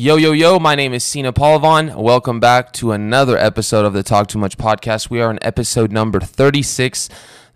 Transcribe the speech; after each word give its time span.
Yo, 0.00 0.14
yo, 0.14 0.30
yo, 0.30 0.60
my 0.60 0.76
name 0.76 0.94
is 0.94 1.02
Sina 1.02 1.32
Palavon. 1.32 1.92
Welcome 1.96 2.38
back 2.38 2.72
to 2.74 2.92
another 2.92 3.36
episode 3.36 3.84
of 3.84 3.94
the 3.94 4.04
Talk 4.04 4.28
Too 4.28 4.38
Much 4.38 4.56
podcast. 4.56 5.10
We 5.10 5.20
are 5.20 5.28
on 5.28 5.40
episode 5.42 5.90
number 5.90 6.20
36. 6.20 7.08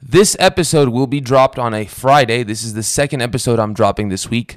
This 0.03 0.37
episode 0.41 0.89
will 0.89 1.07
be 1.07 1.21
dropped 1.21 1.57
on 1.57 1.73
a 1.73 1.85
Friday. 1.85 2.43
This 2.43 2.65
is 2.65 2.75
the 2.75 2.83
second 2.83 3.23
episode 3.23 3.61
I'm 3.61 3.73
dropping 3.73 4.09
this 4.09 4.29
week. 4.29 4.57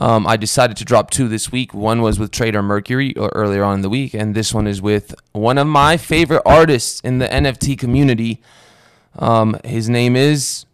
Um, 0.00 0.26
I 0.26 0.38
decided 0.38 0.78
to 0.78 0.84
drop 0.86 1.10
two 1.10 1.28
this 1.28 1.52
week. 1.52 1.74
One 1.74 2.00
was 2.00 2.18
with 2.18 2.30
Trader 2.30 2.62
Mercury 2.62 3.12
earlier 3.18 3.64
on 3.64 3.74
in 3.74 3.80
the 3.82 3.90
week, 3.90 4.14
and 4.14 4.34
this 4.34 4.54
one 4.54 4.66
is 4.66 4.80
with 4.80 5.14
one 5.32 5.58
of 5.58 5.66
my 5.66 5.98
favorite 5.98 6.42
artists 6.46 7.00
in 7.00 7.18
the 7.18 7.28
NFT 7.28 7.78
community. 7.78 8.40
Um, 9.18 9.60
his 9.62 9.90
name 9.90 10.16
is 10.16 10.64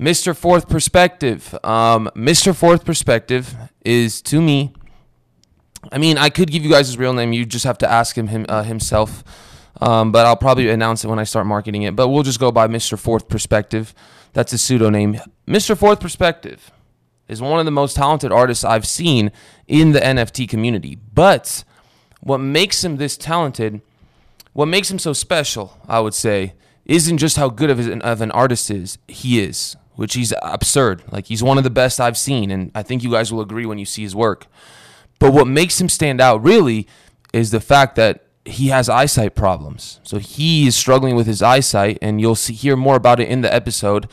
Mr. 0.00 0.36
Fourth 0.36 0.68
Perspective. 0.68 1.56
Um, 1.62 2.10
Mr. 2.16 2.52
Fourth 2.52 2.84
Perspective 2.84 3.54
is 3.84 4.20
to 4.22 4.42
me. 4.42 4.72
I 5.90 5.98
mean, 5.98 6.18
I 6.18 6.28
could 6.28 6.50
give 6.50 6.64
you 6.64 6.70
guys 6.70 6.86
his 6.86 6.98
real 6.98 7.12
name. 7.12 7.32
You 7.32 7.46
just 7.46 7.64
have 7.64 7.78
to 7.78 7.90
ask 7.90 8.16
him, 8.16 8.28
him 8.28 8.46
uh, 8.48 8.62
himself. 8.62 9.24
Um, 9.80 10.10
but 10.10 10.26
I'll 10.26 10.36
probably 10.36 10.68
announce 10.68 11.04
it 11.04 11.08
when 11.08 11.18
I 11.18 11.24
start 11.24 11.46
marketing 11.46 11.82
it. 11.82 11.94
But 11.94 12.08
we'll 12.08 12.24
just 12.24 12.40
go 12.40 12.50
by 12.50 12.66
Mr. 12.66 12.98
Fourth 12.98 13.28
Perspective. 13.28 13.94
That's 14.32 14.52
his 14.52 14.62
pseudonym. 14.62 15.18
Mr. 15.46 15.76
Fourth 15.76 16.00
Perspective 16.00 16.70
is 17.28 17.40
one 17.40 17.58
of 17.58 17.64
the 17.64 17.70
most 17.70 17.96
talented 17.96 18.32
artists 18.32 18.64
I've 18.64 18.86
seen 18.86 19.30
in 19.66 19.92
the 19.92 20.00
NFT 20.00 20.48
community. 20.48 20.96
But 21.14 21.64
what 22.20 22.38
makes 22.38 22.84
him 22.84 22.96
this 22.96 23.16
talented, 23.16 23.80
what 24.52 24.66
makes 24.66 24.90
him 24.90 24.98
so 24.98 25.12
special, 25.12 25.78
I 25.88 26.00
would 26.00 26.14
say, 26.14 26.54
isn't 26.86 27.18
just 27.18 27.36
how 27.36 27.50
good 27.50 27.70
of 27.70 27.78
an, 27.78 28.02
of 28.02 28.20
an 28.20 28.30
artist 28.30 28.70
is 28.70 28.98
he 29.06 29.40
is, 29.40 29.76
which 29.94 30.14
he's 30.14 30.32
absurd. 30.42 31.02
Like 31.12 31.26
he's 31.26 31.42
one 31.42 31.58
of 31.58 31.64
the 31.64 31.70
best 31.70 32.00
I've 32.00 32.16
seen, 32.16 32.50
and 32.50 32.72
I 32.74 32.82
think 32.82 33.02
you 33.02 33.10
guys 33.10 33.32
will 33.32 33.42
agree 33.42 33.66
when 33.66 33.78
you 33.78 33.84
see 33.84 34.02
his 34.02 34.16
work. 34.16 34.46
But 35.18 35.32
what 35.32 35.46
makes 35.46 35.80
him 35.80 35.88
stand 35.88 36.20
out 36.20 36.42
really 36.42 36.86
is 37.32 37.50
the 37.50 37.60
fact 37.60 37.96
that 37.96 38.24
he 38.44 38.68
has 38.68 38.88
eyesight 38.88 39.34
problems. 39.34 40.00
So 40.02 40.18
he 40.18 40.66
is 40.66 40.76
struggling 40.76 41.16
with 41.16 41.26
his 41.26 41.42
eyesight, 41.42 41.98
and 42.00 42.20
you'll 42.20 42.34
see 42.34 42.54
hear 42.54 42.76
more 42.76 42.96
about 42.96 43.20
it 43.20 43.28
in 43.28 43.42
the 43.42 43.52
episode. 43.52 44.08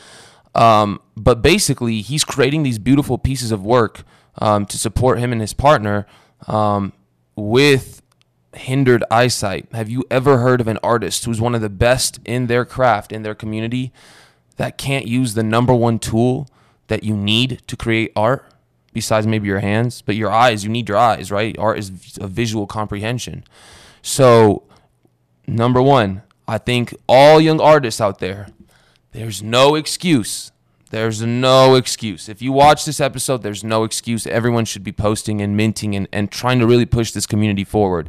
Um, 0.54 1.00
but 1.16 1.42
basically, 1.42 2.00
he's 2.02 2.24
creating 2.24 2.62
these 2.62 2.78
beautiful 2.78 3.18
pieces 3.18 3.52
of 3.52 3.64
work 3.64 4.04
um, 4.38 4.66
to 4.66 4.78
support 4.78 5.18
him 5.18 5.32
and 5.32 5.40
his 5.40 5.52
partner 5.52 6.06
um, 6.46 6.92
with 7.34 8.02
hindered 8.54 9.04
eyesight. 9.10 9.68
Have 9.72 9.88
you 9.90 10.04
ever 10.10 10.38
heard 10.38 10.60
of 10.60 10.68
an 10.68 10.78
artist 10.82 11.24
who's 11.24 11.40
one 11.40 11.54
of 11.54 11.60
the 11.60 11.68
best 11.68 12.18
in 12.24 12.46
their 12.46 12.64
craft, 12.64 13.12
in 13.12 13.22
their 13.22 13.34
community, 13.34 13.92
that 14.56 14.78
can't 14.78 15.06
use 15.06 15.34
the 15.34 15.42
number 15.42 15.74
one 15.74 15.98
tool 15.98 16.48
that 16.88 17.04
you 17.04 17.16
need 17.16 17.62
to 17.66 17.76
create 17.76 18.12
art? 18.16 18.50
Besides 18.96 19.26
maybe 19.26 19.46
your 19.46 19.60
hands, 19.60 20.00
but 20.00 20.14
your 20.14 20.32
eyes, 20.32 20.64
you 20.64 20.70
need 20.70 20.88
your 20.88 20.96
eyes, 20.96 21.30
right? 21.30 21.54
Art 21.58 21.78
is 21.78 22.16
a 22.18 22.26
visual 22.26 22.66
comprehension. 22.66 23.44
So, 24.00 24.62
number 25.46 25.82
one, 25.82 26.22
I 26.48 26.56
think 26.56 26.94
all 27.06 27.38
young 27.38 27.60
artists 27.60 28.00
out 28.00 28.20
there, 28.20 28.46
there's 29.12 29.42
no 29.42 29.74
excuse. 29.74 30.50
There's 30.88 31.20
no 31.20 31.74
excuse. 31.74 32.26
If 32.30 32.40
you 32.40 32.52
watch 32.52 32.86
this 32.86 32.98
episode, 32.98 33.42
there's 33.42 33.62
no 33.62 33.84
excuse. 33.84 34.26
Everyone 34.26 34.64
should 34.64 34.82
be 34.82 34.92
posting 34.92 35.42
and 35.42 35.58
minting 35.58 35.94
and, 35.94 36.08
and 36.10 36.30
trying 36.30 36.58
to 36.60 36.66
really 36.66 36.86
push 36.86 37.10
this 37.10 37.26
community 37.26 37.64
forward. 37.64 38.08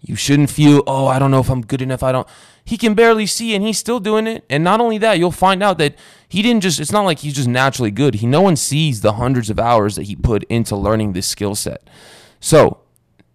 You 0.00 0.16
shouldn't 0.16 0.50
feel, 0.50 0.82
oh, 0.88 1.06
I 1.06 1.20
don't 1.20 1.30
know 1.30 1.38
if 1.38 1.48
I'm 1.48 1.64
good 1.64 1.82
enough. 1.82 2.02
I 2.02 2.10
don't. 2.10 2.26
He 2.66 2.76
can 2.76 2.94
barely 2.94 3.26
see 3.26 3.54
and 3.54 3.64
he's 3.64 3.78
still 3.78 4.00
doing 4.00 4.26
it. 4.26 4.44
And 4.50 4.64
not 4.64 4.80
only 4.80 4.98
that, 4.98 5.20
you'll 5.20 5.30
find 5.30 5.62
out 5.62 5.78
that 5.78 5.94
he 6.28 6.42
didn't 6.42 6.64
just, 6.64 6.80
it's 6.80 6.90
not 6.90 7.04
like 7.04 7.20
he's 7.20 7.36
just 7.36 7.46
naturally 7.46 7.92
good. 7.92 8.16
He, 8.16 8.26
no 8.26 8.42
one 8.42 8.56
sees 8.56 9.02
the 9.02 9.14
hundreds 9.14 9.48
of 9.50 9.60
hours 9.60 9.94
that 9.94 10.02
he 10.02 10.16
put 10.16 10.42
into 10.44 10.74
learning 10.74 11.12
this 11.12 11.28
skill 11.28 11.54
set. 11.54 11.88
So 12.40 12.80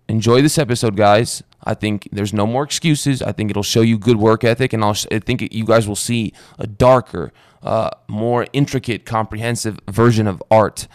enjoy 0.10 0.42
this 0.42 0.58
episode, 0.58 0.98
guys. 0.98 1.44
I 1.64 1.76
think 1.76 2.10
there's 2.12 2.34
no 2.34 2.46
more 2.46 2.64
excuses. 2.64 3.22
I 3.22 3.32
think 3.32 3.50
it'll 3.50 3.64
show 3.64 3.82
you 3.82 3.98
good 3.98 4.18
work 4.18 4.44
ethic, 4.44 4.74
and 4.74 4.84
I'll, 4.84 4.98
I 5.12 5.20
think 5.20 5.54
you 5.54 5.64
guys 5.64 5.88
will 5.88 5.96
see 5.96 6.34
a 6.60 6.68
darker, 6.68 7.32
uh, 7.64 7.92
more 8.10 8.48
intricate, 8.52 9.06
comprehensive 9.06 9.80
version 9.90 10.28
of 10.28 10.44
art. 10.52 10.88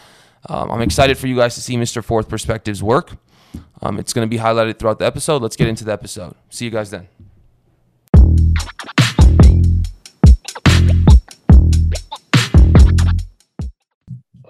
Um, 0.48 0.70
I'm 0.70 0.82
excited 0.82 1.16
for 1.16 1.26
you 1.26 1.36
guys 1.36 1.54
to 1.54 1.62
see 1.62 1.76
Mr. 1.76 2.04
Fourth 2.04 2.28
Perspective's 2.28 2.82
work. 2.82 3.12
Um, 3.80 3.98
it's 3.98 4.12
going 4.12 4.28
to 4.28 4.30
be 4.30 4.42
highlighted 4.42 4.78
throughout 4.78 4.98
the 4.98 5.06
episode. 5.06 5.40
Let's 5.40 5.56
get 5.56 5.68
into 5.68 5.84
the 5.84 5.92
episode. 5.92 6.34
See 6.50 6.64
you 6.64 6.70
guys 6.70 6.90
then. 6.90 7.08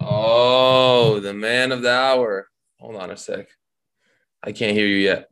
Oh, 0.01 1.21
the 1.21 1.35
man 1.35 1.73
of 1.73 1.83
the 1.83 1.93
hour. 1.93 2.49
Hold 2.79 2.97
on 2.97 3.11
a 3.11 3.17
sec. 3.17 3.49
I 4.43 4.53
can't 4.53 4.77
hear 4.77 4.87
you 4.87 4.97
yet. 4.97 5.29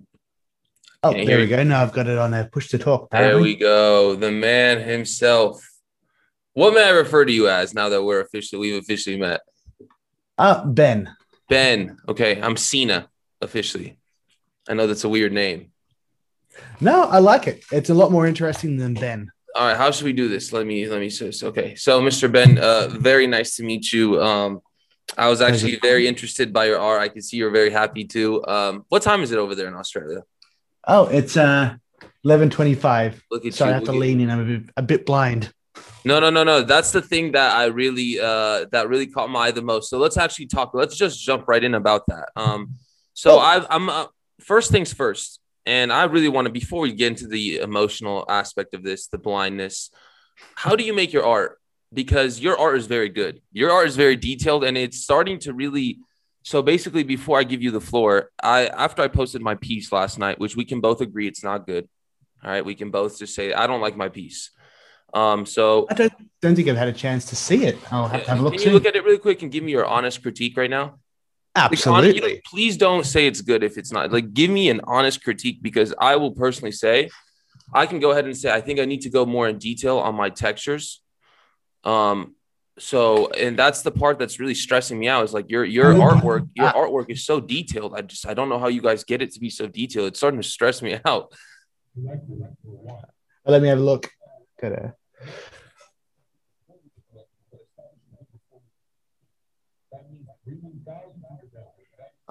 Oh, 1.03 1.13
there 1.13 1.39
we 1.39 1.47
go. 1.47 1.63
Now 1.63 1.83
I've 1.83 1.93
got 1.93 2.09
it 2.09 2.17
on 2.17 2.33
a 2.33 2.47
push 2.47 2.69
to 2.69 2.79
talk. 2.79 3.05
Apparently. 3.05 3.33
There 3.33 3.43
we 3.43 3.57
go. 3.57 4.17
The 4.17 4.33
man 4.33 4.81
himself. 4.81 5.63
What 6.55 6.73
may 6.73 6.85
I 6.85 6.91
refer 6.91 7.25
to 7.25 7.33
you 7.33 7.49
as 7.49 7.75
now 7.75 7.91
that 7.91 8.03
we're 8.03 8.21
officially 8.21 8.59
we've 8.59 8.83
officially 8.83 9.19
met? 9.19 9.43
Uh 10.39 10.65
Ben. 10.65 11.15
Ben. 11.49 11.99
Okay, 12.09 12.41
I'm 12.41 12.57
Cena 12.57 13.09
officially. 13.43 13.99
I 14.69 14.75
know 14.75 14.87
that's 14.87 15.05
a 15.05 15.09
weird 15.09 15.33
name. 15.33 15.73
No, 16.81 17.05
I 17.05 17.19
like 17.19 17.47
it. 17.47 17.65
It's 17.73 17.91
a 17.91 17.95
lot 17.95 18.11
more 18.11 18.27
interesting 18.27 18.77
than 18.77 18.95
Ben. 18.95 19.31
All 19.57 19.69
right, 19.69 19.77
how 19.77 19.91
should 19.91 20.05
we 20.05 20.13
do 20.13 20.29
this? 20.29 20.53
Let 20.53 20.67
me 20.67 20.87
let 20.89 21.01
me 21.01 21.11
say 21.11 21.31
okay. 21.47 21.75
So, 21.77 22.01
Mr. 22.01 22.31
Ben, 22.31 22.59
uh, 22.59 22.89
very 22.89 23.27
nice 23.27 23.57
to 23.57 23.63
meet 23.63 23.93
you. 23.93 24.21
Um, 24.21 24.61
I 25.17 25.29
was 25.29 25.41
actually 25.41 25.77
very 25.77 26.09
interested 26.09 26.53
by 26.53 26.67
your 26.67 26.79
art. 26.79 27.01
I 27.01 27.09
can 27.09 27.23
see 27.23 27.37
you're 27.37 27.51
very 27.51 27.71
happy 27.71 28.05
too. 28.05 28.45
Um, 28.47 28.85
what 28.89 29.03
time 29.03 29.23
is 29.23 29.31
it 29.31 29.39
over 29.39 29.55
there 29.55 29.69
in 29.69 29.75
Australia? 29.75 30.23
Oh, 30.87 31.07
it's 31.07 31.37
uh 31.37 31.77
eleven 32.25 32.51
twenty 32.51 32.75
five. 32.75 33.23
Look 33.31 33.47
at 33.47 33.55
Sorry, 33.55 33.71
you. 33.71 33.75
I 33.75 33.79
have 33.79 33.85
to 33.85 33.93
lean 33.93 34.21
in. 34.21 34.31
I'm 34.31 34.41
a 34.41 34.59
bit, 34.59 34.71
a 34.77 34.83
bit 34.83 35.07
blind. 35.07 35.53
No, 36.05 36.21
no, 36.21 36.31
no, 36.31 36.45
no. 36.45 36.63
That's 36.63 36.91
the 36.91 37.01
thing 37.01 37.33
that 37.33 37.55
I 37.55 37.67
really 37.67 38.19
uh 38.21 38.67
that 38.73 38.89
really 38.89 39.07
caught 39.07 39.31
my 39.31 39.47
eye 39.47 39.51
the 39.53 39.63
most. 39.63 39.89
So 39.89 39.99
let's 39.99 40.17
actually 40.17 40.47
talk. 40.47 40.73
Let's 40.75 40.97
just 40.97 41.23
jump 41.25 41.47
right 41.47 41.63
in 41.63 41.75
about 41.75 42.07
that. 42.09 42.31
Um, 42.37 42.77
so 43.13 43.37
oh. 43.37 43.39
i 43.39 43.65
I'm 43.71 43.89
uh, 43.89 44.07
first 44.41 44.71
things 44.71 44.93
first, 44.93 45.41
and 45.67 45.93
I 45.93 46.05
really 46.05 46.29
want 46.29 46.47
to 46.47 46.53
before 46.53 46.83
we 46.83 46.93
get 46.93 47.09
into 47.09 47.27
the 47.27 47.59
emotional 47.59 48.25
aspect 48.29 48.75
of 48.75 48.83
this, 48.83 49.07
the 49.09 49.19
blindness. 49.19 49.91
How 50.55 50.77
do 50.77 50.85
you 50.85 50.93
make 50.93 51.13
your 51.13 51.25
art? 51.25 51.59
Because 51.93 52.41
your 52.41 52.59
art 52.59 52.77
is 52.77 52.87
very 52.87 53.09
good. 53.09 53.41
Your 53.53 53.71
art 53.71 53.87
is 53.87 53.97
very 53.97 54.17
detailed, 54.17 54.65
and 54.65 54.77
it's 54.77 55.01
starting 55.01 55.39
to 55.41 55.53
really 55.53 55.99
so 56.45 56.61
basically, 56.61 57.05
before 57.05 57.39
I 57.39 57.45
give 57.45 57.63
you 57.63 57.71
the 57.71 57.81
floor, 57.81 58.31
I 58.43 58.67
after 58.67 59.01
I 59.03 59.09
posted 59.09 59.41
my 59.41 59.55
piece 59.55 59.91
last 59.91 60.19
night, 60.19 60.39
which 60.39 60.57
we 60.57 60.67
can 60.67 60.81
both 60.81 61.01
agree 61.01 61.27
it's 61.27 61.43
not 61.43 61.67
good. 61.67 61.89
All 62.45 62.51
right, 62.51 62.65
we 62.65 62.75
can 62.75 62.91
both 62.91 63.19
just 63.19 63.35
say 63.35 63.55
I 63.55 63.67
don't 63.67 63.81
like 63.81 63.97
my 63.97 64.11
piece. 64.11 64.51
Um, 65.15 65.47
so 65.47 65.87
I 65.89 65.95
don't, 65.95 66.13
don't 66.43 66.55
think 66.55 66.69
I've 66.69 66.77
had 66.77 66.89
a 66.89 66.93
chance 66.93 67.25
to 67.27 67.37
see 67.37 67.65
it. 67.65 67.79
I'll 67.91 68.09
have 68.09 68.25
to 68.25 68.31
have 68.31 68.41
a 68.41 68.43
look. 68.43 68.55
Can 68.55 68.63
you 68.63 68.73
look 68.73 68.85
at 68.85 68.95
it 68.95 69.05
really 69.05 69.19
quick 69.19 69.41
and 69.43 69.51
give 69.51 69.65
me 69.65 69.73
your 69.73 69.87
honest 69.87 70.23
critique 70.23 70.57
right 70.57 70.69
now? 70.69 70.99
Absolutely. 71.57 72.21
Like, 72.21 72.23
honest, 72.23 72.45
please 72.45 72.77
don't 72.77 73.05
say 73.05 73.27
it's 73.27 73.41
good 73.41 73.63
if 73.63 73.79
it's 73.79 73.93
not. 73.93 74.11
Like, 74.11 74.35
give 74.35 74.51
me 74.51 74.71
an 74.71 74.81
honest 74.85 75.23
critique 75.23 75.63
because 75.63 75.95
I 75.99 76.17
will 76.17 76.33
personally 76.33 76.73
say, 76.73 77.11
I 77.73 77.87
can 77.87 78.01
go 78.01 78.11
ahead 78.11 78.25
and 78.25 78.37
say 78.37 78.53
I 78.53 78.61
think 78.61 78.81
I 78.81 78.85
need 78.85 79.03
to 79.03 79.11
go 79.11 79.25
more 79.25 79.49
in 79.49 79.59
detail 79.59 79.99
on 79.99 80.15
my 80.15 80.31
textures. 80.31 81.01
Um, 81.85 82.35
so 82.79 83.31
and 83.31 83.57
that's 83.57 83.83
the 83.83 83.91
part 83.91 84.19
that's 84.19 84.41
really 84.41 84.55
stressing 84.55 84.99
me 84.99 85.09
out 85.09 85.25
is 85.25 85.33
like 85.33 85.49
your 85.49 85.65
your 85.65 85.95
artwork 85.95 86.49
your 86.55 86.71
artwork 86.71 87.09
is 87.09 87.25
so 87.25 87.41
detailed 87.41 87.95
i 87.95 88.01
just 88.01 88.27
i 88.27 88.35
don't 88.35 88.49
know 88.49 88.59
how 88.59 88.67
you 88.67 88.83
guys 88.83 89.05
get 89.05 89.23
it 89.23 89.31
to 89.31 89.39
be 89.39 89.49
so 89.49 89.69
detailed 89.69 90.09
it's 90.09 90.19
starting 90.19 90.41
to 90.41 90.49
stress 90.49 90.83
me 90.83 90.99
out 91.05 91.33
let 93.47 93.63
me 93.63 93.69
have 93.69 93.79
a 93.79 93.83
look 93.83 94.11
Gotta... 94.61 94.95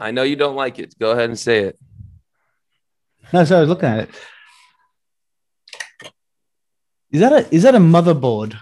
i 0.03 0.12
know 0.12 0.24
you 0.24 0.36
don't 0.36 0.56
like 0.56 0.78
it 0.80 0.94
go 1.00 1.12
ahead 1.12 1.30
and 1.30 1.40
say 1.40 1.59
it 1.59 1.79
no 3.32 3.44
so 3.44 3.58
i 3.58 3.59
was 3.61 3.70
looking 3.70 3.90
at 3.90 4.00
it 4.00 4.09
is 7.11 7.20
that 7.20 7.34
a 7.34 7.55
is 7.55 7.64
that 7.64 7.76
a 7.76 7.79
motherboard 7.79 8.58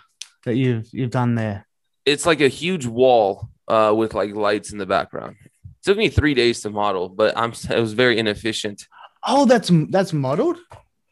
that 0.45 0.55
you've 0.55 0.87
you've 0.91 1.11
done 1.11 1.35
there 1.35 1.67
it's 2.05 2.25
like 2.25 2.41
a 2.41 2.47
huge 2.47 2.85
wall 2.85 3.49
uh, 3.67 3.93
with 3.95 4.13
like 4.13 4.35
lights 4.35 4.71
in 4.71 4.77
the 4.77 4.85
background. 4.85 5.37
It 5.43 5.51
took 5.83 5.97
me 5.97 6.09
three 6.09 6.33
days 6.33 6.61
to 6.61 6.69
model, 6.69 7.09
but 7.09 7.37
I'm 7.37 7.51
it 7.51 7.79
was 7.79 7.93
very 7.93 8.19
inefficient. 8.19 8.85
Oh, 9.25 9.45
that's 9.45 9.71
that's 9.89 10.13
modeled. 10.13 10.57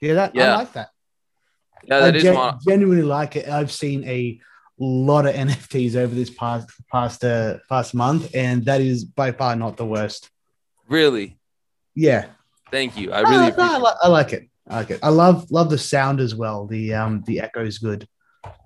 Yeah, 0.02 0.16
that 0.16 0.36
yeah. 0.36 0.54
I 0.54 0.58
like 0.58 0.74
that. 0.74 0.90
Yeah, 1.84 2.00
that 2.00 2.14
I 2.16 2.18
is 2.18 2.24
gen- 2.24 2.60
genuinely 2.68 3.04
like 3.04 3.36
it. 3.36 3.48
I've 3.48 3.72
seen 3.72 4.04
a 4.04 4.40
lot 4.84 5.26
of 5.26 5.36
NFTs 5.36 5.96
over 5.96 6.14
this 6.14 6.30
past 6.30 6.70
past 6.92 7.24
uh, 7.24 7.58
past 7.68 7.94
month, 7.94 8.34
and 8.34 8.66
that 8.66 8.82
is 8.82 9.04
by 9.04 9.32
far 9.32 9.56
not 9.56 9.78
the 9.78 9.86
worst. 9.86 10.30
Really? 10.88 11.38
Yeah. 11.96 12.28
Thank 12.72 12.98
you. 12.98 13.12
I 13.12 13.22
really 13.22 13.52
no, 13.52 13.86
I, 13.86 13.94
I, 14.04 14.08
like 14.08 14.32
it. 14.34 14.48
I 14.68 14.76
like 14.78 14.92
it. 14.92 15.00
I 15.02 15.10
love 15.10 15.50
love 15.52 15.70
the 15.70 15.78
sound 15.78 16.20
as 16.20 16.36
well. 16.36 16.66
The 16.66 16.94
um 16.94 17.24
the 17.26 17.42
echo 17.42 17.66
is 17.66 17.80
good. 17.80 18.08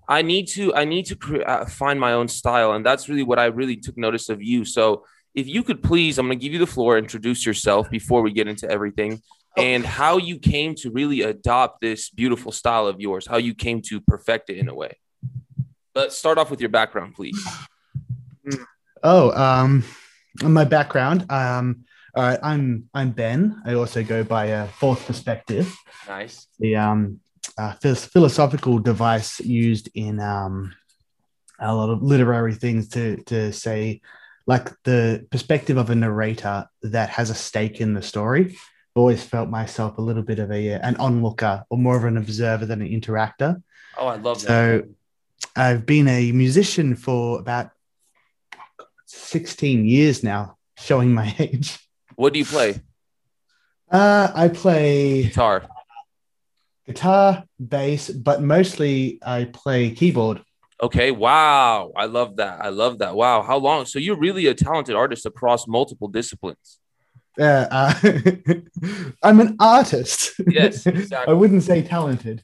I 0.07 0.21
need 0.21 0.47
to 0.49 0.73
I 0.75 0.85
need 0.85 1.05
to 1.07 1.43
uh, 1.43 1.65
find 1.65 1.99
my 1.99 2.13
own 2.13 2.27
style, 2.27 2.73
and 2.73 2.85
that's 2.85 3.07
really 3.07 3.23
what 3.23 3.39
I 3.39 3.45
really 3.45 3.77
took 3.77 3.97
notice 3.97 4.29
of 4.29 4.43
you. 4.43 4.65
So 4.65 5.05
if 5.33 5.47
you 5.47 5.63
could 5.63 5.81
please, 5.81 6.17
I'm 6.17 6.27
going 6.27 6.37
to 6.37 6.43
give 6.43 6.53
you 6.53 6.59
the 6.59 6.67
floor, 6.67 6.97
introduce 6.97 7.45
yourself 7.45 7.89
before 7.89 8.21
we 8.21 8.31
get 8.31 8.47
into 8.47 8.69
everything 8.69 9.21
and 9.57 9.85
how 9.85 10.17
you 10.17 10.39
came 10.39 10.75
to 10.75 10.91
really 10.91 11.21
adopt 11.21 11.81
this 11.81 12.09
beautiful 12.09 12.51
style 12.51 12.87
of 12.87 12.99
yours, 12.99 13.27
how 13.27 13.37
you 13.37 13.53
came 13.53 13.81
to 13.81 14.01
perfect 14.01 14.49
it 14.49 14.57
in 14.57 14.67
a 14.67 14.75
way. 14.75 14.97
Let's 15.95 16.17
start 16.17 16.37
off 16.37 16.49
with 16.49 16.59
your 16.59 16.69
background, 16.69 17.13
please. 17.15 17.37
Oh, 19.03 19.31
um, 19.31 19.83
my 20.41 20.65
background. 20.65 21.29
Um, 21.29 21.85
all 22.15 22.23
right, 22.23 22.39
I'm 22.41 22.89
I'm 22.93 23.11
Ben. 23.11 23.61
I 23.65 23.73
also 23.73 24.03
go 24.03 24.23
by 24.23 24.45
a 24.45 24.67
fourth 24.67 25.05
perspective. 25.05 25.75
Nice. 26.07 26.47
The 26.59 26.75
um, 26.75 27.19
uh, 27.57 27.73
philosophical 27.73 28.79
device 28.79 29.39
used 29.39 29.89
in 29.93 30.19
um, 30.19 30.73
a 31.59 31.75
lot 31.75 31.89
of 31.89 32.01
literary 32.01 32.55
things 32.55 32.89
to 32.89 33.17
to 33.25 33.51
say, 33.51 34.01
like 34.47 34.71
the 34.83 35.27
perspective 35.31 35.77
of 35.77 35.89
a 35.89 35.95
narrator 35.95 36.67
that 36.81 37.09
has 37.09 37.29
a 37.29 37.35
stake 37.35 37.81
in 37.81 37.93
the 37.93 38.01
story 38.01 38.55
I've 38.95 38.99
always 38.99 39.23
felt 39.23 39.49
myself 39.49 39.97
a 39.97 40.01
little 40.01 40.21
bit 40.21 40.37
of 40.37 40.51
a 40.51 40.73
an 40.73 40.97
onlooker 40.97 41.65
or 41.71 41.79
more 41.79 41.97
of 41.97 42.03
an 42.03 42.15
observer 42.15 42.67
than 42.67 42.83
an 42.83 42.89
interactor. 42.89 43.63
Oh, 43.97 44.05
I 44.05 44.17
love 44.17 44.39
that. 44.41 44.47
So 44.47 44.83
I've 45.55 45.85
been 45.85 46.07
a 46.07 46.31
musician 46.31 46.95
for 46.95 47.39
about 47.39 47.71
16 49.05 49.85
years 49.85 50.23
now, 50.23 50.57
showing 50.77 51.13
my 51.13 51.35
age. 51.39 51.79
What 52.15 52.33
do 52.33 52.39
you 52.39 52.45
play? 52.45 52.81
Uh, 53.91 54.31
I 54.33 54.47
play 54.47 55.23
guitar, 55.23 55.67
guitar, 56.85 57.43
bass, 57.59 58.09
but 58.09 58.41
mostly 58.41 59.19
I 59.23 59.45
play 59.45 59.91
keyboard. 59.91 60.41
Okay. 60.81 61.11
Wow. 61.11 61.93
I 61.95 62.05
love 62.05 62.37
that. 62.37 62.59
I 62.63 62.69
love 62.69 62.99
that. 62.99 63.15
Wow. 63.15 63.41
How 63.43 63.57
long? 63.57 63.85
So 63.85 63.99
you're 63.99 64.17
really 64.17 64.47
a 64.47 64.53
talented 64.53 64.95
artist 64.95 65.25
across 65.25 65.67
multiple 65.67 66.07
disciplines. 66.07 66.79
Yeah, 67.37 67.67
uh, 67.71 67.93
I'm 69.23 69.39
an 69.39 69.55
artist. 69.59 70.33
Yes, 70.47 70.85
exactly. 70.85 71.31
I 71.31 71.35
wouldn't 71.35 71.63
say 71.63 71.81
talented. 71.81 72.43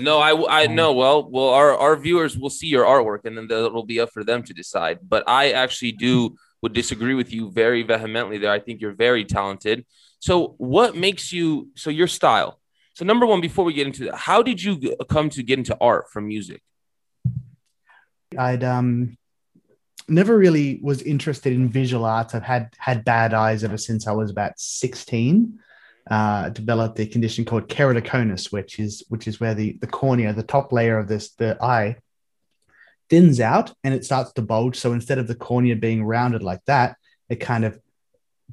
No, 0.00 0.18
I 0.18 0.62
I 0.62 0.66
know. 0.66 0.92
Well, 0.92 1.28
well, 1.28 1.50
our 1.50 1.76
our 1.76 1.96
viewers 1.96 2.36
will 2.36 2.50
see 2.50 2.66
your 2.66 2.84
artwork, 2.84 3.24
and 3.24 3.36
then 3.36 3.44
it'll 3.44 3.86
be 3.86 4.00
up 4.00 4.10
for 4.10 4.24
them 4.24 4.42
to 4.44 4.54
decide. 4.54 4.98
But 5.02 5.28
I 5.28 5.52
actually 5.52 5.92
do 5.92 6.36
would 6.62 6.72
disagree 6.72 7.14
with 7.14 7.32
you 7.32 7.50
very 7.50 7.82
vehemently. 7.82 8.38
There, 8.38 8.50
I 8.50 8.58
think 8.58 8.80
you're 8.80 8.94
very 8.94 9.24
talented. 9.24 9.86
So, 10.20 10.54
what 10.58 10.96
makes 10.96 11.32
you 11.32 11.68
so 11.76 11.90
your 11.90 12.08
style? 12.08 12.60
So, 12.94 13.04
number 13.04 13.26
one, 13.26 13.40
before 13.40 13.64
we 13.64 13.74
get 13.74 13.86
into 13.86 14.06
that, 14.06 14.16
how 14.16 14.42
did 14.42 14.62
you 14.62 14.96
come 15.08 15.30
to 15.30 15.42
get 15.42 15.58
into 15.58 15.76
art 15.80 16.10
from 16.10 16.26
music? 16.26 16.62
I'd 18.36 18.64
um 18.64 19.16
never 20.08 20.36
really 20.36 20.80
was 20.82 21.02
interested 21.02 21.52
in 21.52 21.68
visual 21.68 22.04
arts. 22.04 22.34
I've 22.34 22.42
had 22.42 22.74
had 22.78 23.04
bad 23.04 23.34
eyes 23.34 23.62
ever 23.62 23.76
since 23.76 24.06
I 24.06 24.12
was 24.12 24.30
about 24.30 24.58
16. 24.58 25.58
Uh, 26.10 26.48
developed 26.48 26.98
a 27.00 27.06
condition 27.06 27.44
called 27.44 27.68
keratoconus, 27.68 28.50
which 28.50 28.78
is 28.78 29.04
which 29.08 29.28
is 29.28 29.40
where 29.40 29.54
the 29.54 29.76
the 29.80 29.86
cornea, 29.86 30.32
the 30.32 30.42
top 30.42 30.72
layer 30.72 30.98
of 30.98 31.06
this 31.06 31.32
the 31.34 31.62
eye, 31.62 31.96
thins 33.10 33.40
out 33.40 33.74
and 33.84 33.94
it 33.94 34.04
starts 34.04 34.32
to 34.32 34.42
bulge. 34.42 34.76
So 34.76 34.92
instead 34.92 35.18
of 35.18 35.28
the 35.28 35.34
cornea 35.34 35.76
being 35.76 36.04
rounded 36.04 36.42
like 36.42 36.64
that, 36.66 36.96
it 37.28 37.36
kind 37.36 37.64
of 37.64 37.78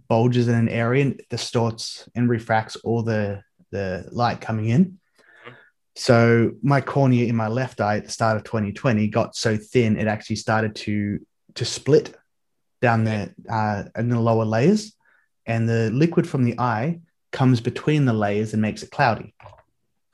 bulges 0.09 0.47
in 0.47 0.55
an 0.55 0.69
area 0.69 1.03
and 1.03 1.21
distorts 1.29 2.07
and 2.15 2.29
refracts 2.29 2.75
all 2.77 3.03
the 3.03 3.41
the 3.71 4.07
light 4.11 4.41
coming 4.41 4.67
in. 4.67 4.99
So 5.95 6.51
my 6.61 6.81
cornea 6.81 7.25
in 7.27 7.35
my 7.35 7.47
left 7.47 7.79
eye 7.79 7.97
at 7.97 8.05
the 8.05 8.11
start 8.11 8.37
of 8.37 8.43
2020 8.43 9.07
got 9.07 9.35
so 9.35 9.55
thin 9.55 9.97
it 9.97 10.07
actually 10.07 10.35
started 10.37 10.75
to 10.75 11.25
to 11.55 11.65
split 11.65 12.15
down 12.81 13.05
there 13.05 13.33
uh, 13.49 13.83
in 13.97 14.09
the 14.09 14.19
lower 14.19 14.45
layers, 14.45 14.93
and 15.45 15.67
the 15.67 15.89
liquid 15.91 16.27
from 16.27 16.43
the 16.43 16.59
eye 16.59 16.99
comes 17.35 17.61
between 17.61 18.05
the 18.05 18.13
layers 18.13 18.53
and 18.53 18.61
makes 18.61 18.81
it 18.81 18.89
cloudy. 18.89 19.35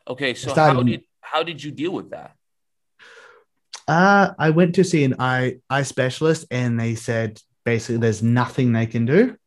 Okay, 0.08 0.34
so 0.34 0.52
started, 0.52 0.76
how 0.76 0.84
did 0.84 1.04
how 1.22 1.44
did 1.44 1.64
you 1.64 1.72
deal 1.72 1.92
with 1.92 2.10
that? 2.10 2.36
Uh, 3.88 4.34
I 4.38 4.50
went 4.50 4.76
to 4.76 4.84
see 4.84 5.04
an 5.04 5.16
eye 5.20 5.60
eye 5.70 5.84
specialist, 5.84 6.46
and 6.52 6.80
they 6.80 6.96
said 6.96 7.40
basically 7.64 7.98
there's 7.98 8.24
nothing 8.24 8.74
they 8.74 8.88
can 8.88 9.06
do. 9.06 9.38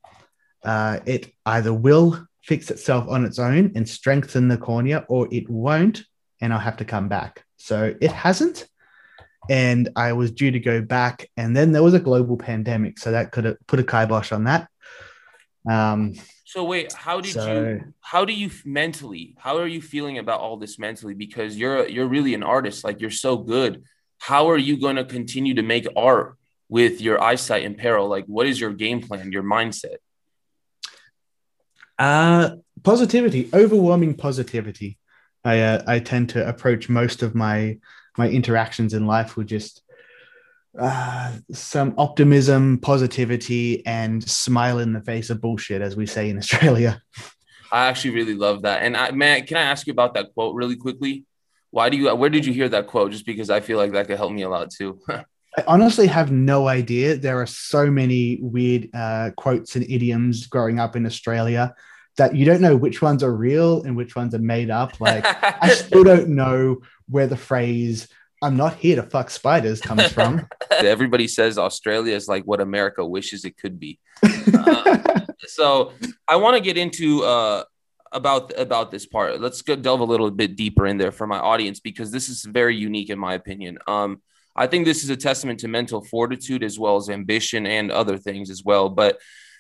Uh, 0.65 1.01
it 1.05 1.33
either 1.45 1.75
will 1.75 2.27
fix 2.43 2.71
itself 2.71 3.09
on 3.09 3.25
its 3.25 3.39
own 3.39 3.73
and 3.75 3.89
strengthen 3.89 4.49
the 4.49 4.57
cornea, 4.57 5.05
or 5.09 5.29
it 5.31 5.51
won't, 5.51 6.05
and 6.41 6.53
I'll 6.53 6.61
have 6.61 6.79
to 6.79 6.85
come 6.85 7.09
back. 7.09 7.45
So 7.57 7.95
it 8.01 8.13
hasn't 8.13 8.69
and 9.49 9.91
I 9.97 10.13
was 10.13 10.31
due 10.31 10.51
to 10.51 10.59
go 10.59 10.81
back, 10.81 11.29
and 11.37 11.57
then 11.57 11.73
there 11.73 11.83
was 11.83 11.95
a 11.95 12.01
global 12.01 12.37
pandemic, 12.37 12.99
so 12.99 13.11
that 13.11 13.31
could 13.33 13.45
have 13.45 13.57
put 13.67 13.81
a 13.81 13.85
kibosh 13.85 14.33
on 14.33 14.45
that. 14.45 14.69
Um, 15.69 16.15
so 16.45 16.63
wait, 16.63 16.93
how 16.93 17.21
did 17.21 17.33
so, 17.33 17.47
you? 17.47 17.95
How 18.01 18.25
do 18.25 18.33
you 18.33 18.51
mentally? 18.65 19.35
How 19.39 19.59
are 19.59 19.67
you 19.67 19.81
feeling 19.81 20.19
about 20.19 20.41
all 20.41 20.59
this 20.59 20.79
mentally? 20.79 21.15
Because 21.15 21.57
you're 21.57 21.89
you're 21.89 22.07
really 22.07 22.35
an 22.35 22.43
artist, 22.43 22.85
like 22.85 23.01
you're 23.01 23.11
so 23.11 23.39
good. 23.39 23.85
How 24.19 24.51
are 24.51 24.59
you 24.59 24.79
going 24.79 24.97
to 24.97 25.05
continue 25.05 25.55
to 25.55 25.63
make 25.63 25.87
art 25.97 26.37
with 26.69 27.01
your 27.01 27.21
eyesight 27.23 27.63
in 27.65 27.75
peril? 27.75 28.09
Like, 28.09 28.27
what 28.27 28.47
is 28.47 28.61
your 28.61 28.73
game 28.73 29.01
plan, 29.01 29.33
your 29.33 29.43
mindset? 29.43 29.97
Uh, 31.99 32.57
positivity, 32.83 33.49
overwhelming 33.55 34.15
positivity. 34.15 34.99
I 35.45 35.61
uh, 35.61 35.83
I 35.87 35.99
tend 35.99 36.31
to 36.31 36.47
approach 36.47 36.91
most 36.91 37.23
of 37.23 37.35
my 37.35 37.79
my 38.19 38.29
interactions 38.29 38.93
in 38.93 39.07
life 39.07 39.37
were 39.37 39.45
just 39.45 39.83
uh, 40.79 41.33
some 41.53 41.95
optimism, 41.99 42.79
positivity, 42.79 43.85
and 43.87 44.29
smile 44.29 44.79
in 44.79 44.93
the 44.93 45.01
face 45.01 45.31
of 45.31 45.41
bullshit, 45.41 45.83
as 45.83 45.97
we 45.97 46.07
say 46.07 46.31
in 46.31 46.39
Australia. 46.45 47.03
I 47.71 47.87
actually 47.87 48.15
really 48.15 48.35
love 48.35 48.63
that. 48.63 48.83
And 48.83 48.97
I, 48.97 49.11
man, 49.11 49.47
can 49.47 49.57
I 49.57 49.63
ask 49.63 49.87
you 49.87 49.93
about 49.93 50.15
that 50.15 50.33
quote 50.35 50.55
really 50.55 50.77
quickly? 50.77 51.25
Why 51.71 51.89
do 51.89 51.97
you? 51.97 52.15
Where 52.15 52.31
did 52.31 52.47
you 52.47 52.53
hear 52.53 52.69
that 52.69 52.87
quote? 52.87 53.11
Just 53.11 53.27
because 53.27 53.51
I 53.51 53.61
feel 53.61 53.79
like 53.79 53.93
that 53.93 54.07
could 54.07 54.17
help 54.17 54.33
me 54.33 54.43
a 54.43 54.49
lot 54.49 54.71
too. 54.71 55.01
I 55.09 55.63
honestly 55.67 56.07
have 56.09 56.33
no 56.33 56.67
idea. 56.69 57.17
There 57.17 57.41
are 57.41 57.47
so 57.47 57.91
many 57.91 58.39
weird 58.41 58.91
uh, 58.93 59.31
quotes 59.37 59.77
and 59.77 59.85
idioms 59.89 60.47
growing 60.47 60.81
up 60.81 60.97
in 60.97 61.07
Australia 61.07 61.75
that 62.17 62.35
you 62.35 62.45
don't 62.45 62.61
know 62.61 62.77
which 62.77 63.03
ones 63.03 63.23
are 63.23 63.35
real 63.35 63.83
and 63.83 63.97
which 63.97 64.15
ones 64.17 64.35
are 64.35 64.41
made 64.41 64.71
up. 64.71 65.01
Like 65.01 65.25
I 65.27 65.69
still 65.75 66.05
don't 66.05 66.29
know 66.29 66.79
where 67.09 67.27
the 67.27 67.37
phrase 67.37 68.09
"I'm 68.45 68.57
not 68.57 68.75
here 68.75 68.97
to 68.97 69.03
fuck 69.03 69.31
spiders" 69.31 69.81
comes 69.81 70.13
from. 70.13 70.47
Everybody 70.71 71.27
says 71.29 71.57
Australia 71.57 72.15
is 72.15 72.29
like 72.29 72.45
what 72.45 72.61
America 72.61 73.05
wishes 73.05 73.45
it 73.45 73.57
could 73.57 73.81
be. 73.81 73.99
Uh, 74.23 75.21
so 75.47 75.93
I 76.29 76.37
want 76.37 76.57
to 76.57 76.61
get 76.61 76.77
into 76.77 77.25
uh, 77.25 77.65
about 78.13 78.53
about 78.59 78.91
this 78.91 79.07
part. 79.07 79.41
Let's 79.41 79.63
go 79.63 79.77
delve 79.77 80.01
a 80.01 80.05
little 80.05 80.31
bit 80.31 80.57
deeper 80.57 80.87
in 80.87 80.99
there 80.99 81.13
for 81.13 81.27
my 81.27 81.39
audience 81.39 81.81
because 81.81 82.11
this 82.11 82.29
is 82.29 82.45
very 82.45 82.77
unique 82.77 83.09
in 83.09 83.19
my 83.19 83.33
opinion. 83.33 83.79
Um, 83.87 84.21
I 84.55 84.67
think 84.67 84.85
this 84.85 85.03
is 85.03 85.11
a 85.11 85.17
testament 85.17 85.61
to 85.61 85.69
mental 85.69 86.05
fortitude 86.05 86.63
as 86.63 86.79
well 86.79 86.97
as 86.97 87.09
ambition 87.09 87.67
and 87.67 87.91
other 87.91 88.19
things 88.19 88.51
as 88.51 88.63
well. 88.63 88.91
But 88.91 89.19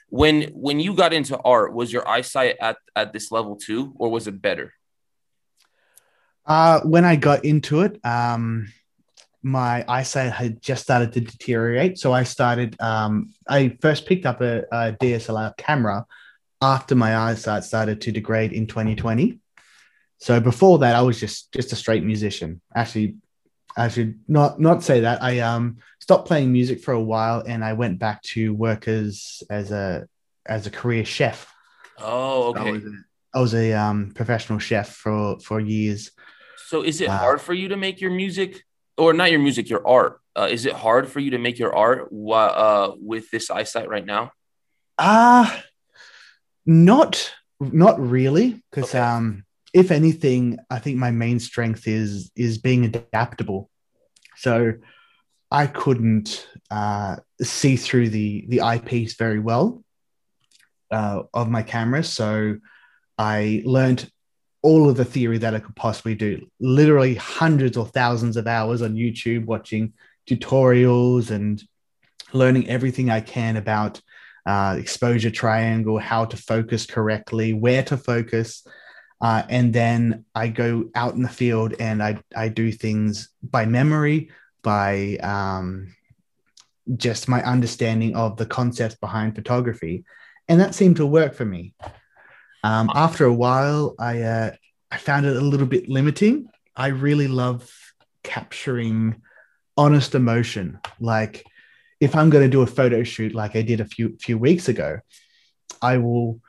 when 0.08 0.42
when 0.52 0.78
you 0.78 0.94
got 0.94 1.12
into 1.12 1.38
art 1.38 1.74
was 1.74 1.92
your 1.92 2.06
eyesight 2.06 2.56
at 2.60 2.76
at 2.94 3.12
this 3.12 3.32
level 3.32 3.56
too 3.56 3.94
or 3.96 4.10
was 4.10 4.26
it 4.26 4.40
better 4.40 4.72
uh 6.46 6.80
when 6.80 7.04
i 7.04 7.16
got 7.16 7.44
into 7.44 7.80
it 7.80 7.98
um 8.04 8.66
my 9.42 9.84
eyesight 9.88 10.32
had 10.32 10.60
just 10.62 10.82
started 10.82 11.12
to 11.12 11.20
deteriorate 11.20 11.98
so 11.98 12.12
i 12.12 12.22
started 12.22 12.80
um 12.80 13.30
i 13.48 13.76
first 13.80 14.06
picked 14.06 14.26
up 14.26 14.40
a, 14.40 14.60
a 14.72 14.92
dslr 14.92 15.56
camera 15.56 16.04
after 16.60 16.94
my 16.94 17.16
eyesight 17.16 17.64
started 17.64 18.00
to 18.00 18.12
degrade 18.12 18.52
in 18.52 18.66
2020 18.66 19.38
so 20.18 20.40
before 20.40 20.78
that 20.78 20.94
i 20.94 21.02
was 21.02 21.20
just 21.20 21.52
just 21.52 21.72
a 21.72 21.76
straight 21.76 22.04
musician 22.04 22.60
actually 22.74 23.16
I 23.76 23.88
should 23.88 24.20
not 24.28 24.60
not 24.60 24.82
say 24.82 25.00
that. 25.00 25.22
I 25.22 25.40
um 25.40 25.78
stopped 26.00 26.28
playing 26.28 26.52
music 26.52 26.80
for 26.80 26.92
a 26.92 27.02
while 27.02 27.42
and 27.46 27.64
I 27.64 27.72
went 27.72 27.98
back 27.98 28.22
to 28.34 28.54
work 28.54 28.86
as 28.86 29.42
as 29.50 29.72
a 29.72 30.06
as 30.46 30.66
a 30.66 30.70
career 30.70 31.04
chef. 31.04 31.52
Oh, 31.98 32.50
okay. 32.50 32.60
I 32.60 32.72
was 32.72 32.84
a, 32.84 32.92
I 33.34 33.40
was 33.40 33.54
a 33.54 33.72
um, 33.72 34.12
professional 34.14 34.58
chef 34.58 34.90
for 34.90 35.38
for 35.40 35.60
years. 35.60 36.12
So 36.74 36.82
is 36.82 37.00
it 37.00 37.08
uh, 37.08 37.16
hard 37.16 37.40
for 37.40 37.54
you 37.54 37.68
to 37.68 37.76
make 37.76 38.00
your 38.00 38.10
music 38.10 38.64
or 38.98 39.12
not 39.12 39.30
your 39.30 39.38
music, 39.38 39.70
your 39.70 39.86
art? 39.86 40.20
Uh, 40.34 40.48
is 40.50 40.66
it 40.66 40.72
hard 40.72 41.08
for 41.08 41.20
you 41.20 41.30
to 41.30 41.38
make 41.38 41.56
your 41.56 41.72
art 41.72 42.08
uh, 42.10 42.90
with 42.98 43.30
this 43.30 43.48
eyesight 43.48 43.88
right 43.88 44.04
now? 44.04 44.32
Ah, 44.98 45.56
uh, 45.56 45.60
not 46.66 47.32
not 47.60 48.00
really, 48.00 48.60
because 48.72 48.90
okay. 48.90 48.98
um, 48.98 49.44
if 49.72 49.92
anything, 49.92 50.58
I 50.68 50.80
think 50.80 50.98
my 50.98 51.12
main 51.12 51.38
strength 51.38 51.86
is 51.86 52.32
is 52.34 52.58
being 52.58 52.84
adaptable. 52.84 53.70
So 54.36 54.72
I 55.52 55.68
couldn't 55.68 56.44
uh, 56.72 57.18
see 57.40 57.76
through 57.76 58.08
the 58.08 58.46
the 58.48 58.62
eyepiece 58.62 59.14
very 59.14 59.38
well 59.38 59.84
uh, 60.90 61.22
of 61.32 61.48
my 61.48 61.62
camera. 61.62 62.02
So 62.02 62.56
I 63.16 63.62
learned 63.64 64.10
all 64.64 64.88
of 64.88 64.96
the 64.96 65.04
theory 65.04 65.36
that 65.36 65.54
I 65.54 65.58
could 65.60 65.76
possibly 65.76 66.14
do. 66.14 66.48
Literally 66.58 67.14
hundreds 67.16 67.76
or 67.76 67.84
thousands 67.84 68.38
of 68.38 68.46
hours 68.46 68.80
on 68.80 68.94
YouTube 68.94 69.44
watching 69.44 69.92
tutorials 70.26 71.30
and 71.30 71.62
learning 72.32 72.66
everything 72.70 73.10
I 73.10 73.20
can 73.20 73.58
about 73.58 74.00
uh, 74.46 74.76
exposure 74.78 75.30
triangle, 75.30 75.98
how 75.98 76.24
to 76.24 76.38
focus 76.38 76.86
correctly, 76.86 77.52
where 77.52 77.82
to 77.82 77.98
focus. 77.98 78.66
Uh, 79.20 79.42
and 79.50 79.70
then 79.74 80.24
I 80.34 80.48
go 80.48 80.88
out 80.94 81.12
in 81.12 81.22
the 81.22 81.28
field 81.28 81.74
and 81.78 82.02
I, 82.02 82.22
I 82.34 82.48
do 82.48 82.72
things 82.72 83.28
by 83.42 83.66
memory, 83.66 84.30
by 84.62 85.16
um, 85.18 85.94
just 86.96 87.28
my 87.28 87.42
understanding 87.42 88.16
of 88.16 88.38
the 88.38 88.46
concepts 88.46 88.96
behind 88.96 89.34
photography. 89.34 90.04
And 90.48 90.58
that 90.60 90.74
seemed 90.74 90.96
to 90.96 91.06
work 91.06 91.34
for 91.34 91.44
me. 91.44 91.74
Um, 92.64 92.90
after 92.94 93.26
a 93.26 93.32
while, 93.32 93.94
I, 93.98 94.22
uh, 94.22 94.50
I 94.90 94.96
found 94.96 95.26
it 95.26 95.36
a 95.36 95.40
little 95.40 95.66
bit 95.66 95.86
limiting. 95.86 96.48
I 96.74 96.88
really 96.88 97.28
love 97.28 97.70
capturing 98.22 99.20
honest 99.76 100.14
emotion. 100.14 100.80
Like 100.98 101.44
if 102.00 102.16
I'm 102.16 102.30
going 102.30 102.44
to 102.44 102.50
do 102.50 102.62
a 102.62 102.66
photo 102.66 103.02
shoot 103.02 103.34
like 103.34 103.54
I 103.54 103.60
did 103.60 103.80
a 103.80 103.84
few 103.84 104.16
few 104.18 104.38
weeks 104.38 104.68
ago, 104.68 105.00
I 105.82 105.98
will 105.98 106.40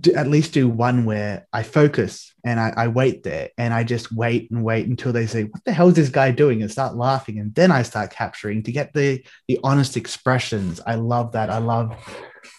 do, 0.00 0.14
at 0.14 0.28
least 0.28 0.54
do 0.54 0.68
one 0.68 1.04
where 1.04 1.46
I 1.52 1.62
focus 1.62 2.32
and 2.44 2.58
I, 2.58 2.72
I, 2.76 2.88
wait 2.88 3.22
there 3.22 3.50
and 3.58 3.72
I 3.74 3.84
just 3.84 4.12
wait 4.12 4.50
and 4.50 4.64
wait 4.64 4.86
until 4.86 5.12
they 5.12 5.26
say, 5.26 5.44
"What 5.44 5.64
the 5.64 5.72
hell 5.72 5.88
is 5.88 5.94
this 5.94 6.08
guy 6.08 6.30
doing?" 6.30 6.62
and 6.62 6.70
start 6.70 6.96
laughing, 6.96 7.38
and 7.38 7.54
then 7.54 7.70
I 7.70 7.82
start 7.82 8.10
capturing 8.10 8.62
to 8.62 8.72
get 8.72 8.94
the 8.94 9.22
the 9.48 9.60
honest 9.62 9.96
expressions. 9.96 10.80
I 10.86 10.94
love 10.94 11.32
that. 11.32 11.50
I 11.50 11.58
love 11.58 11.94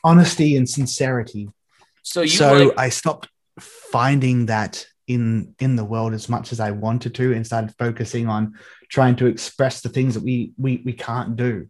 honesty 0.03 0.55
and 0.55 0.69
sincerity. 0.69 1.49
So 2.09 2.25
so 2.25 2.53
like- 2.53 2.77
I 2.77 2.89
stopped 2.89 3.29
finding 3.59 4.47
that 4.47 4.87
in 5.07 5.53
in 5.59 5.75
the 5.75 5.83
world 5.83 6.13
as 6.13 6.27
much 6.27 6.51
as 6.51 6.59
I 6.59 6.71
wanted 6.71 7.13
to 7.15 7.33
and 7.33 7.45
started 7.45 7.73
focusing 7.77 8.27
on 8.27 8.55
trying 8.89 9.15
to 9.17 9.27
express 9.27 9.81
the 9.81 9.89
things 9.89 10.15
that 10.15 10.23
we 10.23 10.53
we 10.57 10.81
we 10.83 10.93
can't 10.93 11.35
do. 11.35 11.67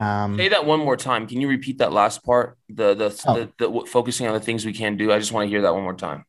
Um, 0.00 0.36
Say 0.38 0.48
that 0.48 0.64
one 0.64 0.80
more 0.80 0.96
time. 0.96 1.26
Can 1.26 1.42
you 1.42 1.48
repeat 1.48 1.78
that 1.78 1.92
last 1.92 2.24
part? 2.24 2.56
The 2.70 2.94
the, 2.94 3.22
oh. 3.26 3.34
the, 3.34 3.52
the 3.58 3.86
focusing 3.86 4.26
on 4.26 4.32
the 4.32 4.40
things 4.40 4.64
we 4.64 4.72
can 4.72 4.96
do. 4.96 5.12
I 5.12 5.18
just 5.18 5.30
want 5.30 5.44
to 5.44 5.48
hear 5.48 5.62
that 5.62 5.74
one 5.74 5.82
more 5.82 5.94
time. 5.94 6.24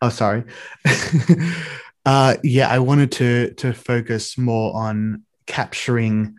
Oh, 0.00 0.08
sorry. 0.08 0.44
uh, 2.06 2.36
yeah, 2.44 2.68
I 2.68 2.78
wanted 2.78 3.10
to 3.12 3.52
to 3.54 3.72
focus 3.72 4.38
more 4.38 4.76
on 4.76 5.24
capturing 5.46 6.36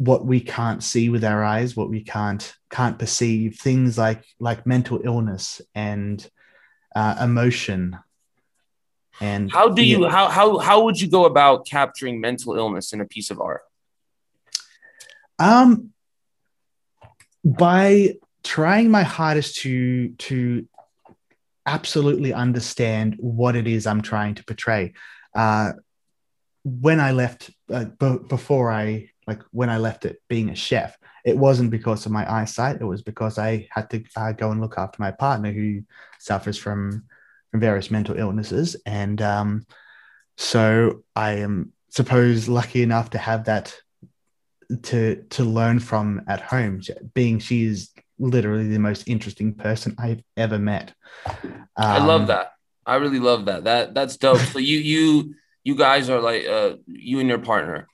what 0.00 0.24
we 0.24 0.40
can't 0.40 0.82
see 0.82 1.10
with 1.10 1.24
our 1.24 1.44
eyes, 1.44 1.76
what 1.76 1.90
we 1.90 2.02
can't 2.02 2.54
can't 2.70 2.98
perceive. 2.98 3.58
Things 3.58 3.98
like 3.98 4.24
like 4.38 4.66
mental 4.66 5.00
illness 5.04 5.60
and 5.74 6.26
uh, 6.96 7.16
emotion 7.20 7.98
and 9.20 9.52
how 9.52 9.68
do 9.68 9.84
you 9.84 10.08
how 10.08 10.28
how 10.28 10.58
how 10.58 10.84
would 10.84 10.98
you 10.98 11.08
go 11.08 11.26
about 11.26 11.66
capturing 11.66 12.20
mental 12.20 12.56
illness 12.56 12.94
in 12.94 13.00
a 13.02 13.04
piece 13.04 13.30
of 13.30 13.40
art? 13.40 13.60
Um 15.38 15.90
by 17.44 18.14
trying 18.42 18.90
my 18.90 19.02
hardest 19.02 19.56
to 19.56 20.10
to 20.10 20.66
absolutely 21.66 22.32
understand 22.32 23.16
what 23.18 23.54
it 23.54 23.66
is 23.66 23.86
I'm 23.86 24.00
trying 24.00 24.34
to 24.36 24.44
portray. 24.44 24.94
Uh, 25.34 25.72
when 26.64 27.00
I 27.00 27.12
left, 27.12 27.50
uh, 27.72 27.84
b- 27.84 28.18
before 28.28 28.72
I 28.72 29.10
like 29.30 29.42
when 29.52 29.70
I 29.70 29.78
left 29.78 30.04
it 30.04 30.20
being 30.28 30.50
a 30.50 30.54
chef, 30.54 30.98
it 31.24 31.36
wasn't 31.36 31.70
because 31.70 32.04
of 32.04 32.12
my 32.12 32.30
eyesight. 32.30 32.80
It 32.80 32.84
was 32.84 33.02
because 33.02 33.38
I 33.38 33.68
had 33.70 33.88
to 33.90 34.04
uh, 34.16 34.32
go 34.32 34.50
and 34.50 34.60
look 34.60 34.76
after 34.76 35.00
my 35.00 35.12
partner 35.12 35.52
who 35.52 35.82
suffers 36.18 36.58
from 36.58 37.04
from 37.50 37.60
various 37.60 37.90
mental 37.90 38.16
illnesses. 38.16 38.76
And 38.86 39.22
um, 39.22 39.66
so 40.36 41.04
I 41.14 41.34
am 41.34 41.72
suppose 41.88 42.48
lucky 42.48 42.82
enough 42.82 43.10
to 43.10 43.18
have 43.18 43.44
that 43.44 43.74
to 44.82 45.24
to 45.30 45.44
learn 45.44 45.78
from 45.80 46.22
at 46.28 46.40
home 46.40 46.80
being 47.14 47.40
she 47.40 47.64
is 47.64 47.90
literally 48.20 48.68
the 48.68 48.78
most 48.78 49.08
interesting 49.08 49.52
person 49.52 49.96
i've 49.98 50.22
ever 50.36 50.58
met. 50.58 50.92
Um, 51.34 51.64
i 51.76 51.98
love 51.98 52.22
um, 52.22 52.26
that. 52.28 52.52
I 52.86 52.96
really 52.96 53.18
love 53.18 53.44
that. 53.46 53.64
That 53.64 53.94
that's 53.94 54.16
dope. 54.16 54.38
So 54.38 54.58
you 54.58 54.78
you 54.78 55.34
you 55.64 55.74
guys 55.74 56.08
are 56.08 56.20
like 56.20 56.46
uh 56.46 56.76
you 56.86 57.20
and 57.20 57.28
your 57.28 57.38
partner 57.38 57.88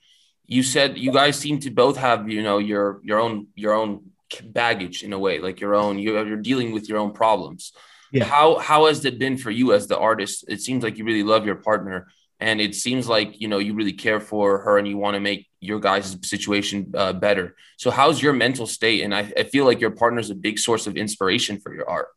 you 0.46 0.62
said 0.62 0.96
you 0.96 1.12
guys 1.12 1.38
seem 1.38 1.58
to 1.60 1.70
both 1.70 1.96
have 1.96 2.28
you 2.28 2.42
know 2.42 2.58
your 2.58 3.00
your 3.02 3.18
own 3.18 3.46
your 3.54 3.74
own 3.74 4.10
baggage 4.44 5.02
in 5.02 5.12
a 5.12 5.18
way 5.18 5.38
like 5.38 5.60
your 5.60 5.74
own 5.74 5.98
you're, 5.98 6.26
you're 6.26 6.36
dealing 6.36 6.72
with 6.72 6.88
your 6.88 6.98
own 6.98 7.12
problems 7.12 7.72
yeah. 8.12 8.24
How 8.24 8.58
how 8.58 8.86
has 8.86 9.04
it 9.04 9.18
been 9.18 9.36
for 9.36 9.50
you 9.50 9.72
as 9.72 9.86
the 9.86 9.98
artist? 9.98 10.44
It 10.48 10.60
seems 10.60 10.82
like 10.82 10.98
you 10.98 11.04
really 11.04 11.22
love 11.22 11.44
your 11.44 11.56
partner, 11.56 12.08
and 12.40 12.60
it 12.60 12.74
seems 12.74 13.08
like 13.08 13.40
you 13.40 13.48
know 13.48 13.58
you 13.58 13.74
really 13.74 13.92
care 13.92 14.20
for 14.20 14.58
her, 14.58 14.78
and 14.78 14.86
you 14.86 14.96
want 14.96 15.14
to 15.14 15.20
make 15.20 15.48
your 15.60 15.80
guys' 15.80 16.16
situation 16.22 16.92
uh, 16.94 17.12
better. 17.12 17.56
So, 17.76 17.90
how's 17.90 18.22
your 18.22 18.32
mental 18.32 18.66
state? 18.66 19.02
And 19.02 19.14
I, 19.14 19.32
I 19.36 19.42
feel 19.44 19.64
like 19.64 19.80
your 19.80 19.90
partner 19.90 20.20
is 20.20 20.30
a 20.30 20.34
big 20.34 20.58
source 20.58 20.86
of 20.86 20.96
inspiration 20.96 21.60
for 21.60 21.74
your 21.74 21.88
art. 21.88 22.08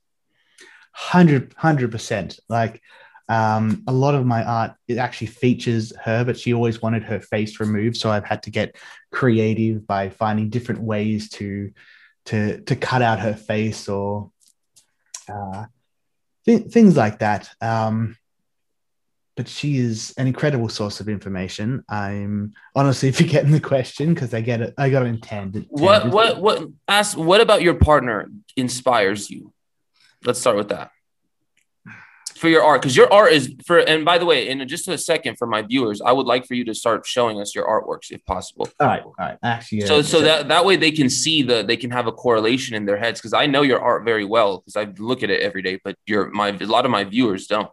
Hundred 0.91 1.53
hundred 1.57 1.91
percent. 1.91 2.39
Like 2.47 2.81
um, 3.29 3.83
a 3.87 3.93
lot 3.93 4.15
of 4.15 4.25
my 4.25 4.43
art 4.43 4.73
it 4.87 4.97
actually 4.97 5.27
features 5.27 5.93
her, 6.03 6.25
but 6.25 6.37
she 6.37 6.53
always 6.53 6.81
wanted 6.81 7.03
her 7.03 7.21
face 7.21 7.59
removed. 7.59 7.95
So 7.95 8.09
I've 8.09 8.25
had 8.25 8.43
to 8.43 8.49
get 8.49 8.75
creative 9.11 9.85
by 9.85 10.09
finding 10.09 10.49
different 10.49 10.81
ways 10.81 11.29
to 11.31 11.71
to 12.25 12.61
to 12.61 12.75
cut 12.75 13.03
out 13.03 13.19
her 13.19 13.35
face 13.35 13.87
or 13.87 14.31
uh, 15.31 15.65
th- 16.45 16.71
things 16.71 16.97
like 16.97 17.19
that. 17.19 17.49
Um, 17.61 18.17
but 19.37 19.47
she 19.47 19.77
is 19.77 20.13
an 20.17 20.27
incredible 20.27 20.67
source 20.67 20.99
of 20.99 21.07
information. 21.07 21.83
I'm 21.87 22.53
honestly 22.75 23.11
forgetting 23.13 23.51
the 23.51 23.61
question 23.61 24.15
because 24.15 24.33
I 24.33 24.41
get 24.41 24.61
it. 24.61 24.73
I 24.75 24.89
got 24.89 25.05
intend. 25.05 25.67
What 25.69 26.09
what 26.09 26.41
what 26.41 26.67
ask? 26.87 27.15
What 27.15 27.41
about 27.41 27.61
your 27.61 27.75
partner 27.75 28.27
inspires 28.57 29.29
you? 29.29 29.53
Let's 30.25 30.39
start 30.39 30.57
with 30.57 30.69
that 30.69 30.89
for 32.39 32.47
your 32.47 32.63
art 32.63 32.81
because 32.81 32.95
your 32.95 33.11
art 33.11 33.33
is 33.33 33.53
for 33.65 33.79
and 33.79 34.05
by 34.05 34.17
the 34.17 34.25
way 34.25 34.47
in 34.47 34.65
just 34.65 34.87
a 34.87 34.97
second 34.97 35.37
for 35.37 35.45
my 35.45 35.61
viewers 35.61 35.99
i 36.01 36.11
would 36.11 36.25
like 36.25 36.45
for 36.47 36.53
you 36.53 36.63
to 36.63 36.73
start 36.73 37.05
showing 37.05 37.41
us 37.41 37.53
your 37.53 37.67
artworks 37.67 38.11
if 38.11 38.23
possible. 38.25 38.69
All 38.79 38.87
right 38.87 39.03
all 39.03 39.13
right. 39.19 39.37
Actually 39.43 39.81
so 39.81 40.01
so 40.01 40.21
that 40.21 40.47
that 40.47 40.63
way 40.63 40.77
they 40.77 40.91
can 40.91 41.09
see 41.09 41.43
the 41.43 41.63
they 41.63 41.75
can 41.75 41.91
have 41.91 42.07
a 42.07 42.13
correlation 42.13 42.75
in 42.75 42.85
their 42.85 42.97
heads 42.97 43.19
because 43.19 43.33
i 43.33 43.45
know 43.45 43.61
your 43.61 43.81
art 43.81 44.05
very 44.05 44.23
well 44.23 44.59
because 44.59 44.77
i 44.77 44.85
look 44.97 45.21
at 45.21 45.29
it 45.29 45.41
every 45.41 45.61
day 45.61 45.79
but 45.83 45.97
your 46.07 46.29
my 46.31 46.49
a 46.49 46.65
lot 46.65 46.85
of 46.85 46.91
my 46.91 47.03
viewers 47.03 47.45
don't. 47.47 47.69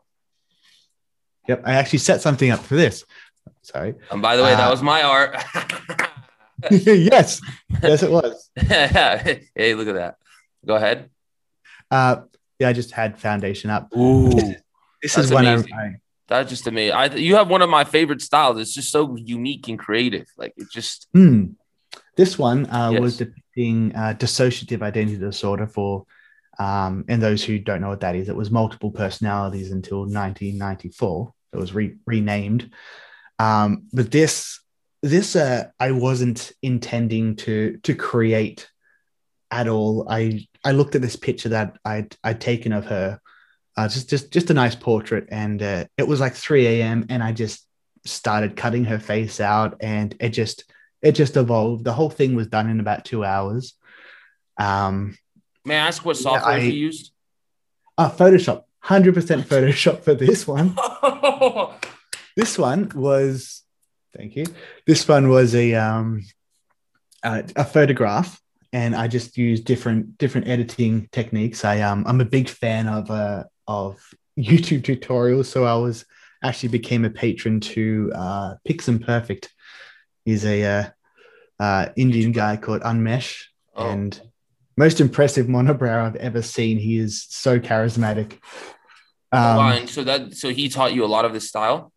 Yep 1.48 1.62
i 1.64 1.72
actually 1.74 2.00
set 2.00 2.20
something 2.20 2.50
up 2.50 2.60
for 2.60 2.74
this. 2.74 3.04
Sorry. 3.62 3.94
And 4.10 4.20
by 4.20 4.34
the 4.36 4.42
way 4.42 4.52
uh, 4.52 4.56
that 4.56 4.70
was 4.70 4.82
my 4.82 5.02
art. 5.02 5.36
Yes 6.70 7.40
yes 7.82 8.02
it 8.02 8.10
was. 8.10 8.50
Hey 8.56 9.74
look 9.74 9.88
at 9.88 9.94
that. 9.94 10.16
Go 10.66 10.74
ahead. 10.74 11.10
Uh 11.90 12.22
yeah, 12.58 12.68
I 12.68 12.72
just 12.72 12.92
had 12.92 13.18
foundation 13.18 13.70
up. 13.70 13.94
Ooh, 13.96 14.30
this 15.02 15.18
is 15.18 15.32
when 15.32 15.46
I, 15.46 15.62
that's 16.28 16.50
just 16.50 16.66
amazing. 16.66 16.94
I 16.94 17.14
you 17.14 17.36
have 17.36 17.48
one 17.48 17.62
of 17.62 17.70
my 17.70 17.84
favorite 17.84 18.22
styles. 18.22 18.58
It's 18.58 18.74
just 18.74 18.90
so 18.90 19.16
unique 19.16 19.68
and 19.68 19.78
creative. 19.78 20.26
Like 20.36 20.54
it 20.56 20.68
just. 20.72 21.08
Mm. 21.14 21.54
This 22.16 22.38
one 22.38 22.66
uh, 22.66 22.90
yes. 22.92 23.00
was 23.00 23.16
depicting 23.18 23.94
uh, 23.94 24.14
dissociative 24.16 24.80
identity 24.82 25.18
disorder 25.18 25.66
for, 25.66 26.06
um, 26.58 27.04
and 27.08 27.22
those 27.22 27.44
who 27.44 27.58
don't 27.58 27.82
know 27.82 27.90
what 27.90 28.00
that 28.00 28.16
is, 28.16 28.30
it 28.30 28.36
was 28.36 28.50
multiple 28.50 28.90
personalities 28.90 29.70
until 29.70 30.00
1994. 30.00 31.34
It 31.52 31.58
was 31.58 31.74
re- 31.74 31.96
renamed, 32.06 32.72
um, 33.38 33.86
but 33.92 34.10
this 34.10 34.60
this 35.02 35.36
uh, 35.36 35.68
I 35.78 35.92
wasn't 35.92 36.52
intending 36.62 37.36
to 37.36 37.78
to 37.82 37.94
create 37.94 38.68
at 39.50 39.68
all. 39.68 40.06
I 40.08 40.46
I 40.64 40.72
looked 40.72 40.94
at 40.94 41.02
this 41.02 41.16
picture 41.16 41.50
that 41.50 41.78
I'd 41.84 42.16
I'd 42.22 42.40
taken 42.40 42.72
of 42.72 42.86
her, 42.86 43.20
uh, 43.76 43.88
just 43.88 44.10
just 44.10 44.32
just 44.32 44.50
a 44.50 44.54
nice 44.54 44.74
portrait, 44.74 45.28
and 45.30 45.62
uh, 45.62 45.84
it 45.96 46.08
was 46.08 46.20
like 46.20 46.34
3 46.34 46.66
a.m. 46.66 47.06
and 47.08 47.22
I 47.22 47.32
just 47.32 47.66
started 48.04 48.56
cutting 48.56 48.84
her 48.84 48.98
face 48.98 49.40
out, 49.40 49.76
and 49.80 50.14
it 50.20 50.30
just 50.30 50.64
it 51.02 51.12
just 51.12 51.36
evolved. 51.36 51.84
The 51.84 51.92
whole 51.92 52.10
thing 52.10 52.34
was 52.34 52.48
done 52.48 52.68
in 52.68 52.80
about 52.80 53.04
two 53.04 53.24
hours. 53.24 53.74
Um, 54.58 55.16
May 55.64 55.76
I 55.76 55.88
ask 55.88 56.04
what 56.04 56.16
software 56.16 56.58
yeah, 56.58 56.64
I, 56.64 56.66
you 56.66 56.72
used? 56.72 57.12
Uh, 57.98 58.10
Photoshop, 58.10 58.64
hundred 58.80 59.14
percent 59.14 59.48
Photoshop 59.48 60.02
for 60.02 60.14
this 60.14 60.46
one. 60.46 60.76
this 62.36 62.58
one 62.58 62.90
was, 62.94 63.62
thank 64.16 64.36
you. 64.36 64.46
This 64.86 65.06
one 65.06 65.28
was 65.28 65.54
a 65.54 65.74
um, 65.74 66.24
uh, 67.22 67.42
a 67.56 67.64
photograph 67.64 68.40
and 68.76 68.94
I 68.94 69.08
just 69.08 69.38
use 69.38 69.62
different 69.62 70.18
different 70.18 70.48
editing 70.48 71.08
techniques. 71.10 71.64
I 71.64 71.80
um 71.80 72.04
I'm 72.06 72.20
a 72.20 72.26
big 72.26 72.48
fan 72.48 72.86
of 72.88 73.10
uh 73.10 73.44
of 73.66 73.98
YouTube 74.38 74.82
tutorials, 74.82 75.46
so 75.46 75.64
I 75.64 75.74
was 75.76 76.04
actually 76.44 76.68
became 76.68 77.06
a 77.06 77.10
patron 77.10 77.60
to 77.60 78.12
uh, 78.14 78.54
Piximperfect. 78.68 79.48
He's 80.26 80.44
a 80.44 80.62
uh, 80.62 80.84
uh, 81.58 81.88
Indian 81.96 82.32
guy 82.32 82.58
called 82.58 82.82
Unmesh, 82.82 83.44
oh. 83.74 83.88
and 83.88 84.20
most 84.76 85.00
impressive 85.00 85.46
monobrow 85.46 86.02
I've 86.02 86.16
ever 86.16 86.42
seen. 86.42 86.76
He 86.76 86.98
is 86.98 87.24
so 87.30 87.58
charismatic. 87.58 88.32
Um, 89.32 89.56
wow, 89.56 89.72
and 89.72 89.88
so 89.88 90.04
that 90.04 90.34
so 90.34 90.50
he 90.50 90.68
taught 90.68 90.92
you 90.92 91.02
a 91.02 91.06
lot 91.16 91.24
of 91.24 91.32
this 91.32 91.48
style. 91.48 91.92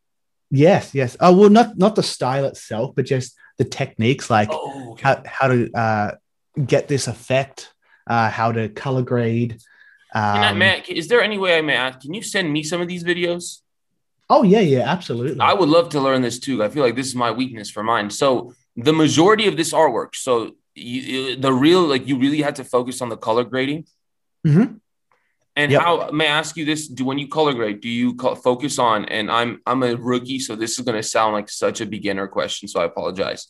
Yes, 0.49 0.95
yes. 0.95 1.17
Oh 1.19 1.35
well, 1.35 1.49
not 1.49 1.77
not 1.77 1.95
the 1.97 2.03
style 2.03 2.45
itself, 2.45 2.95
but 2.95 3.05
just 3.05 3.35
the 3.57 3.65
techniques, 3.65 4.29
like 4.29 4.47
oh, 4.49 4.93
okay. 4.93 5.03
how 5.03 5.23
how 5.25 5.47
to 5.49 5.69
uh, 5.73 6.11
get 6.65 6.87
this 6.87 7.07
effect 7.07 7.73
uh, 8.07 8.29
how 8.29 8.51
to 8.51 8.69
color 8.69 9.01
grade. 9.01 9.59
Can 10.13 10.43
I, 10.43 10.51
Um, 10.51 10.57
Matt, 10.57 10.89
is 10.89 11.07
there 11.07 11.21
any 11.21 11.37
way 11.37 11.57
I 11.57 11.61
may 11.61 11.75
ask? 11.75 11.99
Can 12.01 12.13
you 12.13 12.23
send 12.23 12.51
me 12.51 12.63
some 12.63 12.81
of 12.81 12.87
these 12.87 13.03
videos? 13.03 13.61
oh 14.31 14.43
yeah, 14.43 14.59
yeah, 14.59 14.81
absolutely. 14.87 15.39
I 15.39 15.53
would 15.53 15.69
love 15.69 15.89
to 15.89 15.99
learn 15.99 16.21
this 16.21 16.37
too. 16.39 16.63
I 16.63 16.69
feel 16.69 16.83
like 16.83 16.95
this 16.95 17.07
is 17.07 17.15
my 17.15 17.31
weakness 17.31 17.69
for 17.71 17.81
mine. 17.83 18.09
So 18.11 18.53
the 18.75 18.93
majority 18.93 19.47
of 19.47 19.57
this 19.57 19.73
artwork, 19.73 20.13
so 20.15 20.51
you, 20.75 21.35
the 21.35 21.51
real 21.51 21.81
like 21.81 22.07
you 22.07 22.15
really 22.19 22.41
had 22.41 22.55
to 22.57 22.63
focus 22.63 23.01
on 23.01 23.09
the 23.09 23.17
color 23.17 23.43
grading. 23.43 23.85
Mhm. 24.45 24.79
And 25.55 25.71
Yep. 25.71 25.81
how 25.81 26.11
may 26.11 26.27
I 26.27 26.37
ask 26.41 26.55
you 26.57 26.63
this? 26.63 26.87
Do 26.87 27.03
when 27.05 27.17
you 27.17 27.27
color 27.27 27.53
grade, 27.53 27.81
do 27.81 27.89
you 27.89 28.15
focus 28.43 28.77
on? 28.79 29.05
And 29.05 29.29
I'm 29.31 29.61
I'm 29.65 29.81
a 29.83 29.95
rookie, 29.95 30.39
so 30.39 30.55
this 30.55 30.77
is 30.77 30.85
going 30.85 30.95
to 30.95 31.03
sound 31.03 31.33
like 31.33 31.49
such 31.49 31.81
a 31.81 31.85
beginner 31.85 32.27
question. 32.27 32.67
So 32.67 32.79
I 32.81 32.85
apologize. 32.85 33.47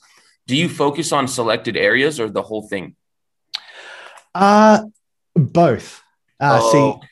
Do 0.50 0.56
you 0.58 0.68
focus 0.68 1.12
on 1.12 1.28
selected 1.28 1.78
areas 1.78 2.20
or 2.20 2.28
the 2.28 2.42
whole 2.42 2.68
thing? 2.68 2.96
Uh 4.34 4.82
both. 5.36 6.02
Uh, 6.40 6.60
Oh. 6.62 6.72
See, 6.72 7.08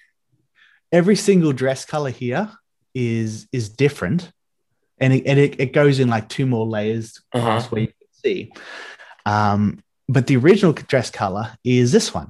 every 0.91 1.15
single 1.15 1.53
dress 1.53 1.85
color 1.85 2.09
here 2.09 2.49
is 2.95 3.47
is 3.51 3.69
different, 3.69 4.31
and 4.97 5.13
it, 5.13 5.27
and 5.27 5.37
it, 5.39 5.59
it 5.59 5.71
goes 5.71 5.99
in 5.99 6.07
like 6.07 6.29
two 6.29 6.47
more 6.47 6.65
layers 6.65 7.21
Uh-huh. 7.31 7.61
where 7.69 7.81
you 7.81 7.87
can 7.87 8.07
see. 8.23 8.51
Um, 9.25 9.83
but 10.09 10.25
the 10.25 10.37
original 10.37 10.73
dress 10.73 11.11
color 11.11 11.51
is 11.63 11.91
this 11.91 12.13
one, 12.15 12.29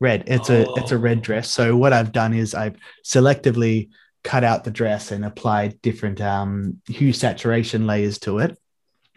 red. 0.00 0.24
It's 0.26 0.50
a 0.50 0.66
it's 0.76 0.92
a 0.92 0.98
red 0.98 1.18
Oh. 1.18 1.22
dress. 1.22 1.50
So 1.50 1.78
what 1.78 1.94
I've 1.94 2.12
done 2.12 2.34
is 2.34 2.54
I've 2.54 2.76
selectively 3.06 3.88
cut 4.22 4.44
out 4.44 4.64
the 4.64 4.70
dress 4.70 5.12
and 5.12 5.24
applied 5.24 5.80
different 5.80 6.20
um, 6.20 6.82
hue 6.88 7.12
saturation 7.14 7.86
layers 7.86 8.18
to 8.18 8.38
it. 8.40 8.58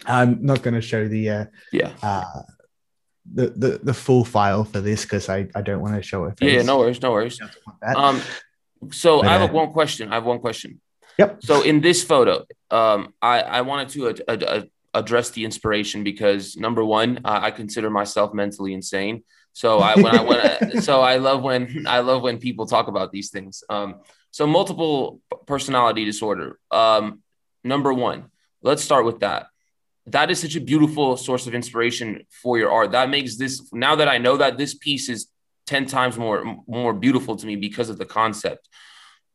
I'm 0.06 0.46
not 0.46 0.62
going 0.62 0.74
to 0.74 0.82
show 0.82 1.08
the 1.08 1.30
uh, 1.30 1.46
yeah. 1.72 1.92
uh, 2.04 2.42
the, 3.34 3.48
the 3.50 3.80
the 3.84 3.94
full 3.94 4.26
file 4.26 4.64
for 4.64 4.82
this 4.82 5.04
because 5.04 5.30
I, 5.30 5.48
I 5.56 5.62
don't 5.62 5.82
want 5.82 5.96
to 5.96 6.04
show 6.04 6.26
it. 6.26 6.38
Yeah, 6.42 6.62
no 6.62 6.80
worries, 6.80 7.02
no 7.02 7.12
worries. 7.12 7.40
Um, 7.96 8.22
so 8.92 9.22
But, 9.22 9.28
I 9.28 9.38
have 9.38 9.50
uh, 9.50 9.54
one 9.54 9.72
question. 9.72 10.12
I 10.12 10.16
have 10.16 10.26
one 10.26 10.40
question. 10.40 10.82
Yep. 11.18 11.44
So 11.44 11.62
in 11.62 11.82
this 11.82 12.04
photo, 12.04 12.46
um, 12.70 13.14
I, 13.22 13.42
I 13.42 13.62
wanted 13.62 13.90
to 13.90 14.10
ad- 14.10 14.22
ad- 14.28 14.44
ad- 14.44 14.70
address 14.94 15.30
the 15.32 15.46
inspiration 15.46 16.04
because 16.04 16.58
number 16.58 16.84
one, 16.84 17.22
uh, 17.24 17.40
I 17.42 17.52
consider 17.52 17.90
myself 17.90 18.34
mentally 18.34 18.74
insane. 18.74 19.24
So 19.54 19.80
I 19.80 19.96
when 19.96 20.08
I 20.08 20.22
when 20.22 20.40
I, 20.44 20.80
so 20.82 21.02
I 21.02 21.18
love 21.18 21.42
when 21.42 21.86
I 21.88 22.00
love 22.00 22.22
when 22.22 22.38
people 22.38 22.66
talk 22.66 22.88
about 22.88 23.12
these 23.12 23.30
things. 23.30 23.64
Um, 23.70 24.02
so 24.32 24.46
multiple 24.46 25.22
personality 25.46 26.04
disorder. 26.04 26.60
Um, 26.70 27.22
number 27.64 27.94
one, 27.94 28.26
let's 28.62 28.84
start 28.84 29.06
with 29.06 29.22
that. 29.22 29.48
That 30.08 30.30
is 30.30 30.40
such 30.40 30.56
a 30.56 30.62
beautiful 30.62 31.18
source 31.18 31.48
of 31.48 31.56
inspiration 31.56 32.26
for 32.30 32.58
your 32.58 32.72
art. 32.72 32.92
That 32.92 33.10
makes 33.10 33.38
this 33.38 33.72
now 33.74 33.96
that 33.96 34.08
I 34.08 34.20
know 34.20 34.38
that 34.38 34.58
this 34.58 34.76
piece 34.76 35.10
is 35.10 35.28
10 35.68 35.88
times 35.88 36.18
more 36.18 36.58
more 36.68 36.94
beautiful 36.94 37.36
to 37.36 37.46
me 37.46 37.56
because 37.56 37.90
of 37.90 37.98
the 37.98 38.06
concept. 38.06 38.70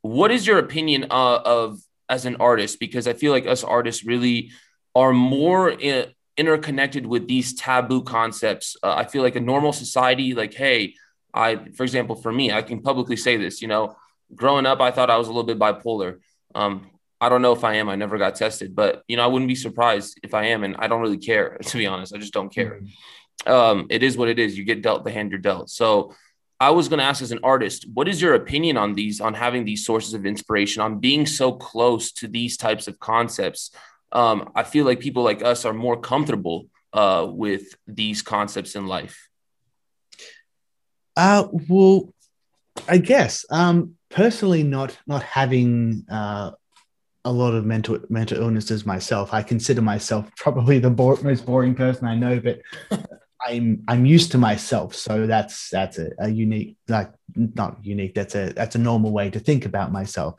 What 0.02 0.30
is 0.30 0.46
your 0.46 0.58
opinion 0.58 1.06
uh, 1.10 1.40
of 1.44 1.80
as 2.08 2.24
an 2.24 2.36
artist? 2.36 2.78
Because 2.78 3.08
i 3.08 3.12
feel 3.12 3.32
like 3.32 3.46
us 3.46 3.64
artists 3.64 4.04
really 4.04 4.50
are 4.94 5.12
more 5.12 5.70
in, 5.70 6.06
interconnected 6.36 7.04
with 7.04 7.26
these 7.26 7.54
taboo 7.54 8.02
concepts. 8.02 8.76
Uh, 8.82 8.94
i 8.94 9.04
feel 9.04 9.22
like 9.22 9.36
a 9.36 9.40
normal 9.40 9.72
society 9.72 10.34
like 10.34 10.54
hey 10.54 10.94
i 11.34 11.56
for 11.76 11.82
example 11.82 12.16
for 12.16 12.32
me 12.32 12.52
i 12.52 12.62
can 12.62 12.80
publicly 12.80 13.16
say 13.16 13.36
this 13.36 13.60
you 13.62 13.68
know 13.68 13.94
growing 14.34 14.66
up 14.66 14.80
i 14.80 14.90
thought 14.90 15.10
i 15.10 15.16
was 15.16 15.26
a 15.26 15.30
little 15.30 15.50
bit 15.52 15.58
bipolar. 15.58 16.20
Um, 16.54 16.90
i 17.20 17.28
don't 17.28 17.42
know 17.42 17.52
if 17.52 17.64
i 17.64 17.74
am 17.74 17.88
i 17.88 17.96
never 17.96 18.18
got 18.18 18.34
tested 18.34 18.74
but 18.74 19.02
you 19.08 19.16
know 19.16 19.24
i 19.24 19.26
wouldn't 19.26 19.48
be 19.48 19.54
surprised 19.54 20.18
if 20.22 20.34
i 20.34 20.46
am 20.46 20.64
and 20.64 20.76
i 20.78 20.86
don't 20.86 21.00
really 21.00 21.18
care 21.18 21.56
to 21.62 21.76
be 21.76 21.86
honest 21.86 22.14
i 22.14 22.18
just 22.18 22.32
don't 22.32 22.52
care 22.52 22.80
um, 23.46 23.86
it 23.90 24.02
is 24.02 24.16
what 24.16 24.28
it 24.28 24.38
is. 24.38 24.56
You 24.56 24.64
get 24.64 24.82
dealt 24.82 25.04
the 25.04 25.10
hand 25.10 25.30
you're 25.30 25.40
dealt. 25.40 25.70
So 25.70 26.14
I 26.58 26.70
was 26.70 26.88
going 26.88 26.98
to 26.98 27.04
ask 27.04 27.22
as 27.22 27.32
an 27.32 27.40
artist, 27.42 27.86
what 27.92 28.08
is 28.08 28.20
your 28.20 28.34
opinion 28.34 28.76
on 28.76 28.94
these, 28.94 29.20
on 29.20 29.34
having 29.34 29.64
these 29.64 29.84
sources 29.84 30.14
of 30.14 30.26
inspiration, 30.26 30.82
on 30.82 30.98
being 30.98 31.26
so 31.26 31.52
close 31.52 32.12
to 32.12 32.28
these 32.28 32.56
types 32.56 32.86
of 32.86 32.98
concepts? 32.98 33.70
Um, 34.12 34.50
I 34.54 34.64
feel 34.64 34.84
like 34.84 35.00
people 35.00 35.22
like 35.22 35.42
us 35.42 35.64
are 35.64 35.72
more 35.72 35.98
comfortable 35.98 36.66
uh, 36.92 37.26
with 37.28 37.74
these 37.86 38.22
concepts 38.22 38.74
in 38.74 38.86
life. 38.86 39.28
Uh, 41.16 41.46
well, 41.68 42.12
I 42.88 42.98
guess 42.98 43.44
um, 43.50 43.96
personally, 44.10 44.62
not 44.62 44.96
not 45.06 45.22
having 45.22 46.04
uh, 46.10 46.52
a 47.24 47.32
lot 47.32 47.54
of 47.54 47.64
mental 47.64 47.98
mental 48.08 48.38
illnesses 48.38 48.86
myself, 48.86 49.34
I 49.34 49.42
consider 49.42 49.82
myself 49.82 50.30
probably 50.36 50.78
the 50.78 50.90
bo- 50.90 51.18
most 51.22 51.46
boring 51.46 51.74
person 51.74 52.06
I 52.06 52.14
know. 52.14 52.40
But 52.40 52.60
I'm 53.46 53.82
I'm 53.88 54.04
used 54.06 54.32
to 54.32 54.38
myself, 54.38 54.94
so 54.94 55.26
that's 55.26 55.70
that's 55.70 55.98
a, 55.98 56.10
a 56.18 56.28
unique, 56.28 56.76
like 56.88 57.10
not 57.34 57.78
unique. 57.82 58.14
That's 58.14 58.34
a 58.34 58.52
that's 58.52 58.74
a 58.74 58.78
normal 58.78 59.12
way 59.12 59.30
to 59.30 59.40
think 59.40 59.64
about 59.64 59.92
myself. 59.92 60.34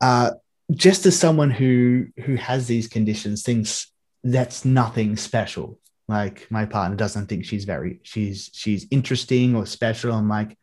Uh, 0.00 0.32
just 0.70 1.06
as 1.06 1.18
someone 1.18 1.50
who 1.50 2.06
who 2.24 2.36
has 2.36 2.66
these 2.66 2.88
conditions 2.88 3.42
thinks 3.42 3.90
that's 4.24 4.64
nothing 4.64 5.16
special 5.16 5.78
like 6.08 6.46
my 6.50 6.64
partner 6.64 6.96
doesn't 6.96 7.26
think 7.26 7.44
she's 7.44 7.64
very 7.64 8.00
she's 8.02 8.50
she's 8.52 8.86
interesting 8.90 9.54
or 9.54 9.66
special 9.66 10.12
i'm 10.12 10.28
like 10.28 10.56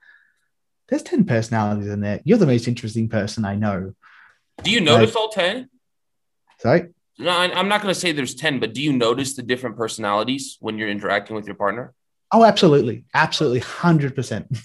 there's 0.87 1.03
10 1.03 1.25
personalities 1.25 1.89
in 1.89 2.01
there 2.01 2.21
you're 2.23 2.37
the 2.37 2.45
most 2.45 2.67
interesting 2.67 3.09
person 3.09 3.45
i 3.45 3.55
know 3.55 3.93
Do 4.63 4.71
you 4.71 4.81
notice 4.81 5.15
all 5.15 5.29
10? 5.29 5.69
sorry 6.59 6.89
No, 7.17 7.31
I'm 7.31 7.67
not 7.67 7.81
going 7.81 7.93
to 7.93 7.99
say 7.99 8.11
there's 8.11 8.35
10, 8.35 8.59
but 8.59 8.73
do 8.73 8.81
you 8.81 8.93
notice 8.93 9.35
the 9.35 9.43
different 9.43 9.77
personalities 9.77 10.57
when 10.59 10.77
you're 10.77 10.89
interacting 10.89 11.35
with 11.35 11.45
your 11.45 11.55
partner? 11.55 11.93
oh 12.31 12.43
absolutely 12.45 13.05
absolutely 13.13 13.61
100% 13.61 14.59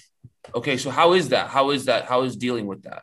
Okay, 0.53 0.77
so 0.77 0.91
how 0.91 1.13
is 1.13 1.29
that? 1.29 1.49
How 1.49 1.71
is 1.71 1.85
that? 1.85 2.05
How 2.05 2.21
is 2.21 2.37
dealing 2.37 2.67
with 2.67 2.83
that? 2.83 3.01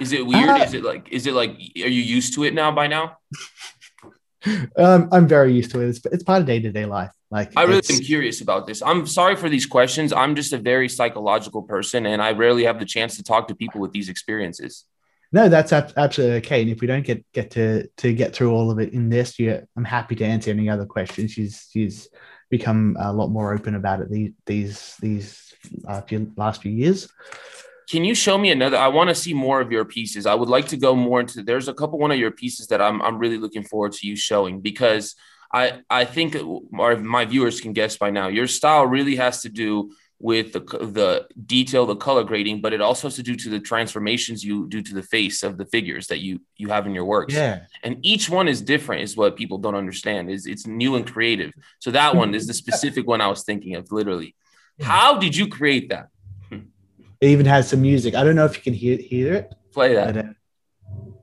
Is 0.00 0.12
it 0.12 0.26
weird? 0.26 0.48
Uh, 0.48 0.64
is 0.64 0.72
it 0.72 0.82
like, 0.82 1.08
is 1.10 1.26
it 1.26 1.34
like, 1.34 1.50
are 1.50 1.94
you 1.98 2.02
used 2.02 2.32
to 2.34 2.44
it 2.44 2.54
now 2.54 2.72
by 2.72 2.86
now? 2.86 3.18
um, 4.78 5.08
i'm 5.10 5.26
very 5.26 5.52
used 5.52 5.72
to 5.72 5.80
it 5.80 5.88
it's, 5.88 6.00
it's 6.06 6.22
part 6.22 6.40
of 6.40 6.46
day-to-day 6.46 6.84
life 6.84 7.10
like 7.30 7.52
I 7.56 7.64
really 7.64 7.82
am 7.90 7.98
curious 7.98 8.40
about 8.40 8.66
this. 8.66 8.82
I'm 8.82 9.06
sorry 9.06 9.34
for 9.34 9.48
these 9.48 9.66
questions. 9.66 10.12
I'm 10.12 10.36
just 10.36 10.52
a 10.52 10.58
very 10.58 10.88
psychological 10.88 11.62
person, 11.62 12.06
and 12.06 12.22
I 12.22 12.32
rarely 12.32 12.64
have 12.64 12.78
the 12.78 12.84
chance 12.84 13.16
to 13.16 13.24
talk 13.24 13.48
to 13.48 13.54
people 13.54 13.80
with 13.80 13.92
these 13.92 14.08
experiences. 14.08 14.84
No 15.32 15.48
that's 15.48 15.72
ab- 15.72 15.92
absolutely 15.96 16.36
okay 16.36 16.62
and 16.62 16.70
if 16.70 16.80
we 16.80 16.86
don't 16.86 17.04
get 17.04 17.24
get 17.32 17.50
to 17.50 17.86
to 17.96 18.12
get 18.12 18.34
through 18.34 18.52
all 18.52 18.70
of 18.70 18.78
it 18.78 18.92
in 18.92 19.08
this 19.08 19.38
year 19.38 19.66
i'm 19.76 19.84
happy 19.84 20.14
to 20.14 20.24
answer 20.24 20.50
any 20.50 20.68
other 20.68 20.86
questions 20.86 21.32
she's 21.32 21.68
she's 21.72 22.08
become 22.50 22.96
a 23.00 23.12
lot 23.12 23.28
more 23.28 23.52
open 23.52 23.74
about 23.74 24.00
it 24.00 24.10
these 24.10 24.32
these 24.46 24.96
these 25.00 25.54
uh, 25.88 26.00
few, 26.02 26.32
last 26.36 26.62
few 26.62 26.72
years 26.72 27.08
Can 27.88 28.04
you 28.04 28.16
show 28.16 28.36
me 28.36 28.50
another? 28.50 28.76
I 28.76 28.88
want 28.88 29.10
to 29.10 29.14
see 29.14 29.32
more 29.32 29.60
of 29.60 29.70
your 29.70 29.84
pieces. 29.84 30.26
I 30.26 30.34
would 30.34 30.48
like 30.48 30.66
to 30.68 30.76
go 30.76 30.96
more 30.96 31.20
into. 31.20 31.42
There's 31.42 31.68
a 31.68 31.74
couple 31.74 32.00
one 32.00 32.10
of 32.10 32.18
your 32.18 32.32
pieces 32.32 32.66
that 32.66 32.80
I'm 32.80 33.00
I'm 33.00 33.18
really 33.18 33.38
looking 33.38 33.62
forward 33.62 33.92
to 33.92 34.06
you 34.08 34.16
showing 34.16 34.60
because 34.60 35.14
I 35.52 35.82
I 35.88 36.04
think 36.04 36.36
our, 36.78 36.96
my 36.96 37.24
viewers 37.26 37.60
can 37.60 37.72
guess 37.72 37.96
by 37.96 38.10
now. 38.10 38.26
Your 38.28 38.48
style 38.48 38.86
really 38.86 39.16
has 39.16 39.42
to 39.42 39.48
do 39.48 39.92
with 40.18 40.52
the 40.52 40.60
the 40.60 41.26
detail, 41.44 41.84
the 41.84 41.96
color 41.96 42.24
grading, 42.24 42.60
but 42.60 42.72
it 42.72 42.80
also 42.80 43.08
has 43.08 43.16
to 43.16 43.22
do 43.22 43.36
to 43.36 43.50
the 43.50 43.60
transformations 43.60 44.42
you 44.42 44.66
do 44.68 44.80
to 44.80 44.94
the 44.94 45.02
face 45.02 45.42
of 45.42 45.58
the 45.58 45.66
figures 45.66 46.06
that 46.06 46.20
you 46.20 46.40
you 46.56 46.68
have 46.68 46.86
in 46.86 46.94
your 46.94 47.04
works. 47.04 47.34
yeah. 47.34 47.62
And 47.82 47.98
each 48.02 48.30
one 48.30 48.48
is 48.48 48.62
different 48.62 49.02
is 49.02 49.16
what 49.16 49.36
people 49.36 49.58
don't 49.58 49.74
understand 49.74 50.30
is 50.30 50.46
it's 50.46 50.66
new 50.66 50.96
and 50.96 51.06
creative. 51.06 51.52
So 51.80 51.90
that 51.90 52.16
one 52.16 52.34
is 52.34 52.46
the 52.46 52.54
specific 52.54 53.06
one 53.06 53.20
i 53.20 53.26
was 53.26 53.44
thinking 53.44 53.74
of 53.76 53.92
literally. 53.92 54.34
How 54.80 55.18
did 55.18 55.34
you 55.34 55.48
create 55.48 55.88
that? 55.88 56.08
It 57.18 57.28
even 57.28 57.46
has 57.46 57.68
some 57.68 57.80
music. 57.80 58.14
I 58.14 58.24
don't 58.24 58.36
know 58.36 58.44
if 58.44 58.56
you 58.56 58.62
can 58.62 58.74
hear 58.74 58.98
hear 58.98 59.34
it, 59.34 59.54
play 59.72 59.94
but 59.94 60.14
that 60.14 60.36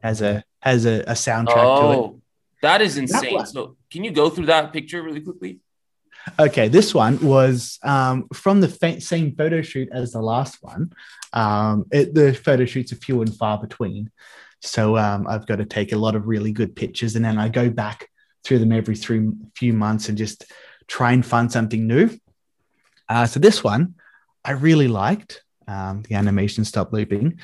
has 0.02 0.22
a 0.22 0.44
has 0.60 0.86
a, 0.86 1.02
a 1.02 1.14
soundtrack 1.14 1.80
to 1.80 1.92
it. 1.92 1.98
oh 1.98 2.22
that 2.62 2.82
is 2.82 2.98
insane. 2.98 3.36
one. 3.36 3.46
so 3.46 3.76
can 3.92 4.04
you 4.04 4.12
go 4.12 4.30
through 4.30 4.48
that 4.48 4.74
picture 4.74 5.04
really 5.04 5.22
quickly 5.22 5.60
Okay, 6.40 6.68
this 6.70 6.94
one 6.94 7.20
was 7.20 7.80
um, 7.84 8.28
from 8.34 8.62
the 8.62 8.70
fa- 8.70 9.02
same 9.02 9.36
photo 9.36 9.62
shoot 9.62 9.90
as 9.92 10.14
the 10.14 10.22
last 10.22 10.58
one. 10.62 10.94
Um, 11.34 11.86
it, 11.92 12.14
the 12.14 12.34
photo 12.34 12.66
shoots 12.66 12.94
are 12.94 12.98
few 12.98 13.22
and 13.22 13.36
far 13.36 13.60
between, 13.60 14.10
so 14.62 14.98
um, 14.98 15.28
I've 15.28 15.46
got 15.46 15.58
to 15.58 15.66
take 15.66 15.92
a 15.92 15.98
lot 15.98 16.16
of 16.16 16.28
really 16.28 16.52
good 16.52 16.76
pictures, 16.76 17.16
and 17.16 17.26
then 17.26 17.38
I 17.38 17.50
go 17.50 17.70
back 17.70 18.10
through 18.44 18.60
them 18.60 18.72
every 18.72 18.96
three 18.96 19.30
few 19.56 19.74
months 19.74 20.10
and 20.10 20.18
just 20.18 20.46
try 20.88 21.12
and 21.12 21.26
find 21.26 21.52
something 21.52 21.88
new. 21.88 22.10
Uh, 23.10 23.26
so 23.26 23.40
this 23.40 23.64
one 23.64 23.96
I 24.46 24.52
really 24.52 24.88
liked. 24.88 25.44
Um, 25.68 26.04
the 26.04 26.16
animation 26.16 26.66
stopped 26.66 26.94
looping. 26.94 27.40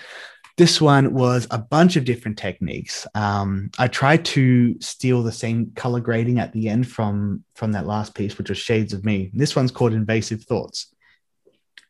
This 0.59 0.81
one 0.81 1.13
was 1.13 1.47
a 1.51 1.57
bunch 1.57 1.95
of 1.95 2.03
different 2.03 2.37
techniques. 2.37 3.07
Um, 3.15 3.71
I 3.79 3.87
tried 3.87 4.25
to 4.25 4.77
steal 4.81 5.23
the 5.23 5.31
same 5.31 5.71
color 5.73 6.01
grading 6.01 6.37
at 6.37 6.51
the 6.51 6.67
end 6.67 6.85
from 6.85 7.45
from 7.55 7.71
that 7.71 7.87
last 7.87 8.13
piece, 8.13 8.37
which 8.37 8.49
was 8.49 8.57
Shades 8.57 8.91
of 8.91 9.05
Me. 9.05 9.31
This 9.33 9.55
one's 9.55 9.71
called 9.71 9.93
Invasive 9.93 10.43
Thoughts. 10.43 10.93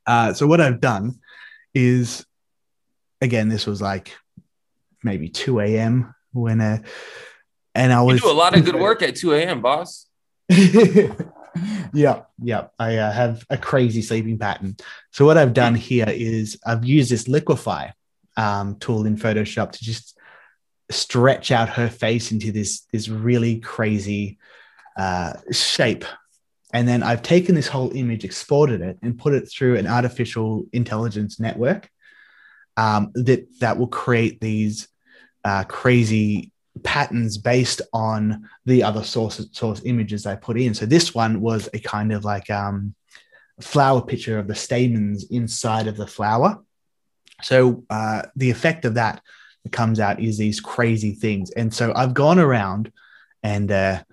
Uh, 0.06 0.34
so 0.34 0.46
what 0.46 0.62
I've 0.62 0.80
done 0.80 1.20
is, 1.74 2.24
again, 3.22 3.50
this 3.50 3.66
was 3.66 3.82
like 3.82 4.16
maybe 5.04 5.30
2 5.30 5.62
a.m. 5.62 6.14
when 6.32 6.62
uh, 6.62 6.78
and 7.74 7.92
I 7.92 8.02
you 8.02 8.06
was 8.06 8.22
do 8.22 8.30
a 8.30 8.34
lot 8.34 8.56
of 8.56 8.64
good 8.66 8.76
work 8.88 9.02
at 9.02 9.16
2 9.16 9.34
a.m 9.34 9.62
boss 9.64 10.06
Yeah, 11.92 12.22
yeah. 12.40 12.68
I 12.78 12.98
uh, 12.98 13.12
have 13.12 13.44
a 13.50 13.58
crazy 13.58 14.04
sleeping 14.04 14.38
pattern. 14.38 14.78
So 15.10 15.26
what 15.26 15.40
I've 15.40 15.56
done 15.56 15.74
here 15.90 16.08
is 16.08 16.60
I've 16.64 16.86
used 16.86 17.10
this 17.10 17.28
liquefy 17.28 17.94
um, 18.38 18.78
tool 18.78 19.06
in 19.06 19.15
Photoshop 19.15 19.72
to 19.74 19.84
just 19.84 20.18
stretch 20.92 21.52
out 21.52 21.70
her 21.70 21.89
face 21.89 22.32
into 22.32 22.52
this 22.52 22.82
this 22.92 23.10
really 23.10 23.60
crazy 23.60 24.39
uh, 24.98 25.34
shape. 25.52 26.06
And 26.72 26.88
then 26.88 27.02
I've 27.02 27.24
taken 27.24 27.56
this 27.56 27.68
whole 27.68 27.92
image, 27.96 28.24
exported 28.24 28.82
it, 28.82 29.00
and 29.02 29.18
put 29.18 29.34
it 29.34 29.50
through 29.50 29.78
an 29.78 29.88
artificial 29.88 30.65
intelligence 30.72 31.39
network 31.39 31.89
um, 32.78 33.12
that 33.15 33.48
that 33.60 33.78
will 33.78 33.88
create 33.88 34.39
these 34.39 34.88
uh, 35.44 35.63
crazy 35.63 36.52
patterns 36.84 37.38
based 37.38 37.82
on 37.92 38.48
the 38.65 38.84
other 38.84 39.04
source 39.04 39.46
source 39.52 39.82
images 39.86 40.26
I 40.26 40.36
put 40.36 40.60
in. 40.60 40.74
So 40.74 40.86
this 40.86 41.13
one 41.13 41.42
was 41.42 41.70
a 41.74 41.80
kind 41.80 42.12
of 42.13 42.24
like 42.24 42.50
um, 42.50 42.96
flower 43.62 44.02
picture 44.02 44.39
of 44.39 44.48
the 44.48 44.56
stamens 44.56 45.26
inside 45.32 45.88
of 45.88 45.98
the 45.98 46.08
flower. 46.08 46.63
So 47.41 47.84
uh, 47.89 48.23
the 48.36 48.49
effect 48.49 48.86
of 48.86 48.95
that 48.95 49.21
that 49.63 49.71
comes 49.71 49.99
out 49.99 50.19
is 50.21 50.38
these 50.38 50.60
crazy 50.60 51.13
things. 51.13 51.52
And 51.52 51.73
so 51.73 51.93
I've 51.95 52.13
gone 52.13 52.39
around 52.39 52.91
and 53.43 53.71
uh, 53.71 54.04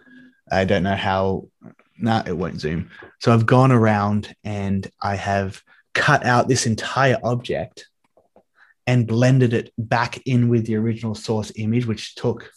I 0.50 0.64
don't 0.64 0.82
know 0.82 0.96
how, 0.96 1.48
no, 1.62 1.72
nah, 1.98 2.22
it 2.26 2.36
won't 2.36 2.60
zoom. 2.60 2.90
So 3.20 3.32
I've 3.32 3.46
gone 3.46 3.72
around 3.72 4.34
and 4.44 4.88
I 5.02 5.16
have 5.16 5.62
cut 5.94 6.24
out 6.24 6.48
this 6.48 6.66
entire 6.66 7.18
object 7.22 7.88
and 8.86 9.06
blended 9.06 9.52
it 9.52 9.72
back 9.76 10.20
in 10.26 10.48
with 10.48 10.66
the 10.66 10.76
original 10.76 11.14
source 11.14 11.50
image, 11.56 11.86
which 11.86 12.14
took 12.14 12.52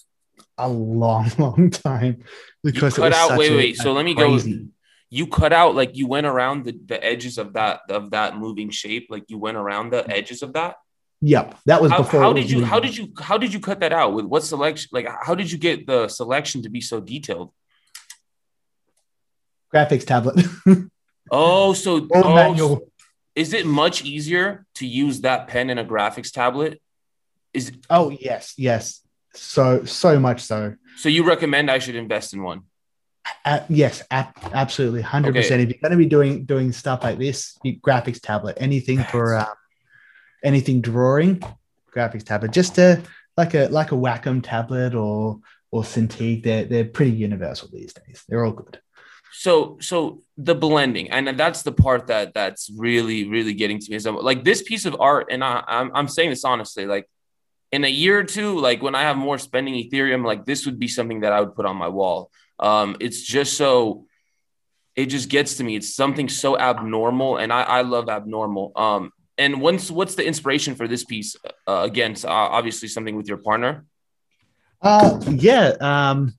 a 0.58 0.70
long, 0.70 1.32
long 1.38 1.72
time 1.72 2.24
because 2.64 2.98
you 2.98 3.04
cut 3.04 3.14
out. 3.14 3.38
Wait, 3.38 3.52
a, 3.52 3.56
wait. 3.56 3.78
So 3.78 3.94
let 3.94 4.06
me 4.06 4.14
crazy. 4.14 4.54
go. 4.58 4.66
You 5.10 5.28
cut 5.28 5.54
out 5.54 5.76
like 5.76 5.98
you 5.98 6.08
went 6.08 6.28
around 6.28 6.66
the, 6.66 6.80
the 6.86 7.04
edges 7.04 7.38
of 7.38 7.54
that 7.54 7.82
of 7.90 8.12
that 8.12 8.38
moving 8.38 8.70
shape. 8.70 9.08
Like 9.10 9.26
you 9.28 9.38
went 9.38 9.58
around 9.58 9.92
the 9.92 10.08
edges 10.10 10.44
of 10.44 10.54
that. 10.54 10.76
Yep, 11.22 11.58
that 11.66 11.82
was 11.82 11.92
how, 11.92 11.98
before. 11.98 12.22
How 12.22 12.34
did 12.34 12.50
you? 12.50 12.64
How 12.64 12.80
did 12.80 12.96
you? 12.96 13.12
How 13.20 13.38
did 13.38 13.54
you 13.54 13.60
cut 13.60 13.82
that 13.82 13.92
out? 13.92 14.14
With 14.14 14.26
what 14.26 14.44
selection? 14.44 14.90
Like, 14.94 15.08
how 15.22 15.36
did 15.36 15.52
you 15.52 15.58
get 15.58 15.86
the 15.86 16.08
selection 16.08 16.62
to 16.64 16.70
be 16.70 16.80
so 16.80 17.02
detailed? 17.02 17.52
Graphics 19.74 20.06
tablet. 20.06 20.46
oh, 21.32 21.74
so 21.74 22.08
oh, 22.14 22.36
manual. 22.36 22.90
Is 23.36 23.54
it 23.54 23.66
much 23.66 24.04
easier 24.04 24.66
to 24.76 24.88
use 24.88 25.22
that 25.22 25.48
pen 25.48 25.70
in 25.70 25.78
a 25.78 25.86
graphics 25.86 26.32
tablet? 26.32 26.82
Is 27.54 27.74
oh 27.90 28.12
yes, 28.12 28.54
yes, 28.58 29.02
so 29.34 29.84
so 29.84 30.20
much 30.20 30.42
so. 30.42 30.76
So 30.98 31.10
you 31.10 31.26
recommend 31.26 31.70
I 31.70 31.80
should 31.80 31.96
invest 31.96 32.34
in 32.34 32.44
one? 32.44 32.62
Uh, 33.46 33.60
yes, 33.70 34.04
absolutely, 34.12 35.02
hundred 35.02 35.32
okay. 35.32 35.40
percent. 35.40 35.62
If 35.62 35.70
you're 35.70 35.80
going 35.82 35.92
to 35.92 35.98
be 35.98 36.06
doing 36.06 36.46
doing 36.46 36.72
stuff 36.72 37.04
like 37.04 37.20
this, 37.20 37.58
graphics 37.66 38.20
tablet, 38.22 38.58
anything 38.60 39.04
for 39.04 39.38
um, 39.38 39.48
anything 40.44 40.82
drawing, 40.82 41.42
graphics 41.94 42.24
tablet, 42.24 42.52
just 42.52 42.78
a 42.78 43.02
like 43.38 43.54
a 43.54 43.68
like 43.68 43.92
a 43.92 43.96
Wacom 43.96 44.42
tablet 44.44 44.96
or 44.96 45.40
or 45.72 45.84
Cintiq. 45.84 46.44
They're 46.44 46.66
they're 46.66 46.86
pretty 46.86 47.12
universal 47.12 47.70
these 47.72 47.94
days. 47.94 48.24
They're 48.28 48.46
all 48.46 48.52
good. 48.52 48.80
So 49.32 49.78
so 49.80 50.22
the 50.38 50.56
blending, 50.56 51.12
and 51.12 51.28
that's 51.40 51.62
the 51.62 51.72
part 51.72 52.08
that 52.08 52.34
that's 52.34 52.70
really 52.76 53.28
really 53.28 53.54
getting 53.54 53.80
to 53.80 53.90
me. 53.90 53.96
Is 53.96 54.06
like 54.06 54.44
this 54.44 54.64
piece 54.64 54.86
of 54.86 54.96
art, 55.00 55.28
and 55.32 55.44
I, 55.44 55.64
I'm 55.68 55.92
I'm 55.94 56.08
saying 56.08 56.32
this 56.32 56.44
honestly, 56.44 56.86
like 56.86 57.08
in 57.72 57.84
a 57.84 57.90
year 57.90 58.20
or 58.20 58.24
two, 58.24 58.60
like 58.60 58.82
when 58.82 58.96
I 58.96 59.04
have 59.04 59.18
more 59.18 59.38
spending 59.38 59.76
Ethereum, 59.76 60.26
like 60.26 60.46
this 60.46 60.66
would 60.66 60.80
be 60.80 60.88
something 60.88 61.22
that 61.22 61.32
I 61.32 61.42
would 61.42 61.56
put 61.56 61.66
on 61.66 61.78
my 61.78 61.88
wall. 61.88 62.32
Um, 62.60 62.98
it's 63.00 63.22
just 63.22 63.58
so 63.58 64.06
it 64.96 65.08
just 65.08 65.30
gets 65.30 65.58
to 65.58 65.64
me. 65.64 65.76
It's 65.76 65.96
something 65.96 66.28
so 66.28 66.58
abnormal, 66.58 67.38
and 67.38 67.54
I, 67.54 67.62
I 67.62 67.82
love 67.82 68.10
abnormal. 68.10 68.72
Um, 68.76 69.12
and 69.38 69.62
once, 69.62 69.90
what's 69.90 70.16
the 70.16 70.26
inspiration 70.26 70.76
for 70.76 70.88
this 70.88 71.06
piece? 71.06 71.36
Uh, 71.68 71.82
again, 71.84 72.16
so 72.16 72.28
obviously 72.30 72.90
something 72.90 73.16
with 73.16 73.28
your 73.28 73.38
partner. 73.38 73.86
Uh, 74.82 75.20
yeah. 75.30 75.76
Um, 75.80 76.34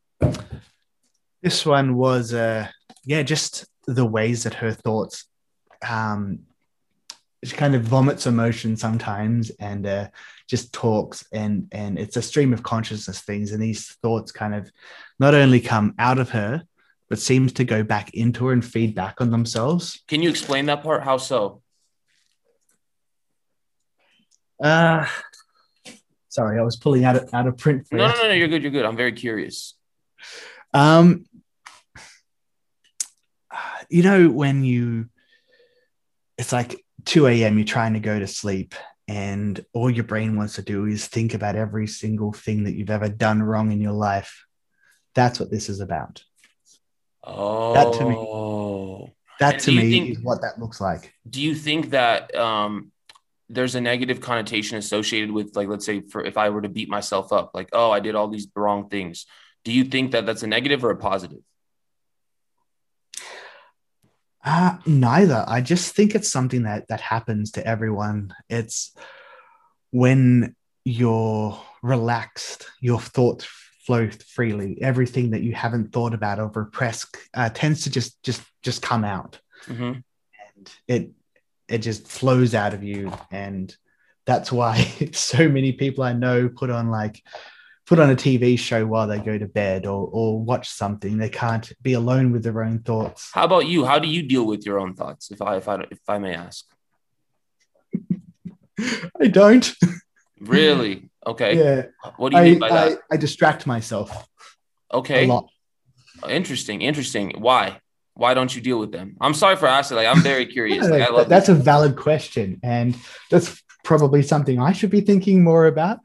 this 1.42 1.64
one 1.64 1.96
was 1.96 2.34
uh, 2.34 2.68
yeah, 3.04 3.22
just 3.22 3.66
the 3.86 4.04
ways 4.04 4.44
that 4.44 4.54
her 4.54 4.72
thoughts 4.72 5.24
um, 5.88 6.40
she 7.44 7.56
kind 7.56 7.74
of 7.74 7.82
vomits 7.82 8.26
emotion 8.26 8.76
sometimes 8.76 9.50
and 9.60 9.86
uh, 9.86 10.08
just 10.46 10.72
talks 10.72 11.24
and 11.32 11.68
and 11.72 11.98
it's 11.98 12.16
a 12.16 12.22
stream 12.22 12.52
of 12.52 12.62
consciousness 12.62 13.20
things 13.22 13.52
and 13.52 13.62
these 13.62 13.92
thoughts 14.02 14.30
kind 14.30 14.54
of 14.54 14.70
not 15.20 15.34
only 15.34 15.60
come 15.60 15.94
out 15.98 16.18
of 16.18 16.30
her 16.30 16.64
but 17.08 17.18
seems 17.18 17.52
to 17.52 17.64
go 17.64 17.82
back 17.82 18.14
into 18.14 18.46
her 18.46 18.52
and 18.52 18.64
feed 18.64 18.94
back 18.94 19.20
on 19.20 19.32
themselves. 19.32 20.00
Can 20.06 20.22
you 20.22 20.30
explain 20.30 20.66
that 20.66 20.82
part? 20.82 21.02
How 21.02 21.18
so? 21.18 21.62
Uh 24.62 25.06
sorry 26.28 26.60
i 26.60 26.62
was 26.62 26.76
pulling 26.76 27.04
out 27.04 27.16
of, 27.16 27.28
out 27.34 27.48
of 27.48 27.58
print 27.58 27.84
no, 27.90 28.06
no 28.06 28.14
no 28.14 28.22
no 28.28 28.32
you're 28.32 28.46
good 28.46 28.62
you're 28.62 28.70
good. 28.70 28.84
I'm 28.84 28.96
very 28.96 29.12
curious. 29.12 29.74
Um 30.72 31.24
you 33.88 34.02
know 34.02 34.28
when 34.28 34.62
you 34.62 35.08
it's 36.38 36.52
like 36.52 36.84
2 37.06 37.26
a.m 37.26 37.58
you're 37.58 37.64
trying 37.64 37.94
to 37.94 38.00
go 38.00 38.18
to 38.18 38.26
sleep 38.26 38.74
and 39.08 39.64
all 39.72 39.90
your 39.90 40.04
brain 40.04 40.36
wants 40.36 40.54
to 40.54 40.62
do 40.62 40.84
is 40.86 41.08
think 41.08 41.34
about 41.34 41.56
every 41.56 41.88
single 41.88 42.32
thing 42.32 42.64
that 42.64 42.74
you've 42.74 42.90
ever 42.90 43.08
done 43.08 43.42
wrong 43.42 43.72
in 43.72 43.80
your 43.80 43.92
life. 43.92 44.46
That's 45.14 45.40
what 45.40 45.50
this 45.50 45.68
is 45.68 45.80
about. 45.80 46.24
Oh, 47.22 47.74
that 47.74 47.92
to 47.94 48.04
me, 48.04 49.12
that 49.40 49.60
to 49.60 49.72
me 49.72 49.90
think, 49.90 50.10
is 50.10 50.20
what 50.22 50.40
that 50.42 50.58
looks 50.58 50.80
like. 50.80 51.12
Do 51.28 51.40
you 51.40 51.54
think 51.54 51.90
that 51.90 52.34
um, 52.34 52.92
there's 53.48 53.74
a 53.74 53.80
negative 53.80 54.20
connotation 54.20 54.78
associated 54.78 55.30
with, 55.30 55.54
like, 55.56 55.68
let's 55.68 55.84
say, 55.84 56.00
for 56.00 56.24
if 56.24 56.38
I 56.38 56.50
were 56.50 56.62
to 56.62 56.68
beat 56.68 56.88
myself 56.88 57.32
up, 57.32 57.50
like, 57.52 57.68
oh, 57.72 57.90
I 57.90 58.00
did 58.00 58.14
all 58.14 58.28
these 58.28 58.48
wrong 58.54 58.88
things. 58.88 59.26
Do 59.64 59.72
you 59.72 59.84
think 59.84 60.12
that 60.12 60.24
that's 60.24 60.42
a 60.42 60.46
negative 60.46 60.84
or 60.84 60.90
a 60.90 60.96
positive? 60.96 61.40
Uh, 64.42 64.78
neither. 64.86 65.44
I 65.46 65.60
just 65.60 65.94
think 65.94 66.14
it's 66.14 66.30
something 66.30 66.62
that 66.62 66.88
that 66.88 67.02
happens 67.02 67.50
to 67.52 67.66
everyone. 67.66 68.32
It's 68.48 68.96
when 69.90 70.56
you're 70.84 71.60
relaxed, 71.82 72.66
your 72.80 73.00
thoughts 73.00 73.46
flow 73.86 74.08
freely. 74.10 74.80
Everything 74.80 75.30
that 75.30 75.42
you 75.42 75.52
haven't 75.52 75.92
thought 75.92 76.14
about 76.14 76.38
or 76.38 76.48
repressed 76.48 77.16
uh, 77.34 77.48
tends 77.50 77.82
to 77.84 77.90
just 77.90 78.22
just 78.22 78.42
just 78.62 78.82
come 78.82 79.04
out, 79.04 79.40
mm-hmm. 79.66 80.00
and 80.54 80.72
it 80.86 81.10
it 81.68 81.78
just 81.78 82.06
flows 82.06 82.54
out 82.54 82.74
of 82.74 82.82
you. 82.82 83.12
And 83.30 83.74
that's 84.26 84.52
why 84.52 84.76
so 85.12 85.48
many 85.48 85.72
people 85.72 86.04
I 86.04 86.12
know 86.12 86.48
put 86.48 86.70
on 86.70 86.90
like 86.90 87.22
put 87.86 87.98
on 87.98 88.10
a 88.10 88.16
TV 88.16 88.56
show 88.58 88.86
while 88.86 89.08
they 89.08 89.18
go 89.18 89.36
to 89.36 89.46
bed 89.46 89.84
or, 89.84 90.08
or 90.12 90.40
watch 90.40 90.68
something. 90.68 91.18
They 91.18 91.28
can't 91.28 91.72
be 91.82 91.94
alone 91.94 92.30
with 92.30 92.44
their 92.44 92.62
own 92.62 92.80
thoughts. 92.80 93.30
How 93.32 93.44
about 93.44 93.66
you? 93.66 93.84
How 93.84 93.98
do 93.98 94.06
you 94.06 94.22
deal 94.22 94.46
with 94.46 94.64
your 94.64 94.78
own 94.78 94.94
thoughts, 94.94 95.30
if 95.30 95.42
I 95.42 95.56
if 95.56 95.68
I 95.68 95.86
if 95.90 95.98
I 96.08 96.18
may 96.18 96.34
ask? 96.34 96.64
I 99.20 99.26
don't. 99.26 99.72
Really? 100.40 101.10
Okay. 101.26 101.58
Yeah. 101.58 102.10
What 102.16 102.30
do 102.30 102.38
you 102.38 102.42
I, 102.42 102.50
mean 102.50 102.58
by 102.58 102.68
that? 102.70 102.98
I, 103.10 103.14
I 103.14 103.16
distract 103.16 103.66
myself. 103.66 104.26
Okay. 104.92 105.24
A 105.24 105.28
lot. 105.28 105.48
Interesting. 106.28 106.82
Interesting. 106.82 107.34
Why? 107.38 107.80
Why 108.14 108.34
don't 108.34 108.54
you 108.54 108.60
deal 108.60 108.78
with 108.78 108.92
them? 108.92 109.16
I'm 109.20 109.34
sorry 109.34 109.56
for 109.56 109.66
asking. 109.66 109.96
Like, 109.96 110.06
I'm 110.06 110.22
very 110.22 110.46
curious. 110.56 110.88
Like, 110.88 111.02
I 111.02 111.10
love 111.10 111.28
that's 111.28 111.46
this. 111.46 111.58
a 111.58 111.62
valid 111.62 111.96
question, 111.96 112.60
and 112.62 112.96
that's 113.30 113.62
probably 113.84 114.22
something 114.22 114.60
I 114.60 114.72
should 114.72 114.90
be 114.90 115.00
thinking 115.00 115.42
more 115.42 115.66
about. 115.66 116.00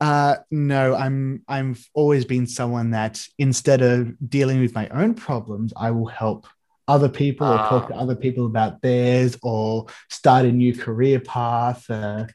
Uh, 0.00 0.36
no, 0.50 0.94
I'm 0.94 1.42
I'm 1.48 1.76
always 1.94 2.24
been 2.24 2.46
someone 2.46 2.90
that 2.90 3.26
instead 3.38 3.82
of 3.82 4.14
dealing 4.28 4.60
with 4.60 4.74
my 4.74 4.88
own 4.88 5.14
problems, 5.14 5.72
I 5.76 5.90
will 5.90 6.06
help 6.06 6.46
other 6.88 7.08
people 7.08 7.46
or 7.46 7.56
talk 7.56 7.88
to 7.88 7.94
ah. 7.94 8.00
other 8.00 8.14
people 8.14 8.46
about 8.46 8.80
theirs 8.80 9.36
or 9.42 9.86
start 10.08 10.44
a 10.44 10.52
new 10.52 10.74
career 10.74 11.18
path, 11.18 11.88
uh, 11.90 12.26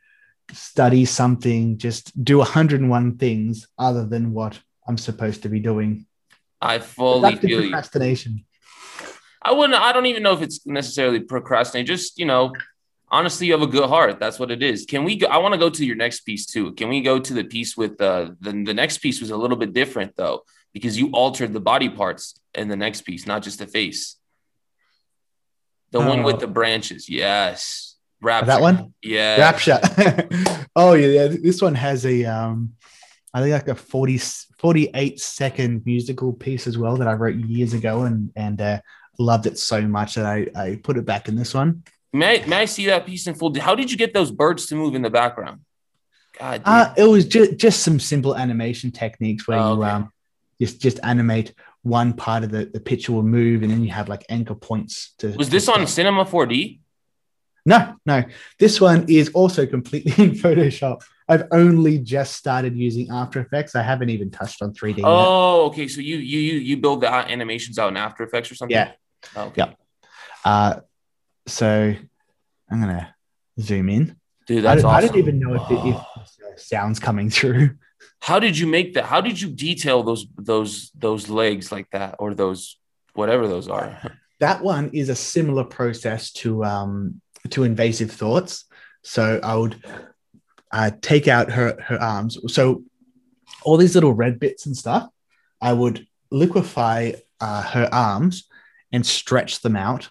study 0.55 1.05
something, 1.05 1.77
just 1.77 2.23
do 2.23 2.37
101 2.37 3.17
things 3.17 3.67
other 3.77 4.05
than 4.05 4.33
what 4.33 4.59
I'm 4.87 4.97
supposed 4.97 5.43
to 5.43 5.49
be 5.49 5.59
doing. 5.59 6.05
I 6.61 6.79
fully 6.79 7.35
feel 7.35 7.61
procrastination. 7.61 8.37
You. 8.37 9.07
I 9.41 9.53
wouldn't. 9.53 9.79
I 9.79 9.91
don't 9.91 10.05
even 10.05 10.23
know 10.23 10.33
if 10.33 10.41
it's 10.41 10.65
necessarily 10.65 11.19
procrastinate. 11.19 11.87
Just 11.87 12.19
you 12.19 12.25
know, 12.25 12.53
honestly, 13.09 13.47
you 13.47 13.53
have 13.53 13.61
a 13.61 13.67
good 13.67 13.89
heart. 13.89 14.19
That's 14.19 14.37
what 14.37 14.51
it 14.51 14.61
is. 14.61 14.85
Can 14.85 15.03
we 15.03 15.15
go? 15.15 15.27
I 15.27 15.37
want 15.37 15.53
to 15.53 15.57
go 15.57 15.69
to 15.69 15.85
your 15.85 15.95
next 15.95 16.21
piece 16.21 16.45
too. 16.45 16.73
Can 16.73 16.89
we 16.89 17.01
go 17.01 17.19
to 17.19 17.33
the 17.33 17.43
piece 17.43 17.75
with 17.75 17.99
uh, 17.99 18.31
the 18.39 18.51
the 18.51 18.73
next 18.73 18.99
piece 18.99 19.19
was 19.19 19.31
a 19.31 19.37
little 19.37 19.57
bit 19.57 19.73
different 19.73 20.15
though 20.15 20.43
because 20.73 20.97
you 20.97 21.09
altered 21.11 21.53
the 21.53 21.59
body 21.59 21.89
parts 21.89 22.39
in 22.53 22.67
the 22.67 22.75
next 22.75 23.01
piece, 23.01 23.25
not 23.25 23.43
just 23.43 23.59
the 23.59 23.67
face. 23.67 24.17
The 25.91 25.99
oh. 25.99 26.07
one 26.07 26.23
with 26.23 26.39
the 26.39 26.47
branches, 26.47 27.09
yes. 27.09 27.90
Rap 28.21 28.45
that 28.45 28.61
one, 28.61 28.93
yeah. 29.01 29.37
Rap 29.39 29.57
shot. 29.59 29.81
oh 30.75 30.93
yeah, 30.93 31.07
yeah. 31.07 31.27
This 31.27 31.61
one 31.61 31.75
has 31.75 32.05
a 32.05 32.25
um, 32.25 32.73
I 33.33 33.41
think 33.41 33.53
like 33.53 33.67
a 33.67 33.75
40, 33.75 34.17
48 34.59 35.19
second 35.19 35.83
musical 35.85 36.33
piece 36.33 36.67
as 36.67 36.77
well 36.77 36.97
that 36.97 37.07
I 37.07 37.13
wrote 37.13 37.35
years 37.35 37.73
ago 37.73 38.03
and 38.03 38.31
and 38.35 38.61
uh, 38.61 38.81
loved 39.17 39.47
it 39.47 39.57
so 39.57 39.81
much 39.81 40.15
that 40.15 40.25
I, 40.25 40.47
I 40.55 40.75
put 40.83 40.97
it 40.97 41.05
back 41.05 41.27
in 41.27 41.35
this 41.35 41.53
one. 41.53 41.83
May 42.13 42.45
may 42.45 42.57
I 42.57 42.65
see 42.65 42.85
that 42.87 43.05
piece 43.05 43.25
in 43.27 43.33
full? 43.35 43.57
How 43.59 43.73
did 43.73 43.89
you 43.89 43.97
get 43.97 44.13
those 44.13 44.31
birds 44.31 44.65
to 44.67 44.75
move 44.75 44.95
in 44.95 45.01
the 45.01 45.09
background? 45.09 45.61
God, 46.37 46.61
Uh, 46.65 46.93
it 46.97 47.05
was 47.05 47.25
just 47.25 47.57
just 47.57 47.81
some 47.83 47.99
simple 47.99 48.35
animation 48.35 48.91
techniques 48.91 49.47
where 49.47 49.57
Oh, 49.57 49.75
you 49.75 49.81
okay. 49.83 49.89
um 49.91 50.11
just 50.61 50.79
just 50.81 50.99
animate 51.03 51.53
one 51.83 52.13
part 52.13 52.43
of 52.43 52.51
the, 52.51 52.65
the 52.65 52.79
picture 52.79 53.11
will 53.13 53.23
move 53.23 53.63
and 53.63 53.71
then 53.71 53.83
you 53.83 53.89
have 53.91 54.07
like 54.07 54.23
anchor 54.29 54.53
points 54.53 55.15
to 55.17 55.29
was 55.31 55.49
this 55.49 55.67
on. 55.67 55.87
Cinema 55.87 56.25
4D? 56.25 56.80
No, 57.65 57.95
no. 58.05 58.23
This 58.57 58.81
one 58.81 59.05
is 59.07 59.29
also 59.29 59.65
completely 59.65 60.11
in 60.23 60.31
Photoshop. 60.31 61.03
I've 61.27 61.47
only 61.51 61.99
just 61.99 62.35
started 62.35 62.75
using 62.75 63.09
After 63.09 63.39
Effects. 63.39 63.75
I 63.75 63.83
haven't 63.83 64.09
even 64.09 64.31
touched 64.31 64.61
on 64.61 64.73
3D 64.73 64.97
yet. 64.97 65.05
Oh, 65.05 65.67
okay. 65.67 65.87
So 65.87 66.01
you 66.01 66.17
you 66.17 66.39
you 66.39 66.59
you 66.59 66.77
build 66.77 67.01
the 67.01 67.11
animations 67.11 67.79
out 67.79 67.89
in 67.89 67.97
After 67.97 68.23
Effects 68.23 68.51
or 68.51 68.55
something? 68.55 68.75
Yeah. 68.75 68.91
Oh, 69.35 69.43
okay. 69.43 69.53
Yeah. 69.57 69.73
Uh, 70.43 70.79
so 71.47 71.95
I'm 72.69 72.79
gonna 72.79 73.15
zoom 73.59 73.89
in. 73.89 74.17
Dude, 74.47 74.63
that's 74.63 74.83
I 74.83 74.87
awesome. 74.87 75.09
don't 75.09 75.17
even 75.19 75.39
know 75.39 75.53
if, 75.53 75.71
it, 75.71 75.95
if 75.95 76.59
sounds 76.59 76.99
coming 76.99 77.29
through. 77.29 77.75
How 78.19 78.39
did 78.39 78.57
you 78.57 78.67
make 78.67 78.95
that? 78.95 79.05
How 79.05 79.21
did 79.21 79.39
you 79.39 79.49
detail 79.49 80.03
those 80.03 80.25
those 80.37 80.91
those 80.91 81.29
legs 81.29 81.71
like 81.71 81.89
that 81.91 82.15
or 82.19 82.33
those 82.33 82.77
whatever 83.13 83.47
those 83.47 83.67
are? 83.67 84.17
That 84.39 84.63
one 84.63 84.89
is 84.93 85.09
a 85.09 85.15
similar 85.15 85.63
process 85.63 86.31
to 86.33 86.63
um, 86.65 87.21
to 87.49 87.63
invasive 87.63 88.11
thoughts. 88.11 88.65
So 89.03 89.39
I 89.43 89.55
would 89.55 89.83
uh, 90.71 90.91
take 91.01 91.27
out 91.27 91.51
her 91.51 91.77
her 91.81 92.01
arms. 92.01 92.37
So 92.53 92.83
all 93.63 93.77
these 93.77 93.95
little 93.95 94.13
red 94.13 94.39
bits 94.39 94.65
and 94.65 94.75
stuff, 94.75 95.09
I 95.59 95.73
would 95.73 96.07
liquefy 96.31 97.13
uh, 97.39 97.63
her 97.63 97.89
arms 97.91 98.47
and 98.91 99.05
stretch 99.05 99.61
them 99.61 99.75
out 99.75 100.09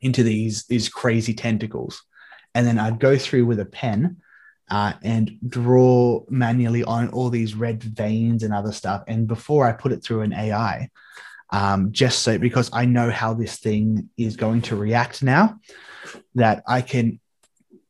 into 0.00 0.22
these 0.22 0.64
these 0.66 0.88
crazy 0.88 1.34
tentacles, 1.34 2.02
and 2.54 2.66
then 2.66 2.78
I'd 2.78 3.00
go 3.00 3.18
through 3.18 3.46
with 3.46 3.60
a 3.60 3.64
pen 3.64 4.18
uh, 4.70 4.94
and 5.02 5.38
draw 5.46 6.24
manually 6.28 6.84
on 6.84 7.08
all 7.10 7.30
these 7.30 7.54
red 7.54 7.82
veins 7.82 8.42
and 8.42 8.52
other 8.52 8.72
stuff. 8.72 9.02
And 9.06 9.26
before 9.26 9.66
I 9.66 9.72
put 9.72 9.92
it 9.92 10.02
through 10.02 10.22
an 10.22 10.32
AI, 10.32 10.90
um, 11.50 11.92
just 11.92 12.20
so 12.20 12.38
because 12.38 12.70
I 12.72 12.84
know 12.84 13.10
how 13.10 13.34
this 13.34 13.58
thing 13.58 14.10
is 14.16 14.36
going 14.36 14.62
to 14.62 14.76
react 14.76 15.22
now, 15.22 15.58
that 16.34 16.62
I 16.66 16.82
can 16.82 17.20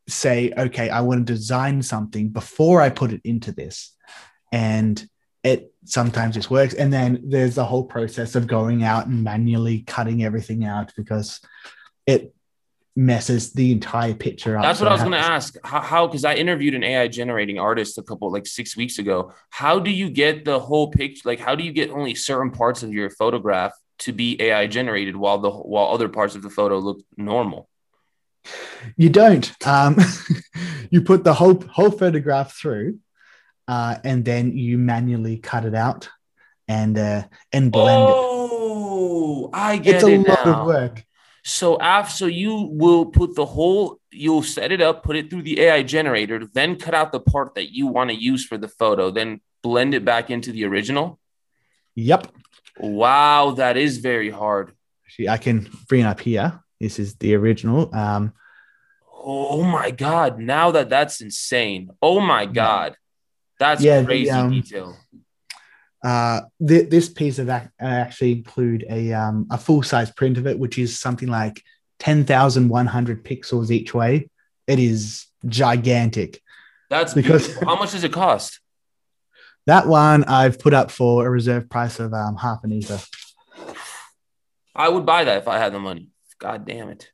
say, 0.08 0.52
okay, 0.56 0.88
I 0.88 1.00
want 1.02 1.26
to 1.26 1.32
design 1.32 1.82
something 1.82 2.30
before 2.30 2.80
I 2.80 2.90
put 2.90 3.12
it 3.12 3.20
into 3.24 3.52
this. 3.52 3.94
And 4.52 5.06
it 5.44 5.72
sometimes 5.84 6.34
just 6.34 6.50
works. 6.50 6.74
And 6.74 6.92
then 6.92 7.22
there's 7.24 7.54
the 7.54 7.64
whole 7.64 7.84
process 7.84 8.34
of 8.34 8.46
going 8.46 8.82
out 8.82 9.06
and 9.06 9.22
manually 9.22 9.82
cutting 9.82 10.24
everything 10.24 10.64
out 10.64 10.92
because 10.96 11.40
it 12.06 12.34
messes 12.96 13.52
the 13.52 13.70
entire 13.70 14.14
picture 14.14 14.56
up. 14.56 14.62
That's 14.62 14.80
what 14.80 14.88
I 14.88 14.92
was 14.92 15.02
going 15.02 15.12
to 15.12 15.18
to- 15.18 15.24
ask. 15.24 15.56
How? 15.62 16.06
Because 16.06 16.24
I 16.24 16.34
interviewed 16.34 16.74
an 16.74 16.82
AI 16.82 17.06
generating 17.08 17.58
artist 17.58 17.96
a 17.98 18.02
couple 18.02 18.30
like 18.32 18.46
six 18.46 18.76
weeks 18.76 18.98
ago. 18.98 19.32
How 19.50 19.78
do 19.78 19.90
you 19.90 20.10
get 20.10 20.44
the 20.44 20.58
whole 20.58 20.90
picture? 20.90 21.22
Like, 21.24 21.38
how 21.38 21.54
do 21.54 21.62
you 21.62 21.72
get 21.72 21.90
only 21.90 22.14
certain 22.14 22.50
parts 22.50 22.82
of 22.82 22.92
your 22.92 23.10
photograph 23.10 23.72
to 24.00 24.12
be 24.12 24.40
AI 24.42 24.66
generated 24.66 25.16
while 25.16 25.38
the 25.38 25.50
while 25.50 25.86
other 25.86 26.08
parts 26.08 26.34
of 26.34 26.42
the 26.42 26.50
photo 26.50 26.78
look 26.78 27.00
normal? 27.16 27.68
You 28.96 29.10
don't. 29.10 29.52
Um, 29.66 29.96
you 30.90 31.02
put 31.02 31.24
the 31.24 31.34
whole 31.34 31.60
whole 31.72 31.90
photograph 31.90 32.54
through, 32.54 32.98
uh, 33.66 33.96
and 34.04 34.24
then 34.24 34.56
you 34.56 34.78
manually 34.78 35.38
cut 35.38 35.64
it 35.64 35.74
out 35.74 36.08
and 36.66 36.98
uh, 36.98 37.24
and 37.52 37.72
blend 37.72 38.10
it. 38.10 38.14
Oh, 38.16 39.50
I 39.52 39.76
get 39.78 39.86
it. 39.86 39.96
It's 39.96 40.04
a 40.04 40.12
it 40.12 40.28
lot 40.28 40.46
now. 40.46 40.60
of 40.60 40.66
work. 40.66 41.04
So 41.44 41.80
after 41.80 42.14
so 42.14 42.26
you 42.26 42.68
will 42.70 43.06
put 43.06 43.34
the 43.34 43.46
whole 43.46 44.00
you'll 44.10 44.42
set 44.42 44.72
it 44.72 44.80
up, 44.80 45.02
put 45.02 45.16
it 45.16 45.30
through 45.30 45.42
the 45.42 45.60
AI 45.60 45.82
generator, 45.82 46.46
then 46.52 46.76
cut 46.76 46.94
out 46.94 47.12
the 47.12 47.20
part 47.20 47.54
that 47.54 47.72
you 47.74 47.86
want 47.86 48.10
to 48.10 48.16
use 48.16 48.44
for 48.44 48.58
the 48.58 48.68
photo, 48.68 49.10
then 49.10 49.40
blend 49.62 49.94
it 49.94 50.04
back 50.04 50.30
into 50.30 50.52
the 50.52 50.64
original. 50.64 51.18
Yep. 51.94 52.28
Wow, 52.78 53.52
that 53.52 53.76
is 53.76 53.98
very 53.98 54.30
hard. 54.30 54.72
I 55.28 55.38
can 55.38 55.68
bring 55.88 56.02
it 56.02 56.06
up 56.06 56.20
here. 56.20 56.62
This 56.80 56.98
is 56.98 57.16
the 57.16 57.34
original. 57.34 57.94
Um, 57.94 58.32
Oh 59.30 59.62
my 59.64 59.90
god, 59.90 60.38
now 60.38 60.70
that 60.70 60.88
that's 60.88 61.20
insane. 61.20 61.90
Oh 62.00 62.20
my 62.20 62.46
god. 62.46 62.96
That's 63.58 63.82
Yeah, 63.82 64.00
the, 64.00 64.06
crazy 64.06 64.30
um, 64.30 64.50
detail. 64.50 64.96
uh, 66.04 66.42
th- 66.66 66.88
this 66.88 67.08
piece 67.08 67.38
of 67.40 67.48
ac- 67.50 67.68
actually 67.80 68.32
include 68.32 68.86
a 68.88 69.12
um, 69.12 69.46
a 69.50 69.58
full 69.58 69.82
size 69.82 70.10
print 70.12 70.38
of 70.38 70.46
it, 70.46 70.58
which 70.58 70.78
is 70.78 70.98
something 70.98 71.28
like 71.28 71.62
ten 71.98 72.24
thousand 72.24 72.68
one 72.68 72.86
hundred 72.86 73.24
pixels 73.24 73.70
each 73.72 73.92
way. 73.92 74.30
It 74.68 74.78
is 74.78 75.26
gigantic. 75.46 76.40
That's 76.88 77.12
because- 77.12 77.46
beautiful. 77.48 77.68
how 77.68 77.76
much 77.76 77.92
does 77.92 78.04
it 78.04 78.12
cost? 78.12 78.60
That 79.66 79.86
one 79.86 80.24
I've 80.24 80.58
put 80.58 80.72
up 80.72 80.90
for 80.90 81.26
a 81.26 81.30
reserve 81.30 81.68
price 81.68 82.00
of 82.00 82.14
um, 82.14 82.36
half 82.36 82.64
an 82.64 82.72
ether. 82.72 83.00
I 84.74 84.88
would 84.88 85.04
buy 85.04 85.24
that 85.24 85.36
if 85.38 85.48
I 85.48 85.58
had 85.58 85.74
the 85.74 85.78
money. 85.78 86.08
God 86.38 86.66
damn 86.66 86.88
it. 86.88 87.10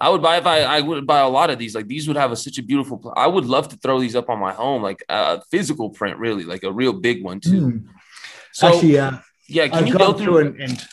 I 0.00 0.10
would 0.10 0.22
buy 0.22 0.36
if 0.36 0.46
I, 0.46 0.60
I 0.62 0.80
would 0.80 1.06
buy 1.06 1.20
a 1.20 1.28
lot 1.28 1.50
of 1.50 1.58
these. 1.58 1.74
Like 1.74 1.88
these 1.88 2.06
would 2.06 2.16
have 2.16 2.30
a, 2.30 2.36
such 2.36 2.58
a 2.58 2.62
beautiful. 2.62 3.12
I 3.16 3.26
would 3.26 3.46
love 3.46 3.68
to 3.68 3.76
throw 3.76 4.00
these 4.00 4.14
up 4.14 4.28
on 4.28 4.38
my 4.38 4.52
home, 4.52 4.82
like 4.82 5.02
a 5.08 5.40
physical 5.50 5.90
print, 5.90 6.18
really, 6.18 6.44
like 6.44 6.62
a 6.62 6.72
real 6.72 6.92
big 6.92 7.24
one 7.24 7.40
too. 7.40 7.70
Hmm. 7.70 7.78
So 8.52 8.68
actually, 8.68 8.98
uh, 8.98 9.18
yeah, 9.48 9.66
can 9.68 9.78
I've 9.78 9.88
you 9.88 9.98
go 9.98 10.12
through? 10.12 10.38
and, 10.38 10.60
and 10.60 10.86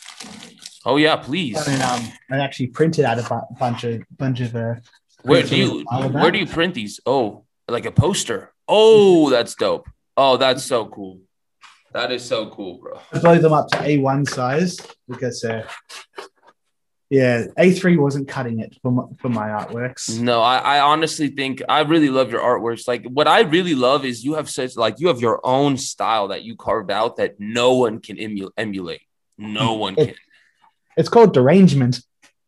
oh 0.84 0.96
yeah, 0.96 1.16
please. 1.16 1.56
and 1.68 1.82
um, 1.82 2.12
I 2.30 2.38
actually 2.38 2.68
printed 2.68 3.04
out 3.04 3.18
a 3.18 3.22
bu- 3.22 3.54
bunch 3.58 3.84
of 3.84 4.02
bunch 4.16 4.40
of 4.40 4.56
uh, 4.56 4.74
Where 5.22 5.42
do 5.42 5.56
you 5.56 5.84
where 6.10 6.30
do 6.30 6.38
you 6.38 6.46
print 6.46 6.74
these? 6.74 7.00
Oh, 7.06 7.44
like 7.68 7.86
a 7.86 7.92
poster. 7.92 8.52
Oh, 8.68 9.30
that's 9.30 9.54
dope. 9.54 9.88
Oh, 10.16 10.36
that's 10.36 10.64
so 10.64 10.86
cool. 10.86 11.20
That 11.92 12.10
is 12.12 12.24
so 12.24 12.50
cool, 12.50 12.78
bro. 12.78 12.98
I 13.12 13.18
blow 13.20 13.38
them 13.38 13.52
up 13.52 13.68
to 13.70 13.78
A1 13.78 14.28
size 14.28 14.78
because, 15.08 15.42
uh, 15.44 15.66
yeah, 17.08 17.46
A3 17.56 17.98
wasn't 17.98 18.26
cutting 18.26 18.58
it 18.58 18.76
for 18.82 18.90
my, 18.90 19.04
for 19.20 19.28
my 19.28 19.48
artworks. 19.48 20.18
No, 20.18 20.42
I, 20.42 20.58
I 20.58 20.80
honestly 20.80 21.28
think 21.28 21.62
I 21.68 21.80
really 21.82 22.08
love 22.08 22.32
your 22.32 22.40
artworks. 22.40 22.88
Like 22.88 23.04
what 23.06 23.28
I 23.28 23.40
really 23.40 23.74
love 23.74 24.04
is 24.04 24.24
you 24.24 24.34
have 24.34 24.50
such 24.50 24.76
like 24.76 24.98
you 24.98 25.08
have 25.08 25.20
your 25.20 25.40
own 25.44 25.76
style 25.76 26.28
that 26.28 26.42
you 26.42 26.56
carved 26.56 26.90
out 26.90 27.16
that 27.16 27.38
no 27.38 27.74
one 27.74 28.00
can 28.00 28.18
emu- 28.18 28.50
emulate. 28.56 29.02
No 29.38 29.74
one 29.74 29.94
can. 29.94 30.14
It's 30.96 31.08
called 31.08 31.34
derangement. 31.34 32.00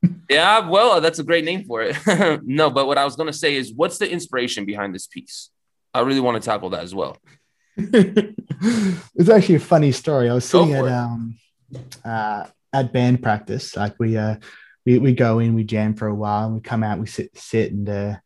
Yeah, 0.30 0.68
well, 0.68 1.00
that's 1.00 1.18
a 1.18 1.24
great 1.24 1.44
name 1.44 1.64
for 1.64 1.82
it. 1.82 1.96
no, 2.44 2.70
but 2.70 2.86
what 2.86 2.98
I 2.98 3.04
was 3.04 3.16
gonna 3.16 3.32
say 3.32 3.56
is, 3.56 3.72
what's 3.72 3.98
the 3.98 4.08
inspiration 4.08 4.64
behind 4.64 4.94
this 4.94 5.08
piece? 5.08 5.50
I 5.92 6.02
really 6.02 6.20
want 6.20 6.40
to 6.40 6.48
tackle 6.48 6.70
that 6.70 6.84
as 6.84 6.94
well. 6.94 7.16
it's 7.76 9.28
actually 9.28 9.56
a 9.56 9.60
funny 9.60 9.90
story. 9.90 10.30
I 10.30 10.34
was 10.34 10.44
sitting 10.44 10.72
at 10.72 10.84
um 10.86 11.36
uh 12.04 12.46
at 12.72 12.92
band 12.92 13.22
practice. 13.22 13.76
Like 13.76 13.94
we 13.98 14.16
uh 14.16 14.37
we, 14.87 14.98
we 14.98 15.12
go 15.12 15.38
in, 15.38 15.54
we 15.54 15.64
jam 15.64 15.94
for 15.94 16.07
a 16.07 16.14
while, 16.14 16.46
and 16.46 16.54
we 16.54 16.61
come 16.61 16.83
out, 16.83 16.98
we 16.98 17.07
sit 17.07 17.37
sit 17.37 17.72
and 17.72 17.88
uh 17.88 18.16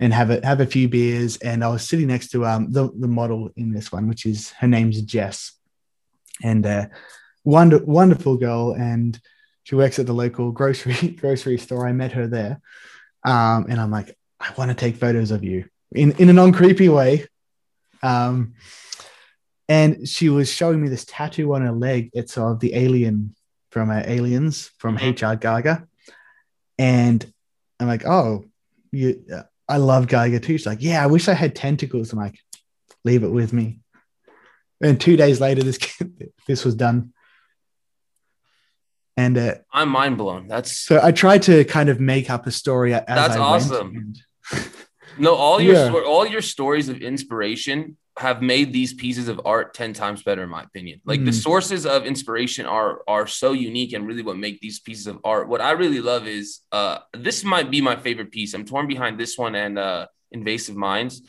and 0.00 0.12
have 0.12 0.30
a 0.30 0.44
have 0.44 0.60
a 0.60 0.66
few 0.66 0.88
beers. 0.88 1.36
And 1.38 1.64
I 1.64 1.68
was 1.68 1.86
sitting 1.86 2.08
next 2.08 2.30
to 2.30 2.44
um 2.46 2.72
the, 2.72 2.90
the 2.98 3.08
model 3.08 3.50
in 3.56 3.72
this 3.72 3.90
one, 3.92 4.08
which 4.08 4.26
is 4.26 4.50
her 4.52 4.68
name's 4.68 5.00
Jess. 5.02 5.52
And 6.42 6.66
uh 6.66 6.86
wonder, 7.44 7.84
wonderful 7.84 8.36
girl, 8.36 8.72
and 8.72 9.18
she 9.62 9.74
works 9.74 9.98
at 9.98 10.06
the 10.06 10.14
local 10.14 10.52
grocery 10.52 11.08
grocery 11.20 11.58
store. 11.58 11.86
I 11.86 11.92
met 11.92 12.12
her 12.12 12.26
there. 12.26 12.60
Um, 13.24 13.66
and 13.70 13.80
I'm 13.80 13.90
like, 13.90 14.16
I 14.38 14.52
want 14.58 14.70
to 14.70 14.74
take 14.74 14.96
photos 14.96 15.30
of 15.30 15.42
you 15.42 15.64
in, 15.92 16.12
in 16.12 16.28
a 16.28 16.34
non-creepy 16.34 16.90
way. 16.90 17.26
Um, 18.02 18.54
and 19.66 20.06
she 20.06 20.28
was 20.28 20.52
showing 20.52 20.82
me 20.82 20.88
this 20.88 21.06
tattoo 21.06 21.54
on 21.54 21.62
her 21.62 21.72
leg. 21.72 22.10
It's 22.12 22.36
of 22.36 22.60
the 22.60 22.74
alien 22.74 23.34
from 23.74 23.90
uh, 23.90 24.02
Aliens 24.06 24.70
from. 24.78 24.94
HR 24.94 25.34
Giger. 25.36 25.84
And 26.78 27.20
I'm 27.80 27.88
like, 27.88 28.06
oh, 28.06 28.44
you, 28.92 29.24
uh, 29.34 29.42
I 29.68 29.78
love 29.78 30.06
Giger 30.06 30.40
too. 30.40 30.56
She's 30.56 30.64
like, 30.64 30.80
yeah, 30.80 31.02
I 31.02 31.06
wish 31.08 31.26
I 31.28 31.34
had 31.34 31.56
tentacles. 31.56 32.12
I'm 32.12 32.20
like, 32.20 32.38
leave 33.04 33.24
it 33.24 33.32
with 33.32 33.52
me. 33.52 33.80
And 34.80 35.00
two 35.00 35.16
days 35.16 35.40
later, 35.40 35.64
this 35.64 35.78
this 36.46 36.64
was 36.64 36.76
done. 36.76 37.12
And 39.16 39.36
uh, 39.36 39.54
I'm 39.72 39.88
mind 39.88 40.18
blown. 40.18 40.46
That's 40.46 40.76
so 40.76 41.00
I 41.02 41.10
tried 41.10 41.42
to 41.42 41.64
kind 41.64 41.88
of 41.88 41.98
make 41.98 42.30
up 42.30 42.46
a 42.46 42.52
story 42.52 42.94
as 42.94 43.02
That's 43.08 43.34
I 43.36 43.38
awesome. 43.38 44.14
went. 44.52 44.66
No 45.18 45.34
all 45.34 45.60
your 45.60 45.74
Yeah. 45.74 45.92
all 46.06 46.26
your 46.26 46.42
stories 46.42 46.88
of 46.88 46.98
inspiration 46.98 47.96
have 48.16 48.40
made 48.42 48.72
these 48.72 48.94
pieces 48.94 49.26
of 49.28 49.40
art 49.44 49.74
10 49.74 49.92
times 49.92 50.22
better 50.22 50.44
in 50.44 50.48
my 50.48 50.62
opinion. 50.62 51.00
Like 51.04 51.24
the 51.24 51.32
Mm. 51.32 51.42
sources 51.42 51.84
of 51.84 52.06
inspiration 52.06 52.64
are 52.64 53.02
are 53.08 53.26
so 53.26 53.52
unique 53.52 53.92
and 53.92 54.06
really 54.06 54.22
what 54.22 54.36
make 54.36 54.60
these 54.60 54.78
pieces 54.78 55.06
of 55.08 55.18
art. 55.24 55.48
What 55.48 55.60
i 55.60 55.72
really 55.72 56.00
love 56.00 56.26
is 56.28 56.60
uh 56.70 56.98
this 57.12 57.42
might 57.42 57.70
be 57.70 57.80
my 57.80 57.96
favorite 57.96 58.30
piece. 58.30 58.54
I'm 58.54 58.64
torn 58.64 58.86
behind 58.86 59.18
this 59.18 59.36
one 59.36 59.54
and 59.56 59.78
uh 59.78 60.06
invasive 60.30 60.76
minds. 60.76 61.22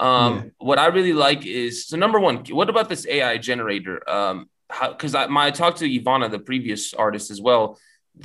Um 0.00 0.32
Yeah. 0.34 0.42
what 0.58 0.78
i 0.80 0.86
really 0.86 1.12
like 1.12 1.46
is 1.46 1.86
so 1.86 1.96
number 1.96 2.18
one 2.28 2.36
what 2.58 2.68
about 2.68 2.88
this 2.88 3.06
ai 3.06 3.38
generator? 3.38 3.96
Um 4.10 4.36
because 4.88 5.14
I, 5.14 5.26
my, 5.26 5.46
I 5.48 5.50
talked 5.50 5.78
to 5.78 5.88
ivana 5.96 6.30
the 6.30 6.38
previous 6.50 6.92
artist 6.94 7.30
as 7.30 7.40
well. 7.48 7.78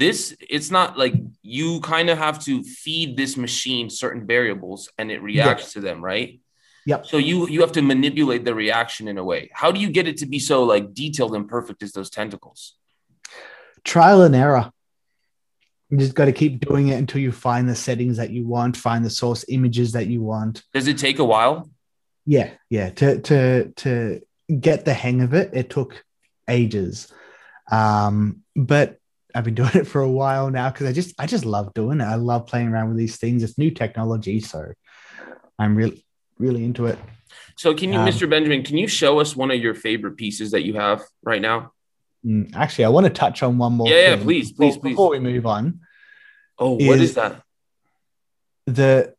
This 0.04 0.36
it's 0.56 0.72
not 0.72 0.98
like 0.98 1.14
you 1.44 1.82
kind 1.82 2.10
of 2.10 2.18
have 2.18 2.38
to 2.46 2.64
feed 2.64 3.10
this 3.22 3.38
machine 3.38 3.90
certain 3.90 4.26
variables 4.26 4.82
and 4.98 5.12
it 5.12 5.22
reacts 5.22 5.74
to 5.74 5.82
them, 5.82 6.02
right? 6.04 6.40
Yep. 6.88 7.06
So 7.06 7.18
you 7.18 7.50
you 7.50 7.60
have 7.60 7.74
to 7.74 7.82
manipulate 7.82 8.46
the 8.46 8.56
reaction 8.56 9.10
in 9.10 9.18
a 9.18 9.24
way. 9.24 9.50
How 9.52 9.74
do 9.74 9.80
you 9.82 9.90
get 9.90 10.08
it 10.08 10.16
to 10.20 10.26
be 10.26 10.40
so 10.40 10.64
like 10.64 10.94
detailed 10.94 11.36
and 11.36 11.46
perfect 11.46 11.84
as 11.84 11.92
those 11.92 12.10
tentacles? 12.10 12.78
Trial 13.84 14.22
and 14.22 14.34
error. 14.34 14.72
You 15.90 15.98
just 15.98 16.16
got 16.16 16.26
to 16.26 16.32
keep 16.32 16.62
doing 16.62 16.88
it 16.88 16.96
until 16.96 17.20
you 17.20 17.34
find 17.34 17.68
the 17.68 17.76
settings 17.76 18.16
that 18.16 18.30
you 18.30 18.48
want, 18.48 18.78
find 18.78 19.04
the 19.04 19.10
source 19.10 19.44
images 19.50 19.92
that 19.92 20.08
you 20.08 20.22
want. 20.22 20.64
Does 20.74 20.88
it 20.88 20.98
take 20.98 21.20
a 21.20 21.26
while? 21.26 21.70
Yeah, 22.26 22.52
yeah. 22.70 22.92
To 22.92 23.20
to 23.20 23.70
to 23.70 24.22
get 24.58 24.86
the 24.86 24.94
hang 24.94 25.20
of 25.20 25.34
it, 25.34 25.50
it 25.52 25.70
took 25.70 26.06
ages. 26.48 27.12
Um, 27.70 28.44
but 28.56 28.98
I've 29.36 29.44
been 29.44 29.56
doing 29.62 29.76
it 29.76 29.88
for 29.88 30.00
a 30.00 30.10
while 30.10 30.50
now 30.50 30.70
because 30.70 30.88
I 30.88 30.94
just 30.94 31.16
I 31.20 31.26
just 31.26 31.44
love 31.44 31.74
doing 31.74 32.00
it. 32.00 32.06
I 32.06 32.16
love 32.16 32.48
playing 32.48 32.70
around 32.70 32.88
with 32.88 32.98
these 32.98 33.18
things. 33.18 33.44
It's 33.44 33.58
new 33.58 33.72
technology, 33.72 34.40
so 34.40 34.72
I'm 35.60 35.76
really 35.76 36.07
really 36.40 36.64
into 36.64 36.86
it. 36.86 36.98
So 37.56 37.74
can 37.74 37.92
you, 37.92 38.00
Um, 38.00 38.08
Mr. 38.08 38.30
Benjamin, 38.30 38.64
can 38.64 38.78
you 38.78 38.88
show 38.88 39.20
us 39.20 39.36
one 39.36 39.52
of 39.52 39.60
your 39.60 39.74
favorite 39.74 40.16
pieces 40.18 40.52
that 40.52 40.64
you 40.64 40.74
have 40.76 41.02
right 41.24 41.42
now? 41.42 41.72
Mm, 42.26 42.56
Actually, 42.56 42.86
I 42.86 42.90
want 42.90 43.06
to 43.06 43.10
touch 43.12 43.42
on 43.44 43.58
one 43.58 43.74
more. 43.74 43.88
Yeah, 43.90 43.96
yeah, 43.96 44.16
thing 44.16 44.24
please, 44.26 44.52
before- 44.52 44.72
please, 44.72 44.78
please. 44.80 44.90
Before 44.92 45.10
we 45.12 45.20
move 45.20 45.46
on, 45.46 45.82
Oh, 46.60 46.72
what 46.74 46.98
is 47.00 47.10
Is- 47.12 47.16
that? 47.16 47.44
the 48.66 49.14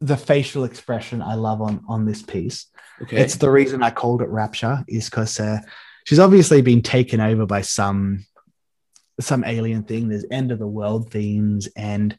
the 0.00 0.16
facial 0.16 0.64
expression 0.64 1.22
I 1.22 1.34
love 1.36 1.62
on 1.62 1.84
on 1.88 2.04
this 2.06 2.22
piece. 2.22 2.66
Okay. 3.02 3.18
It's 3.22 3.36
the 3.36 3.50
reason 3.50 3.82
I 3.82 3.90
called 3.90 4.20
it 4.20 4.28
Rapture 4.28 4.84
is 4.88 5.08
because 5.08 5.38
uh, 5.40 5.58
she's 6.04 6.18
obviously 6.18 6.60
been 6.60 6.82
taken 6.82 7.20
over 7.20 7.46
by 7.46 7.60
some 7.62 8.26
some 9.20 9.44
alien 9.44 9.84
thing. 9.84 10.08
There's 10.08 10.24
end 10.30 10.50
of 10.52 10.58
the 10.58 10.66
world 10.66 11.10
themes, 11.10 11.68
and 11.76 12.18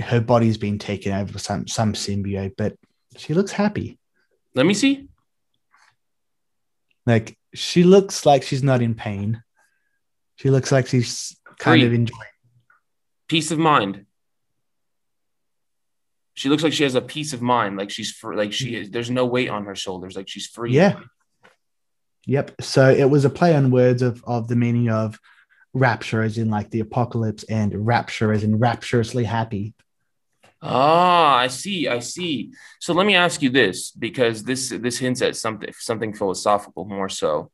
her 0.00 0.20
body's 0.20 0.58
been 0.58 0.78
taken 0.78 1.12
over 1.12 1.32
by 1.34 1.38
some 1.38 1.66
some 1.66 1.92
symbiote, 1.92 2.52
but 2.56 2.76
she 3.16 3.34
looks 3.34 3.52
happy. 3.52 3.98
Let 4.54 4.66
me 4.66 4.74
see. 4.74 5.08
Like 7.06 7.38
she 7.54 7.84
looks 7.84 8.26
like 8.26 8.42
she's 8.42 8.62
not 8.62 8.82
in 8.82 8.94
pain. 8.94 9.42
She 10.36 10.50
looks 10.50 10.70
like 10.72 10.86
she's 10.86 11.36
kind 11.58 11.80
Free. 11.80 11.86
of 11.86 11.94
enjoying. 11.94 12.20
Peace 13.28 13.50
of 13.50 13.58
mind. 13.58 14.06
She 16.34 16.50
looks 16.50 16.62
like 16.62 16.74
she 16.74 16.82
has 16.82 16.94
a 16.94 17.00
peace 17.00 17.32
of 17.32 17.40
mind, 17.40 17.78
like 17.78 17.90
she's 17.90 18.12
for 18.12 18.34
like 18.34 18.52
she 18.52 18.76
is. 18.76 18.90
There's 18.90 19.10
no 19.10 19.24
weight 19.24 19.48
on 19.48 19.64
her 19.64 19.74
shoulders, 19.74 20.16
like 20.16 20.28
she's 20.28 20.46
free. 20.46 20.72
Yeah. 20.72 21.00
Yep. 22.26 22.60
So 22.60 22.90
it 22.90 23.08
was 23.08 23.24
a 23.24 23.30
play 23.30 23.54
on 23.56 23.70
words 23.70 24.02
of 24.02 24.22
of 24.26 24.48
the 24.48 24.56
meaning 24.56 24.90
of 24.90 25.18
rapture 25.72 26.22
as 26.22 26.38
in 26.38 26.50
like 26.50 26.70
the 26.70 26.80
apocalypse 26.80 27.44
and 27.44 27.86
rapture 27.86 28.32
as 28.32 28.42
in 28.42 28.58
rapturously 28.58 29.24
happy. 29.24 29.74
Ah, 30.68 31.36
I 31.36 31.46
see. 31.46 31.86
I 31.86 32.00
see. 32.00 32.52
So 32.80 32.92
let 32.92 33.06
me 33.06 33.14
ask 33.14 33.40
you 33.40 33.50
this, 33.50 33.92
because 33.92 34.42
this 34.42 34.70
this 34.70 34.98
hints 34.98 35.22
at 35.22 35.36
something 35.36 35.72
something 35.78 36.12
philosophical 36.12 36.84
more 36.84 37.08
so. 37.08 37.52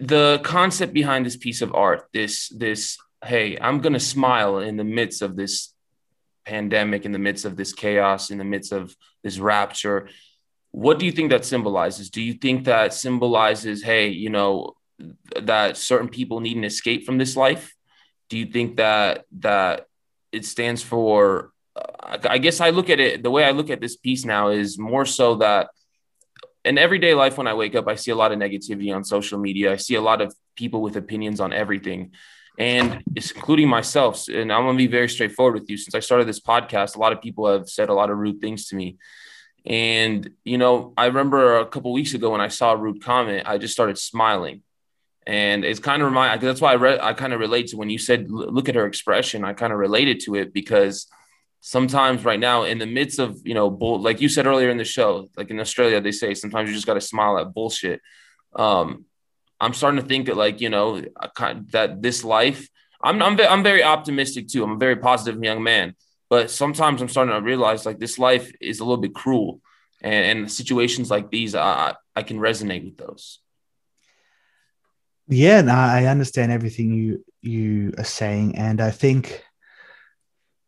The 0.00 0.40
concept 0.42 0.94
behind 0.94 1.26
this 1.26 1.36
piece 1.36 1.60
of 1.60 1.74
art, 1.74 2.08
this 2.14 2.48
this 2.48 2.96
hey, 3.24 3.58
I'm 3.60 3.80
gonna 3.80 4.00
smile 4.00 4.58
in 4.58 4.78
the 4.78 4.84
midst 4.84 5.20
of 5.20 5.36
this 5.36 5.74
pandemic, 6.46 7.04
in 7.04 7.12
the 7.12 7.18
midst 7.18 7.44
of 7.44 7.56
this 7.56 7.74
chaos, 7.74 8.30
in 8.30 8.38
the 8.38 8.44
midst 8.44 8.72
of 8.72 8.96
this 9.22 9.38
rapture. 9.38 10.08
What 10.70 10.98
do 10.98 11.04
you 11.04 11.12
think 11.12 11.30
that 11.30 11.44
symbolizes? 11.44 12.08
Do 12.08 12.22
you 12.22 12.32
think 12.32 12.64
that 12.64 12.94
symbolizes, 12.94 13.82
hey, 13.82 14.08
you 14.08 14.30
know, 14.30 14.76
that 15.42 15.76
certain 15.76 16.08
people 16.08 16.40
need 16.40 16.56
an 16.56 16.64
escape 16.64 17.04
from 17.04 17.18
this 17.18 17.36
life? 17.36 17.74
Do 18.30 18.38
you 18.38 18.46
think 18.46 18.78
that 18.78 19.26
that 19.40 19.86
it 20.32 20.46
stands 20.46 20.82
for 20.82 21.51
I 21.74 22.38
guess 22.38 22.60
I 22.60 22.70
look 22.70 22.90
at 22.90 23.00
it 23.00 23.22
the 23.22 23.30
way 23.30 23.44
I 23.44 23.52
look 23.52 23.70
at 23.70 23.80
this 23.80 23.96
piece 23.96 24.24
now 24.24 24.48
is 24.48 24.78
more 24.78 25.06
so 25.06 25.36
that 25.36 25.70
in 26.64 26.78
everyday 26.78 27.14
life, 27.14 27.38
when 27.38 27.46
I 27.46 27.54
wake 27.54 27.74
up, 27.74 27.88
I 27.88 27.96
see 27.96 28.10
a 28.10 28.14
lot 28.14 28.32
of 28.32 28.38
negativity 28.38 28.94
on 28.94 29.04
social 29.04 29.38
media. 29.38 29.72
I 29.72 29.76
see 29.76 29.96
a 29.96 30.00
lot 30.00 30.20
of 30.20 30.34
people 30.54 30.80
with 30.80 30.96
opinions 30.96 31.40
on 31.40 31.52
everything, 31.52 32.12
and 32.58 33.02
it's 33.16 33.30
including 33.32 33.68
myself. 33.68 34.28
And 34.28 34.52
I'm 34.52 34.64
gonna 34.64 34.78
be 34.78 34.86
very 34.86 35.08
straightforward 35.08 35.54
with 35.54 35.68
you. 35.70 35.76
Since 35.76 35.94
I 35.94 36.00
started 36.00 36.28
this 36.28 36.40
podcast, 36.40 36.96
a 36.96 37.00
lot 37.00 37.12
of 37.12 37.20
people 37.20 37.50
have 37.50 37.68
said 37.68 37.88
a 37.88 37.94
lot 37.94 38.10
of 38.10 38.18
rude 38.18 38.40
things 38.40 38.68
to 38.68 38.76
me. 38.76 38.98
And 39.64 40.30
you 40.44 40.58
know, 40.58 40.92
I 40.96 41.06
remember 41.06 41.58
a 41.58 41.66
couple 41.66 41.92
weeks 41.92 42.14
ago 42.14 42.30
when 42.30 42.40
I 42.40 42.48
saw 42.48 42.72
a 42.72 42.76
rude 42.76 43.02
comment, 43.02 43.48
I 43.48 43.58
just 43.58 43.74
started 43.74 43.98
smiling. 43.98 44.62
And 45.24 45.64
it's 45.64 45.78
kind 45.78 46.02
of 46.02 46.06
remind 46.06 46.40
that's 46.40 46.60
why 46.60 46.74
I 46.74 47.08
I 47.08 47.12
kind 47.12 47.32
of 47.32 47.40
relate 47.40 47.68
to 47.68 47.76
when 47.76 47.90
you 47.90 47.98
said 47.98 48.30
look 48.30 48.68
at 48.68 48.74
her 48.74 48.86
expression. 48.86 49.44
I 49.44 49.52
kind 49.52 49.72
of 49.72 49.78
related 49.78 50.20
to 50.20 50.34
it 50.34 50.52
because 50.52 51.06
sometimes 51.64 52.24
right 52.24 52.40
now 52.40 52.64
in 52.64 52.78
the 52.78 52.86
midst 52.86 53.20
of 53.20 53.40
you 53.44 53.54
know 53.54 53.70
bull, 53.70 54.00
like 54.00 54.20
you 54.20 54.28
said 54.28 54.46
earlier 54.46 54.68
in 54.68 54.76
the 54.76 54.84
show 54.84 55.30
like 55.36 55.48
in 55.48 55.60
australia 55.60 56.00
they 56.00 56.10
say 56.10 56.34
sometimes 56.34 56.68
you 56.68 56.74
just 56.74 56.86
got 56.86 56.94
to 56.94 57.00
smile 57.00 57.38
at 57.38 57.54
bullshit. 57.54 58.00
Um 58.54 59.06
i'm 59.60 59.72
starting 59.72 60.00
to 60.00 60.06
think 60.06 60.26
that 60.26 60.36
like 60.36 60.60
you 60.60 60.68
know 60.68 61.00
that 61.70 62.02
this 62.02 62.24
life 62.24 62.68
I'm, 63.04 63.20
I'm, 63.20 63.40
I'm 63.40 63.64
very 63.64 63.82
optimistic 63.82 64.46
too. 64.46 64.62
I'm 64.62 64.72
a 64.72 64.76
very 64.76 64.96
positive 64.96 65.42
young 65.42 65.62
man 65.62 65.94
but 66.28 66.50
sometimes 66.50 67.00
i'm 67.00 67.08
starting 67.08 67.34
to 67.34 67.40
realize 67.40 67.86
like 67.86 68.00
this 68.00 68.18
life 68.18 68.52
is 68.60 68.80
a 68.80 68.84
little 68.84 69.02
bit 69.06 69.14
cruel 69.14 69.60
and, 70.02 70.38
and 70.40 70.52
situations 70.52 71.10
like 71.10 71.30
these 71.30 71.54
I, 71.54 71.94
I 72.14 72.22
can 72.22 72.38
resonate 72.38 72.84
with 72.84 72.98
those. 72.98 73.38
Yeah, 75.28 75.62
no, 75.62 75.72
I 75.72 76.06
understand 76.06 76.52
everything 76.52 76.92
you 76.92 77.24
you 77.40 77.94
are 77.96 78.04
saying, 78.04 78.56
and 78.56 78.80
I 78.80 78.90
think 78.90 79.44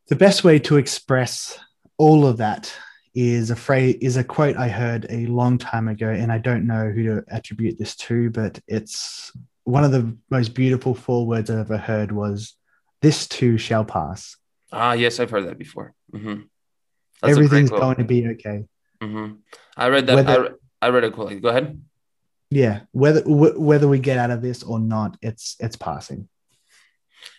the 0.09 0.17
best 0.17 0.45
way 0.45 0.59
to 0.61 0.77
express 0.77 1.59
all 1.99 2.27
of 2.27 2.37
that 2.39 2.73
is 3.15 3.51
a 3.51 3.57
phrase 3.57 3.97
is 4.01 4.17
a 4.17 4.25
quote 4.25 4.57
I 4.57 4.69
heard 4.69 5.07
a 5.09 5.27
long 5.27 5.57
time 5.59 5.89
ago, 5.89 6.09
and 6.09 6.33
I 6.33 6.39
don't 6.39 6.67
know 6.67 6.91
who 6.91 7.03
to 7.05 7.25
attribute 7.29 7.79
this 7.79 7.95
to, 7.97 8.31
but 8.31 8.59
it's 8.67 9.33
one 9.65 9.85
of 9.85 9.93
the 9.93 10.17
most 10.31 10.53
beautiful 10.55 10.95
four 10.95 11.27
words 11.27 11.49
I've 11.49 11.59
ever 11.61 11.77
heard 11.79 12.11
was 12.13 12.55
"This 13.03 13.27
too 13.27 13.57
shall 13.59 13.85
pass." 13.85 14.37
ah 14.73 14.93
yes 14.93 15.21
i've 15.21 15.31
heard 15.31 15.47
that 15.47 15.57
before 15.59 15.95
hmm 16.13 16.41
Everything's 17.23 17.71
going 17.71 17.97
to 17.97 18.05
be 18.05 18.27
okay. 18.29 18.65
hmm 19.01 19.35
i 19.77 19.89
read 19.89 20.07
that 20.09 20.15
I, 20.19 20.23
Whether- 20.23 20.43
re- 20.43 20.57
I 20.83 20.89
read 20.89 21.05
a 21.05 21.11
quote 21.13 21.41
go 21.41 21.49
ahead 21.51 21.81
Yeah, 22.51 22.81
whether 22.93 23.21
wh- 23.23 23.59
whether 23.61 23.87
we 23.87 24.01
get 24.01 24.19
out 24.19 24.31
of 24.33 24.43
this 24.43 24.63
or 24.65 24.79
not, 24.81 25.17
it's 25.23 25.55
it's 25.61 25.77
passing. 25.77 26.29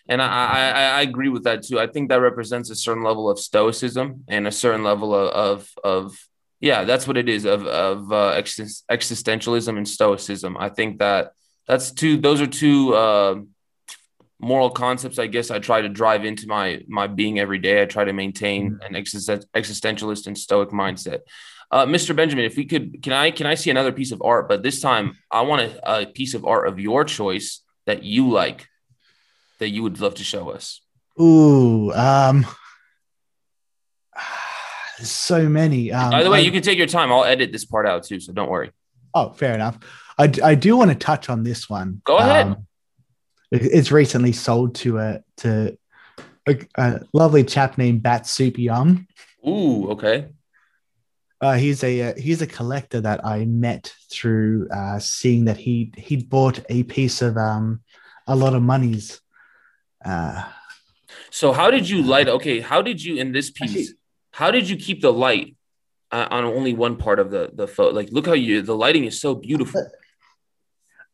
And 0.07 0.21
I, 0.21 0.27
I, 0.27 0.69
I- 0.99 1.01
agree 1.01 1.29
with 1.29 1.43
that 1.43 1.63
too. 1.63 1.79
I 1.79 1.87
think 1.87 2.09
that 2.09 2.21
represents 2.21 2.69
a 2.69 2.75
certain 2.75 3.03
level 3.03 3.29
of 3.29 3.39
stoicism 3.39 4.23
and 4.27 4.47
a 4.47 4.51
certain 4.51 4.83
level 4.83 5.15
of, 5.15 5.29
of, 5.33 5.69
of 5.83 6.17
yeah, 6.59 6.83
that's 6.83 7.07
what 7.07 7.17
it 7.17 7.27
is 7.27 7.45
of, 7.45 7.65
of 7.65 8.11
uh, 8.11 8.33
exist- 8.37 8.85
existentialism 8.91 9.75
and 9.77 9.87
stoicism. 9.87 10.57
I 10.57 10.69
think 10.69 10.99
that 10.99 11.31
that's 11.67 11.91
two, 11.91 12.17
those 12.17 12.39
are 12.41 12.47
two 12.47 12.93
uh, 12.93 13.35
moral 14.39 14.69
concepts. 14.69 15.17
I 15.17 15.27
guess 15.27 15.49
I 15.49 15.59
try 15.59 15.81
to 15.81 15.89
drive 15.89 16.23
into 16.23 16.47
my, 16.47 16.81
my 16.87 17.07
being 17.07 17.39
every 17.39 17.59
day. 17.59 17.81
I 17.81 17.85
try 17.85 18.03
to 18.05 18.13
maintain 18.13 18.79
an 18.87 18.93
existen- 18.93 19.45
existentialist 19.55 20.27
and 20.27 20.37
stoic 20.37 20.69
mindset. 20.69 21.21
Uh, 21.71 21.85
Mr. 21.85 22.15
Benjamin, 22.15 22.45
if 22.45 22.55
we 22.55 22.65
could, 22.65 23.01
can 23.01 23.11
I, 23.11 23.31
can 23.31 23.47
I 23.47 23.55
see 23.55 23.71
another 23.71 23.91
piece 23.91 24.11
of 24.11 24.21
art, 24.23 24.47
but 24.47 24.61
this 24.61 24.79
time 24.81 25.17
I 25.31 25.41
want 25.41 25.61
a, 25.63 26.01
a 26.01 26.05
piece 26.05 26.35
of 26.35 26.45
art 26.45 26.67
of 26.67 26.79
your 26.79 27.03
choice 27.03 27.61
that 27.87 28.03
you 28.03 28.29
like 28.29 28.67
that 29.65 29.71
you 29.71 29.81
would 29.81 29.99
love 29.99 30.13
to 30.15 30.23
show 30.23 30.49
us? 30.51 30.81
Ooh, 31.19 31.91
um, 31.93 32.45
there's 34.97 35.09
so 35.09 35.49
many. 35.49 35.91
Um, 35.91 36.11
By 36.11 36.23
the 36.23 36.29
way, 36.29 36.37
I- 36.37 36.41
you 36.41 36.51
can 36.51 36.61
take 36.61 36.77
your 36.77 36.87
time. 36.87 37.11
I'll 37.11 37.25
edit 37.25 37.51
this 37.51 37.65
part 37.65 37.87
out 37.87 38.03
too, 38.03 38.19
so 38.19 38.31
don't 38.31 38.49
worry. 38.49 38.71
Oh, 39.13 39.31
fair 39.31 39.55
enough. 39.55 39.79
I, 40.19 40.31
I 40.43 40.55
do 40.55 40.77
want 40.77 40.91
to 40.91 40.95
touch 40.95 41.29
on 41.29 41.43
this 41.43 41.69
one. 41.69 42.01
Go 42.05 42.17
ahead. 42.17 42.47
Um, 42.47 42.67
it's 43.51 43.91
recently 43.91 44.33
sold 44.33 44.75
to 44.75 44.99
a 44.99 45.19
to 45.37 45.77
a, 46.47 46.57
a 46.77 46.99
lovely 47.13 47.43
chap 47.43 47.77
named 47.77 48.03
Bat 48.03 48.27
Soup 48.27 48.57
Young. 48.57 49.07
Ooh, 49.47 49.89
okay. 49.91 50.27
Uh, 51.41 51.53
he's 51.55 51.83
a 51.83 52.01
uh, 52.09 52.13
he's 52.17 52.41
a 52.41 52.47
collector 52.47 53.01
that 53.01 53.25
I 53.25 53.45
met 53.45 53.93
through 54.11 54.67
uh, 54.69 54.99
seeing 54.99 55.45
that 55.45 55.57
he 55.57 55.91
he 55.97 56.17
bought 56.17 56.59
a 56.69 56.83
piece 56.83 57.21
of 57.21 57.37
um 57.37 57.81
a 58.27 58.35
lot 58.35 58.53
of 58.53 58.61
monies. 58.63 59.21
Uh, 60.05 60.43
So 61.31 61.51
how 61.51 61.69
did 61.71 61.89
you 61.89 62.01
light? 62.01 62.27
Okay, 62.29 62.59
how 62.61 62.81
did 62.81 63.03
you 63.03 63.17
in 63.17 63.31
this 63.33 63.49
piece? 63.49 63.71
Actually- 63.75 63.99
How 64.31 64.51
did 64.51 64.69
you 64.69 64.75
keep 64.77 64.99
the 65.01 65.11
light 65.13 65.55
uh, 66.11 66.27
on 66.29 66.43
only 66.43 66.73
one 66.73 66.95
part 66.97 67.19
of 67.19 67.27
the 67.31 67.43
the 67.59 67.67
photo? 67.67 67.91
Like, 67.99 68.09
look 68.11 68.25
how 68.27 68.33
you 68.45 68.61
the 68.61 68.75
lighting 68.85 69.05
is 69.05 69.19
so 69.19 69.35
beautiful. 69.35 69.81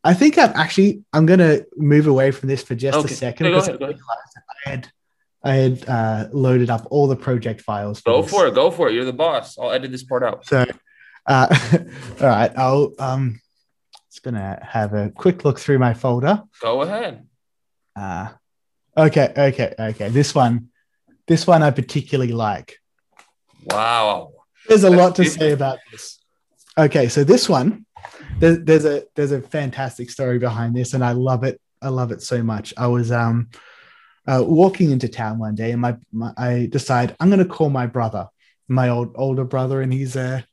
I 0.04 0.14
think 0.16 0.38
I'm 0.38 0.54
actually 0.64 1.04
I'm 1.14 1.26
gonna 1.26 1.60
move 1.78 2.08
away 2.08 2.32
from 2.32 2.50
this 2.50 2.64
for 2.64 2.76
just 2.76 2.98
Okay. 2.98 3.14
a 3.14 3.18
second 3.26 3.46
Okay, 3.48 3.54
go 3.56 3.60
ahead, 3.62 3.80
go 3.80 3.86
I 3.86 3.90
ahead. 3.90 4.02
I 4.66 4.70
had 4.70 4.84
I 5.44 5.54
had 5.64 5.76
uh, 5.98 6.28
loaded 6.46 6.70
up 6.70 6.84
all 6.92 7.08
the 7.08 7.16
project 7.28 7.62
files. 7.62 8.00
for 8.02 8.12
Go 8.12 8.22
this. 8.22 8.32
for 8.32 8.48
it. 8.48 8.54
Go 8.56 8.70
for 8.72 8.90
it. 8.90 8.94
You're 8.94 9.06
the 9.14 9.14
boss. 9.26 9.58
I'll 9.58 9.72
edit 9.72 9.90
this 9.92 10.04
part 10.04 10.24
out. 10.24 10.46
So, 10.46 10.66
uh, 11.26 11.48
all 12.22 12.28
right, 12.38 12.52
I'll 12.58 12.94
um, 13.00 13.40
just 14.12 14.22
gonna 14.24 14.60
have 14.78 14.94
a 14.94 15.10
quick 15.10 15.38
look 15.46 15.58
through 15.60 15.80
my 15.80 15.94
folder. 15.94 16.44
Go 16.62 16.82
ahead. 16.82 17.26
Uh, 17.96 18.30
Okay, 18.98 19.32
okay, 19.36 19.74
okay. 19.80 20.10
This 20.10 20.36
one, 20.36 20.70
this 21.28 21.48
one 21.48 21.64
I 21.64 21.72
particularly 21.72 22.34
like. 22.34 22.78
Wow. 23.66 24.34
There's 24.68 24.84
a 24.84 24.90
That's 24.90 25.00
lot 25.00 25.16
to 25.16 25.24
different. 25.24 25.40
say 25.40 25.52
about 25.52 25.80
this. 25.92 26.20
Okay, 26.78 27.08
so 27.08 27.24
this 27.24 27.48
one, 27.48 27.86
there's, 28.40 28.60
there's 28.64 28.86
a 28.86 29.04
there's 29.16 29.32
a 29.32 29.42
fantastic 29.42 30.10
story 30.10 30.40
behind 30.40 30.76
this, 30.76 30.94
and 30.94 31.04
I 31.04 31.12
love 31.12 31.44
it. 31.44 31.60
I 31.82 31.90
love 31.90 32.12
it 32.12 32.22
so 32.22 32.44
much. 32.44 32.74
I 32.78 32.88
was 32.88 33.12
um 33.12 33.50
uh, 34.28 34.44
walking 34.46 34.92
into 34.92 35.08
town 35.08 35.40
one 35.40 35.56
day, 35.56 35.72
and 35.72 35.82
my, 35.82 35.98
my 36.12 36.34
I 36.38 36.68
decide 36.72 37.16
I'm 37.20 37.30
going 37.30 37.40
to 37.40 37.46
call 37.46 37.70
my 37.70 37.88
brother, 37.88 38.28
my 38.68 38.90
old 38.90 39.14
older 39.16 39.44
brother, 39.46 39.82
and 39.82 39.92
he's 39.92 40.16
a 40.16 40.46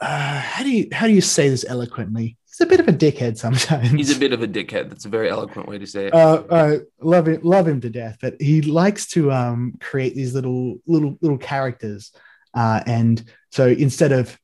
uh, 0.00 0.40
how 0.40 0.62
do 0.62 0.70
you 0.70 0.88
how 0.92 1.06
do 1.06 1.12
you 1.12 1.20
say 1.20 1.48
this 1.48 1.64
eloquently? 1.66 2.36
He's 2.52 2.60
a 2.60 2.66
bit 2.66 2.80
of 2.80 2.88
a 2.88 2.92
dickhead 2.92 3.38
sometimes. 3.38 3.90
He's 3.92 4.14
a 4.14 4.20
bit 4.20 4.34
of 4.34 4.42
a 4.42 4.46
dickhead. 4.46 4.90
That's 4.90 5.06
a 5.06 5.08
very 5.08 5.30
eloquent 5.30 5.68
way 5.68 5.78
to 5.78 5.86
say 5.86 6.08
it. 6.08 6.14
uh, 6.14 6.42
uh, 6.50 6.78
love 7.00 7.26
him, 7.26 7.40
love 7.42 7.66
him 7.66 7.80
to 7.80 7.88
death. 7.88 8.18
But 8.20 8.38
he 8.40 8.60
likes 8.60 9.06
to 9.08 9.32
um, 9.32 9.78
create 9.80 10.14
these 10.14 10.34
little, 10.34 10.76
little, 10.86 11.16
little 11.22 11.38
characters. 11.38 12.12
Uh, 12.52 12.82
and 12.84 13.24
so 13.50 13.68
instead 13.68 14.12
of 14.12 14.38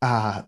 uh, 0.00 0.42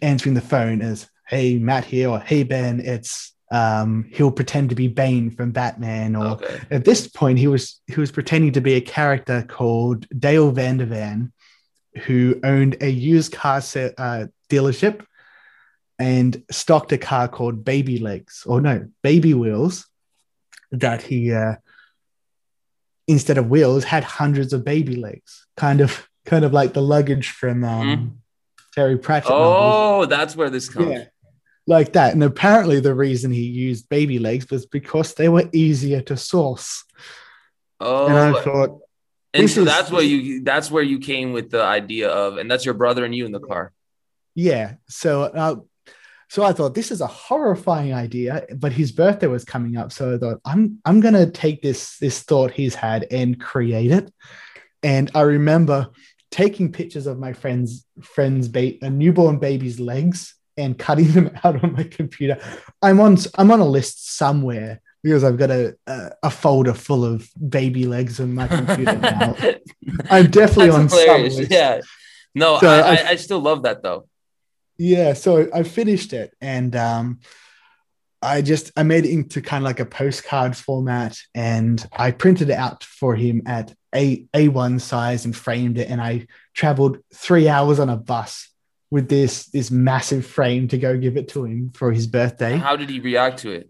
answering 0.00 0.34
the 0.34 0.40
phone 0.40 0.80
as 0.80 1.10
"Hey 1.28 1.58
Matt 1.58 1.84
here" 1.84 2.08
or 2.08 2.18
"Hey 2.18 2.42
Ben," 2.42 2.80
it's 2.80 3.34
um, 3.52 4.08
he'll 4.10 4.30
pretend 4.30 4.70
to 4.70 4.74
be 4.74 4.88
Bane 4.88 5.30
from 5.30 5.50
Batman. 5.50 6.16
Or 6.16 6.26
okay. 6.36 6.58
at 6.70 6.86
this 6.86 7.06
point, 7.06 7.38
he 7.38 7.48
was 7.48 7.82
he 7.86 8.00
was 8.00 8.10
pretending 8.10 8.52
to 8.52 8.62
be 8.62 8.74
a 8.74 8.80
character 8.80 9.44
called 9.46 10.06
Dale 10.18 10.50
Vandervan, 10.52 11.32
who 12.04 12.40
owned 12.42 12.78
a 12.80 12.88
used 12.88 13.32
car 13.32 13.58
uh, 13.58 14.26
dealership 14.48 15.04
and 16.00 16.42
stocked 16.50 16.90
a 16.92 16.98
car 16.98 17.28
called 17.28 17.64
Baby 17.64 17.98
Legs, 17.98 18.42
or 18.46 18.60
no, 18.60 18.88
Baby 19.02 19.34
Wheels, 19.34 19.86
that 20.72 21.02
he 21.02 21.32
uh, 21.32 21.56
instead 23.06 23.38
of 23.38 23.48
wheels 23.48 23.84
had 23.84 24.02
hundreds 24.04 24.52
of 24.52 24.64
baby 24.64 24.96
legs, 24.96 25.46
kind 25.56 25.80
of 25.80 26.08
kind 26.24 26.44
of 26.44 26.52
like 26.52 26.72
the 26.72 26.82
luggage 26.82 27.30
from 27.30 27.64
um, 27.64 28.18
Terry 28.74 28.96
Pratchett. 28.98 29.30
novels. 29.30 29.74
Oh, 29.76 30.06
that's 30.06 30.34
where 30.34 30.50
this 30.50 30.68
comes. 30.68 30.90
Yeah, 30.90 31.04
like 31.66 31.92
that. 31.92 32.14
And 32.14 32.22
apparently, 32.24 32.80
the 32.80 32.94
reason 32.94 33.30
he 33.30 33.42
used 33.42 33.88
baby 33.88 34.18
legs 34.18 34.50
was 34.50 34.64
because 34.66 35.14
they 35.14 35.28
were 35.28 35.48
easier 35.52 36.00
to 36.02 36.16
source. 36.16 36.84
Oh, 37.78 38.06
and 38.06 38.16
I 38.16 38.42
thought, 38.42 38.80
and 39.34 39.50
so 39.50 39.60
is- 39.60 39.66
that's 39.66 39.90
where 39.90 40.02
you 40.02 40.42
that's 40.44 40.70
where 40.70 40.82
you 40.82 40.98
came 40.98 41.32
with 41.32 41.50
the 41.50 41.62
idea 41.62 42.08
of, 42.08 42.38
and 42.38 42.50
that's 42.50 42.64
your 42.64 42.74
brother 42.74 43.04
and 43.04 43.14
you 43.14 43.26
in 43.26 43.32
the 43.32 43.40
car. 43.40 43.72
yeah. 44.34 44.74
So, 44.88 45.22
uh, 45.22 45.56
so 46.30 46.44
I 46.44 46.52
thought 46.52 46.74
this 46.74 46.92
is 46.92 47.00
a 47.00 47.06
horrifying 47.08 47.92
idea, 47.92 48.46
but 48.56 48.72
his 48.72 48.92
birthday 48.92 49.26
was 49.26 49.44
coming 49.44 49.76
up, 49.76 49.90
so 49.90 50.14
I 50.14 50.18
thought 50.18 50.40
I'm 50.44 50.78
I'm 50.84 51.00
gonna 51.00 51.28
take 51.28 51.60
this 51.60 51.98
this 51.98 52.20
thought 52.22 52.52
he's 52.52 52.74
had 52.76 53.06
and 53.10 53.38
create 53.40 53.90
it. 53.90 54.12
And 54.82 55.10
I 55.14 55.22
remember 55.22 55.88
taking 56.30 56.70
pictures 56.70 57.06
of 57.08 57.18
my 57.18 57.32
friend's 57.32 57.84
friend's 58.00 58.46
ba- 58.48 58.78
a 58.82 58.88
newborn 58.88 59.38
baby's 59.38 59.80
legs 59.80 60.36
and 60.56 60.78
cutting 60.78 61.10
them 61.10 61.30
out 61.44 61.62
on 61.64 61.72
my 61.72 61.82
computer. 61.82 62.38
I'm 62.80 63.00
on 63.00 63.18
I'm 63.36 63.50
on 63.50 63.58
a 63.58 63.66
list 63.66 64.16
somewhere 64.16 64.80
because 65.02 65.24
I've 65.24 65.36
got 65.36 65.50
a 65.50 65.76
a, 65.88 66.10
a 66.24 66.30
folder 66.30 66.74
full 66.74 67.04
of 67.04 67.28
baby 67.48 67.86
legs 67.86 68.20
on 68.20 68.32
my 68.34 68.46
computer 68.46 68.96
now. 68.98 69.34
I'm 70.10 70.30
definitely 70.30 70.70
on 70.70 70.86
That's 70.86 71.04
some 71.04 71.22
list. 71.22 71.50
Yeah. 71.50 71.80
No, 72.36 72.60
So 72.60 72.68
I- 72.68 72.94
I, 72.94 73.08
I 73.08 73.16
still 73.16 73.40
love 73.40 73.64
that 73.64 73.82
though. 73.82 74.06
Yeah, 74.82 75.12
so 75.12 75.46
I 75.52 75.62
finished 75.62 76.14
it 76.14 76.32
and 76.40 76.74
um 76.74 77.20
I 78.22 78.40
just 78.40 78.72
I 78.78 78.82
made 78.82 79.04
it 79.04 79.10
into 79.12 79.42
kind 79.42 79.62
of 79.62 79.66
like 79.66 79.78
a 79.80 79.84
postcard 79.84 80.56
format 80.56 81.18
and 81.34 81.86
I 81.92 82.12
printed 82.12 82.48
it 82.48 82.56
out 82.56 82.82
for 82.84 83.14
him 83.14 83.42
at 83.44 83.74
a 83.94 84.24
A1 84.34 84.80
size 84.80 85.26
and 85.26 85.36
framed 85.36 85.76
it 85.76 85.90
and 85.90 86.00
I 86.00 86.26
traveled 86.54 86.96
3 87.12 87.46
hours 87.46 87.78
on 87.78 87.90
a 87.90 87.96
bus 87.98 88.48
with 88.90 89.10
this 89.10 89.46
this 89.50 89.70
massive 89.70 90.24
frame 90.24 90.66
to 90.68 90.78
go 90.78 90.96
give 90.96 91.18
it 91.18 91.28
to 91.28 91.44
him 91.44 91.72
for 91.74 91.92
his 91.92 92.06
birthday. 92.06 92.56
How 92.56 92.76
did 92.76 92.88
he 92.88 93.00
react 93.00 93.40
to 93.40 93.50
it? 93.50 93.68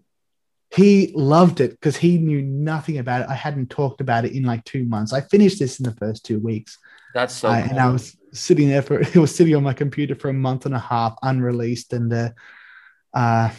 He 0.73 1.11
loved 1.13 1.59
it 1.59 1.71
because 1.71 1.97
he 1.97 2.17
knew 2.19 2.41
nothing 2.41 2.97
about 2.99 3.23
it. 3.23 3.27
I 3.29 3.35
hadn't 3.35 3.69
talked 3.69 3.99
about 3.99 4.23
it 4.23 4.31
in 4.31 4.43
like 4.43 4.63
2 4.63 4.85
months. 4.85 5.11
I 5.11 5.19
finished 5.19 5.59
this 5.59 5.77
in 5.77 5.83
the 5.83 5.95
first 5.95 6.23
2 6.25 6.39
weeks. 6.39 6.77
That's 7.13 7.33
so 7.35 7.49
I- 7.49 7.61
cool. 7.63 7.71
and 7.71 7.79
I 7.79 7.89
was 7.89 8.15
sitting 8.33 8.69
there 8.69 8.81
for 8.81 8.99
it 9.01 9.15
was 9.15 9.35
sitting 9.35 9.55
on 9.55 9.63
my 9.63 9.73
computer 9.73 10.15
for 10.15 10.29
a 10.29 10.33
month 10.33 10.65
and 10.65 10.75
a 10.75 10.79
half 10.79 11.15
unreleased 11.21 11.93
and 11.93 12.11
uh, 12.13 12.29
uh 13.13 13.49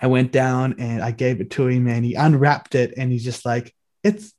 I 0.00 0.06
went 0.06 0.32
down 0.32 0.76
and 0.78 1.02
I 1.02 1.12
gave 1.12 1.40
it 1.40 1.50
to 1.52 1.66
him 1.66 1.86
and 1.86 2.04
he 2.04 2.14
unwrapped 2.14 2.74
it 2.74 2.94
and 2.96 3.10
he's 3.10 3.24
just 3.24 3.44
like 3.44 3.74
it's 4.02 4.32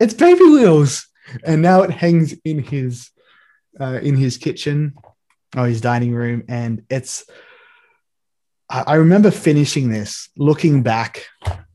it's 0.00 0.14
baby 0.14 0.44
wheels. 0.44 1.08
And 1.44 1.60
now 1.60 1.82
it 1.82 1.90
hangs 1.90 2.34
in 2.44 2.60
his 2.60 3.10
uh, 3.78 3.98
in 4.02 4.16
his 4.16 4.38
kitchen 4.38 4.94
or 5.56 5.66
his 5.66 5.80
dining 5.80 6.14
room 6.14 6.44
and 6.48 6.84
it's 6.88 7.24
I, 8.70 8.84
I 8.86 8.94
remember 8.94 9.30
finishing 9.30 9.90
this 9.90 10.30
looking 10.36 10.82
back 10.82 11.26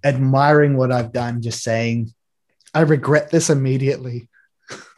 admiring 0.04 0.76
what 0.76 0.92
I've 0.92 1.14
done 1.14 1.42
just 1.42 1.62
saying 1.62 2.14
I 2.74 2.82
regret 2.82 3.30
this 3.30 3.50
immediately 3.50 4.28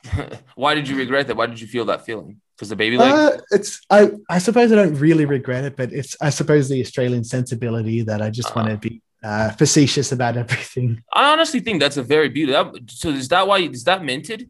Why 0.56 0.76
did 0.76 0.88
you 0.88 0.96
regret 0.98 1.28
that? 1.28 1.36
Why 1.38 1.46
did 1.48 1.60
you 1.60 1.68
feel 1.68 1.86
that 1.86 2.06
feeling? 2.06 2.42
Because 2.56 2.70
the 2.70 2.76
baby 2.76 2.98
leg. 2.98 3.12
Uh, 3.14 3.38
it's 3.52 3.82
I 3.90 4.12
I 4.30 4.38
suppose 4.40 4.72
I 4.72 4.76
don't 4.76 4.96
really 4.96 5.26
regret 5.26 5.64
it, 5.66 5.76
but 5.76 5.92
it's 5.92 6.16
I 6.22 6.30
suppose 6.30 6.70
the 6.70 6.80
Australian 6.82 7.24
sensibility 7.24 8.02
that 8.04 8.22
I 8.22 8.30
just 8.30 8.56
want 8.56 8.70
to 8.70 8.78
be 8.78 9.02
uh, 9.24 9.50
facetious 9.52 10.12
about 10.12 10.38
everything. 10.38 11.02
I 11.14 11.32
honestly 11.34 11.60
think 11.60 11.82
that's 11.82 11.98
a 11.98 12.04
very 12.04 12.30
beautiful. 12.30 12.74
So 12.90 13.10
is 13.10 13.28
that 13.30 13.48
why 13.48 13.60
is 13.60 13.84
that 13.86 14.04
minted? 14.04 14.50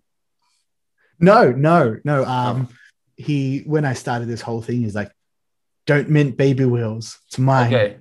No, 1.20 1.52
no, 1.52 1.98
no. 2.04 2.26
Um, 2.26 2.68
he 3.16 3.60
when 3.66 3.86
I 3.86 3.94
started 3.94 4.28
this 4.28 4.42
whole 4.42 4.62
thing, 4.62 4.82
he's 4.82 4.96
like, 4.96 5.12
"Don't 5.88 6.10
mint 6.10 6.38
baby 6.38 6.66
wheels. 6.66 7.18
It's 7.28 7.40
mine." 7.40 7.74
Okay. 7.74 7.98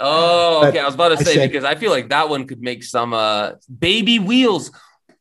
Oh, 0.00 0.60
But 0.62 0.68
okay. 0.70 0.78
I 0.80 0.84
was 0.84 0.94
about 0.94 1.08
to 1.08 1.14
I 1.18 1.22
say 1.22 1.34
said- 1.34 1.50
because 1.50 1.64
I 1.64 1.74
feel 1.74 1.90
like 1.90 2.10
that 2.10 2.28
one 2.28 2.46
could 2.46 2.60
make 2.60 2.82
some 2.84 3.14
uh 3.14 3.52
baby 3.78 4.18
wheels. 4.18 4.70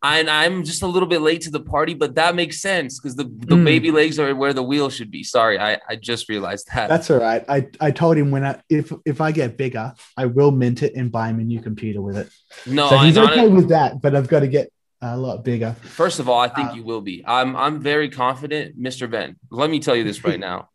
And 0.03 0.29
I'm 0.29 0.63
just 0.63 0.83
a 0.83 0.87
little 0.87 1.09
bit 1.09 1.21
late 1.21 1.41
to 1.41 1.49
the 1.49 1.59
party, 1.59 1.95
but 1.95 2.15
that 2.15 2.35
makes 2.35 2.61
sense 2.61 2.99
because 2.99 3.15
the, 3.15 3.23
the 3.23 3.55
Mm. 3.55 3.65
baby 3.65 3.91
legs 3.91 4.19
are 4.19 4.33
where 4.35 4.53
the 4.53 4.61
wheel 4.61 4.89
should 4.91 5.09
be. 5.09 5.23
Sorry, 5.23 5.57
I, 5.57 5.79
I 5.89 5.95
just 5.95 6.29
realized 6.29 6.67
that. 6.73 6.87
That's 6.87 7.09
all 7.09 7.19
right. 7.19 7.43
I, 7.49 7.67
I 7.81 7.89
told 7.89 8.15
him 8.15 8.29
when 8.29 8.43
I 8.45 8.61
if 8.69 8.93
if 9.05 9.21
I 9.21 9.31
get 9.31 9.57
bigger, 9.57 9.93
I 10.15 10.25
will 10.27 10.51
mint 10.51 10.83
it 10.83 10.93
and 10.95 11.11
buy 11.11 11.29
him 11.29 11.39
a 11.39 11.43
new 11.43 11.61
computer 11.61 12.01
with 12.01 12.15
it. 12.17 12.29
no, 12.67 12.89
so 12.89 12.97
I 12.97 13.05
he's 13.07 13.15
know. 13.15 13.25
okay 13.25 13.47
with 13.47 13.69
that, 13.69 13.99
but 14.01 14.15
I've 14.15 14.27
got 14.27 14.41
to 14.41 14.47
get 14.47 14.71
a 15.01 15.17
lot 15.17 15.43
bigger. 15.43 15.75
First 15.81 16.19
of 16.19 16.29
all, 16.29 16.39
I 16.39 16.47
think 16.49 16.69
Uh, 16.71 16.73
you 16.75 16.83
will 16.83 17.01
be. 17.01 17.23
I'm 17.25 17.55
I'm 17.55 17.79
very 17.81 18.09
confident, 18.09 18.79
Mr. 18.79 19.09
Ben. 19.09 19.37
Let 19.49 19.69
me 19.71 19.79
tell 19.79 19.95
you 19.95 20.03
this 20.03 20.23
right 20.23 20.39
now. 20.51 20.69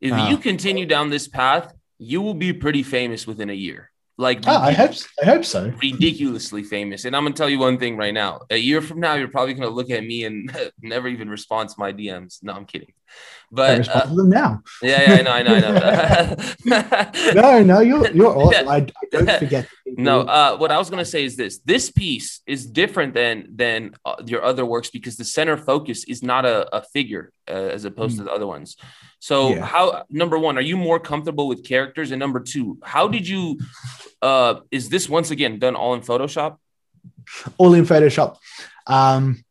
If 0.00 0.12
Uh. 0.12 0.28
you 0.30 0.38
continue 0.38 0.86
down 0.86 1.10
this 1.10 1.28
path, 1.28 1.74
you 1.98 2.22
will 2.22 2.34
be 2.34 2.52
pretty 2.54 2.82
famous 2.82 3.26
within 3.26 3.50
a 3.50 3.54
year. 3.54 3.90
Like 4.16 4.42
Oh, 4.46 4.52
I 4.56 4.72
hope 4.72 4.92
I 5.20 5.24
hope 5.26 5.44
so. 5.44 5.72
ridiculously 5.82 6.62
famous. 6.62 7.04
And 7.04 7.16
I'm 7.16 7.24
gonna 7.24 7.34
tell 7.34 7.48
you 7.50 7.58
one 7.58 7.78
thing 7.78 7.96
right 7.96 8.14
now. 8.14 8.42
A 8.50 8.56
year 8.56 8.80
from 8.80 9.00
now, 9.00 9.14
you're 9.14 9.26
probably 9.28 9.54
gonna 9.54 9.70
look 9.70 9.90
at 9.90 10.04
me 10.04 10.24
and 10.24 10.54
never 10.80 11.08
even 11.08 11.28
respond 11.28 11.70
to 11.70 11.74
my 11.78 11.92
DMs. 11.92 12.38
No, 12.42 12.52
I'm 12.52 12.64
kidding. 12.64 12.92
I 12.92 13.12
But 13.50 13.78
respond 13.78 14.02
uh, 14.02 14.08
to 14.10 14.14
them 14.14 14.30
now. 14.30 14.62
yeah, 14.82 15.02
yeah, 15.02 15.14
I 15.18 15.22
know, 15.22 15.32
I 15.32 15.42
know, 15.42 15.54
I 15.54 15.60
know. 15.60 17.32
No, 17.34 17.62
no, 17.62 17.80
you're 17.80 18.10
you're 18.12 18.36
awesome. 18.36 18.68
I, 18.68 18.76
I 18.76 18.86
don't 19.10 19.30
forget. 19.38 19.68
No, 19.86 20.20
uh, 20.20 20.56
what 20.58 20.70
I 20.70 20.78
was 20.78 20.90
gonna 20.90 21.04
say 21.04 21.24
is 21.24 21.36
this: 21.36 21.58
this 21.64 21.90
piece 21.90 22.40
is 22.46 22.66
different 22.66 23.14
than 23.14 23.48
than 23.54 23.94
uh, 24.04 24.16
your 24.26 24.42
other 24.44 24.64
works 24.64 24.90
because 24.90 25.16
the 25.16 25.24
center 25.24 25.56
focus 25.56 26.04
is 26.04 26.22
not 26.22 26.44
a, 26.44 26.56
a 26.76 26.82
figure 26.92 27.32
uh, 27.48 27.52
as 27.76 27.84
opposed 27.84 28.16
to 28.18 28.24
the 28.24 28.32
other 28.32 28.46
ones. 28.46 28.76
So, 29.20 29.50
Yeah. 29.54 29.64
how 29.64 30.04
number 30.10 30.38
one, 30.38 30.58
are 30.58 30.66
you 30.70 30.76
more 30.76 31.00
comfortable 31.00 31.46
with 31.48 31.64
characters? 31.64 32.10
And 32.10 32.18
number 32.20 32.40
two, 32.40 32.78
how 32.82 33.08
did 33.08 33.26
you? 33.28 33.58
Uh, 34.24 34.60
is 34.70 34.88
this 34.88 35.08
once 35.08 35.30
again 35.30 35.58
done 35.58 35.76
all 35.76 35.92
in 35.94 36.00
Photoshop? 36.00 36.56
all 37.58 37.74
in 37.74 37.84
Photoshop. 37.84 38.36
Um, 38.86 39.44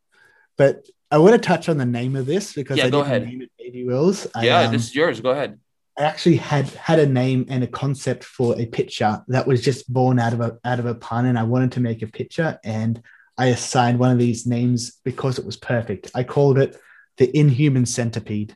but 0.57 0.85
I 1.11 1.17
want 1.19 1.33
to 1.33 1.39
touch 1.39 1.69
on 1.69 1.77
the 1.77 1.85
name 1.85 2.15
of 2.15 2.25
this 2.25 2.53
because 2.53 2.77
Yeah, 2.77 2.85
I 2.85 2.89
go 2.89 2.97
didn't 3.03 3.05
ahead. 3.07 3.25
name 3.27 3.41
it 3.43 3.51
Baby. 3.59 3.87
I, 4.35 4.43
yeah, 4.45 4.61
um, 4.61 4.71
this 4.73 4.83
is 4.89 4.95
yours. 4.95 5.21
Go 5.21 5.29
ahead. 5.29 5.59
I 5.97 6.03
actually 6.03 6.37
had 6.37 6.67
had 6.69 6.97
a 6.99 7.05
name 7.05 7.45
and 7.49 7.63
a 7.63 7.67
concept 7.67 8.23
for 8.23 8.59
a 8.59 8.65
picture 8.65 9.23
that 9.27 9.45
was 9.45 9.61
just 9.61 9.91
born 9.93 10.17
out 10.17 10.33
of 10.33 10.41
a 10.41 10.57
out 10.65 10.79
of 10.79 10.87
a 10.87 10.95
pun, 10.95 11.27
and 11.27 11.37
I 11.37 11.43
wanted 11.43 11.71
to 11.73 11.79
make 11.79 12.01
a 12.01 12.07
picture, 12.07 12.59
and 12.63 13.01
I 13.37 13.47
assigned 13.47 13.99
one 13.99 14.11
of 14.11 14.17
these 14.17 14.47
names 14.47 14.99
because 15.03 15.37
it 15.37 15.45
was 15.45 15.57
perfect. 15.57 16.09
I 16.15 16.23
called 16.23 16.57
it 16.57 16.79
the 17.17 17.27
Inhuman 17.37 17.85
Centipede. 17.85 18.55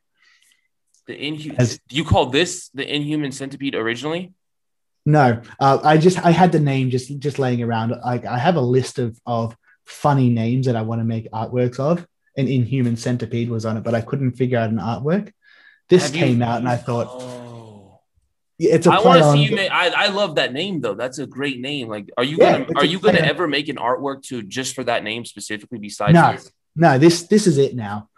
The 1.06 1.14
inhu- 1.16 1.56
as- 1.60 1.80
you 1.90 2.04
called 2.04 2.32
this 2.32 2.70
the 2.74 2.86
Inhuman 2.96 3.32
Centipede 3.32 3.76
originally? 3.76 4.34
No, 5.08 5.42
uh, 5.62 5.80
I 5.84 5.98
just 5.98 6.24
I 6.26 6.32
had 6.32 6.52
the 6.52 6.60
name 6.60 6.90
just 6.90 7.18
just 7.20 7.40
laying 7.40 7.64
around. 7.64 7.94
I, 8.04 8.22
I 8.30 8.38
have 8.38 8.58
a 8.58 8.62
list 8.62 9.00
of 9.00 9.18
of 9.26 9.56
funny 9.86 10.30
names 10.30 10.66
that 10.66 10.76
I 10.76 10.82
want 10.82 11.00
to 11.00 11.06
make 11.06 11.32
artworks 11.32 11.80
of, 11.80 12.06
and 12.36 12.50
Inhuman 12.50 12.98
Centipede 12.98 13.50
was 13.50 13.66
on 13.66 13.78
it, 13.78 13.84
but 13.86 13.96
I 13.96 14.02
couldn't 14.02 14.34
figure 14.34 14.60
out 14.60 14.70
an 14.70 14.80
artwork. 14.80 15.32
This 15.88 16.08
Have 16.08 16.16
you- 16.16 16.22
came 16.26 16.42
out, 16.42 16.58
and 16.60 16.68
I 16.68 16.76
thought, 16.76 17.08
Oh. 17.10 18.02
It's 18.60 18.86
a 18.88 18.92
I 18.92 19.00
want 19.02 19.22
to 19.22 19.32
see 19.34 19.44
you 19.44 19.56
make. 19.56 19.72
I, 19.72 20.08
I 20.08 20.08
love 20.10 20.36
that 20.36 20.52
name 20.52 20.82
though. 20.82 20.96
That's 20.96 21.20
a 21.20 21.28
great 21.28 21.60
name. 21.62 21.88
Like, 21.90 22.10
are 22.18 22.24
you 22.26 22.38
Yeah, 22.40 22.64
gonna 22.64 22.80
are 22.80 22.86
you 22.86 23.00
gonna 23.00 23.20
on- 23.20 23.26
ever 23.26 23.48
make 23.48 23.70
an 23.70 23.76
artwork 23.78 24.24
to 24.24 24.42
just 24.42 24.76
for 24.76 24.84
that 24.84 25.04
name 25.06 25.24
specifically? 25.26 25.78
Besides, 25.78 26.16
No. 26.16 26.32
yours? 26.32 26.52
no, 26.76 26.98
this 26.98 27.24
this 27.28 27.46
is 27.48 27.58
it 27.60 27.76
now. 27.76 28.10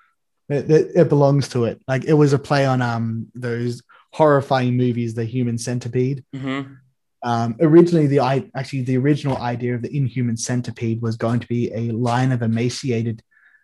It, 0.47 0.71
it, 0.71 0.91
it 0.95 1.09
belongs 1.09 1.49
to 1.49 1.65
it. 1.65 1.81
Like 1.87 2.05
it 2.05 2.13
was 2.13 2.31
a 2.33 2.39
play 2.39 2.65
on 2.65 2.81
um 2.81 3.27
those 3.35 3.83
horrifying 4.11 4.75
movies, 4.77 5.13
The 5.13 5.25
Human 5.25 5.57
Centipede. 5.57 6.23
Mhm. 6.35 6.77
Um, 7.21 7.55
originally, 7.59 8.07
the 8.07 8.21
I 8.21 8.49
actually 8.55 8.83
the 8.83 8.97
original 8.97 9.37
idea 9.37 9.75
of 9.75 9.81
the 9.81 9.95
Inhuman 9.95 10.37
Centipede 10.37 11.01
was 11.01 11.17
going 11.17 11.41
to 11.41 11.47
be 11.47 11.71
a 11.73 11.91
line 11.91 12.31
of 12.31 12.41
emaciated 12.41 13.21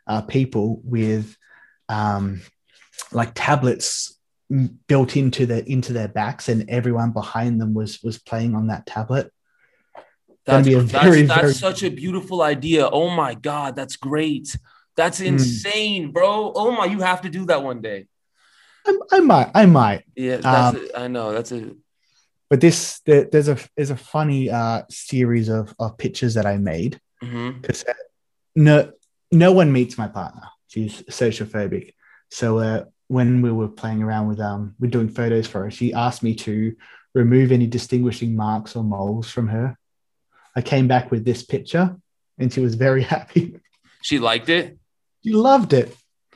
uh, 0.08 0.22
people 0.22 0.82
with 0.84 1.36
um, 1.90 2.42
like 3.14 3.32
tablets 3.34 4.20
built 4.88 5.16
into 5.18 5.46
the 5.46 5.64
into 5.72 5.94
their 5.94 6.10
backs, 6.10 6.50
and 6.50 6.70
everyone 6.70 7.12
behind 7.12 7.62
them 7.62 7.74
was 7.74 8.04
was 8.04 8.18
playing 8.20 8.56
on 8.56 8.68
that 8.68 8.86
tablet. 8.86 9.32
That's 10.46 10.68
that's, 10.68 10.92
very, 10.92 11.22
that's 11.24 11.42
very- 11.42 11.54
such 11.54 11.82
a 11.82 11.90
beautiful 11.90 12.42
idea. 12.44 12.88
Oh 12.88 13.10
my 13.10 13.34
god, 13.36 13.76
that's 13.76 13.96
great. 13.96 14.56
That's 14.98 15.20
Hmm. 15.20 15.26
insane, 15.28 16.12
bro. 16.12 16.52
Oh 16.54 16.72
my, 16.72 16.86
you 16.86 17.00
have 17.00 17.22
to 17.22 17.30
do 17.30 17.46
that 17.46 17.64
one 17.64 17.82
day. 17.82 18.06
I, 18.86 18.98
I 19.14 19.20
might, 19.20 19.52
I 19.54 19.66
might. 19.66 20.04
Yeah, 20.16 20.38
that's 20.38 20.78
Um, 20.78 20.88
a, 20.96 21.00
I 21.00 21.08
know. 21.08 21.34
That's 21.34 21.52
a 21.52 21.72
But 22.50 22.62
this 22.62 23.00
there, 23.06 23.26
there's 23.26 23.48
a 23.50 23.58
there's 23.76 23.90
a 23.90 23.98
funny 23.98 24.50
uh, 24.50 24.84
series 24.90 25.50
of 25.50 25.74
of 25.80 25.98
pictures 25.98 26.34
that 26.36 26.46
I 26.46 26.58
made 26.58 27.00
because 27.62 27.84
no 28.56 28.92
no 29.32 29.52
one 29.52 29.72
meets 29.72 29.98
my 29.98 30.08
partner. 30.08 30.44
She's 30.68 31.02
sociophobic. 31.04 31.94
So 32.32 32.60
uh, 32.60 32.86
when 33.08 33.42
we 33.42 33.52
were 33.52 33.68
playing 33.70 34.04
around 34.04 34.28
with 34.28 34.40
um 34.40 34.76
we're 34.80 34.92
doing 34.92 35.10
photos 35.10 35.48
for 35.48 35.64
her, 35.64 35.72
she 35.72 35.94
asked 35.94 36.22
me 36.24 36.36
to 36.36 36.76
remove 37.14 37.52
any 37.52 37.68
distinguishing 37.68 38.36
marks 38.36 38.76
or 38.76 38.84
moles 38.84 39.30
from 39.32 39.48
her. 39.48 39.78
I 40.56 40.62
came 40.62 40.88
back 40.88 41.12
with 41.12 41.26
this 41.26 41.44
picture, 41.44 41.96
and 42.38 42.52
she 42.54 42.60
was 42.62 42.76
very 42.76 43.04
happy. 43.16 43.60
She 44.02 44.20
liked 44.20 44.50
it. 44.50 44.78
She 45.24 45.32
loved 45.34 45.74
it. 45.74 45.96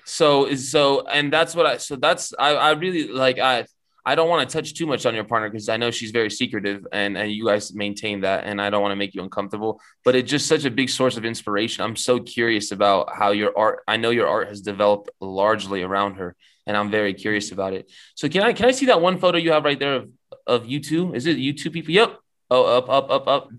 So 0.09 0.45
is 0.45 0.71
so, 0.71 1.05
and 1.05 1.31
that's 1.31 1.55
what 1.55 1.65
I. 1.65 1.77
So 1.77 1.95
that's 1.95 2.33
I. 2.37 2.55
I 2.55 2.71
really 2.71 3.07
like. 3.07 3.39
I. 3.39 3.65
I 4.05 4.15
don't 4.15 4.29
want 4.29 4.49
to 4.49 4.51
touch 4.57 4.73
too 4.73 4.87
much 4.87 5.05
on 5.05 5.13
your 5.13 5.25
partner 5.25 5.49
because 5.49 5.69
I 5.69 5.77
know 5.77 5.91
she's 5.91 6.09
very 6.09 6.31
secretive, 6.31 6.87
and 6.91 7.15
and 7.17 7.31
you 7.31 7.45
guys 7.45 7.73
maintain 7.75 8.21
that, 8.21 8.45
and 8.45 8.59
I 8.59 8.69
don't 8.71 8.81
want 8.81 8.91
to 8.93 8.95
make 8.95 9.13
you 9.13 9.21
uncomfortable. 9.21 9.79
But 10.03 10.15
it's 10.15 10.29
just 10.29 10.47
such 10.47 10.65
a 10.65 10.71
big 10.71 10.89
source 10.89 11.15
of 11.15 11.25
inspiration. 11.25 11.83
I'm 11.83 11.95
so 11.95 12.19
curious 12.19 12.71
about 12.71 13.13
how 13.13 13.31
your 13.31 13.55
art. 13.55 13.83
I 13.87 13.97
know 13.97 14.09
your 14.09 14.27
art 14.27 14.47
has 14.47 14.61
developed 14.61 15.11
largely 15.21 15.83
around 15.83 16.15
her, 16.15 16.35
and 16.65 16.75
I'm 16.75 16.89
very 16.89 17.13
curious 17.13 17.51
about 17.51 17.73
it. 17.73 17.91
So 18.15 18.29
can 18.29 18.41
I 18.41 18.53
can 18.53 18.65
I 18.65 18.71
see 18.71 18.87
that 18.87 19.01
one 19.01 19.19
photo 19.19 19.37
you 19.37 19.51
have 19.51 19.63
right 19.63 19.77
there 19.77 19.95
of 19.95 20.09
of 20.47 20.65
you 20.65 20.79
two? 20.79 21.13
Is 21.13 21.27
it 21.27 21.37
you 21.37 21.53
two 21.53 21.69
people? 21.69 21.93
Yep. 21.93 22.17
Oh, 22.49 22.65
up, 22.77 22.89
up, 22.89 23.11
up, 23.11 23.27
up. 23.27 23.49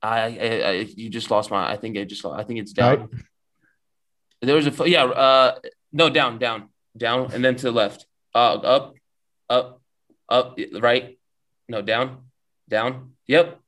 I, 0.00 0.20
I, 0.20 0.68
I 0.68 0.72
you 0.96 1.10
just 1.10 1.30
lost 1.30 1.50
my. 1.50 1.70
I 1.70 1.76
think 1.76 1.98
I 1.98 2.04
just. 2.04 2.24
I 2.24 2.42
think 2.44 2.60
it's 2.60 2.72
down. 2.72 3.00
Right. 3.00 3.08
There 4.44 4.56
was 4.56 4.66
a 4.66 4.88
yeah. 4.88 5.04
Uh, 5.04 5.58
no, 5.92 6.10
down, 6.10 6.38
down, 6.38 6.68
down, 6.96 7.32
and 7.32 7.44
then 7.44 7.56
to 7.56 7.62
the 7.66 7.72
left. 7.72 8.06
Uh, 8.34 8.54
up, 8.54 8.94
up, 9.48 9.80
up, 10.28 10.58
right. 10.80 11.18
No, 11.68 11.82
down, 11.82 12.18
down. 12.68 13.12
Yep. 13.26 13.60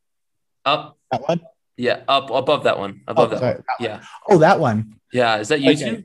Up. 0.64 0.98
That 1.10 1.22
one. 1.28 1.40
Yeah. 1.76 2.02
Up 2.08 2.30
above 2.30 2.64
that 2.64 2.78
one. 2.78 3.02
Above 3.06 3.28
Oh, 3.28 3.30
that. 3.30 3.38
sorry, 3.38 3.54
One. 3.54 3.64
that 3.68 3.80
one. 3.80 3.88
Yeah. 4.00 4.06
Oh, 4.28 4.38
that 4.38 4.60
one. 4.60 4.94
Yeah. 5.12 5.38
Is 5.38 5.48
that 5.48 5.60
you 5.60 5.70
Okay. 5.72 6.04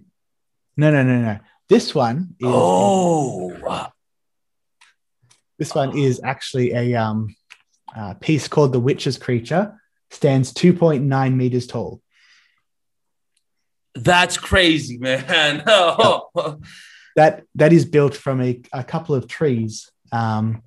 No, 0.77 0.91
no, 0.91 1.03
no, 1.03 1.21
no. 1.21 1.39
This 1.67 1.95
one 1.95 2.35
is 2.39 2.47
Oh. 2.47 3.87
This 5.57 5.75
one 5.75 5.97
is 5.97 6.21
actually 6.23 6.71
a 6.73 6.95
um, 6.95 7.35
uh, 7.95 8.13
piece 8.15 8.47
called 8.47 8.73
The 8.73 8.79
Witch's 8.79 9.17
Creature, 9.17 9.79
stands 10.09 10.53
2.9 10.53 11.35
meters 11.35 11.67
tall. 11.67 12.01
That's 13.95 14.37
crazy, 14.37 14.97
man. 14.97 15.63
That 17.17 17.43
that 17.55 17.73
is 17.73 17.83
built 17.83 18.15
from 18.15 18.41
a, 18.41 18.61
a 18.71 18.85
couple 18.85 19.15
of 19.15 19.27
trees, 19.27 19.91
um, 20.13 20.63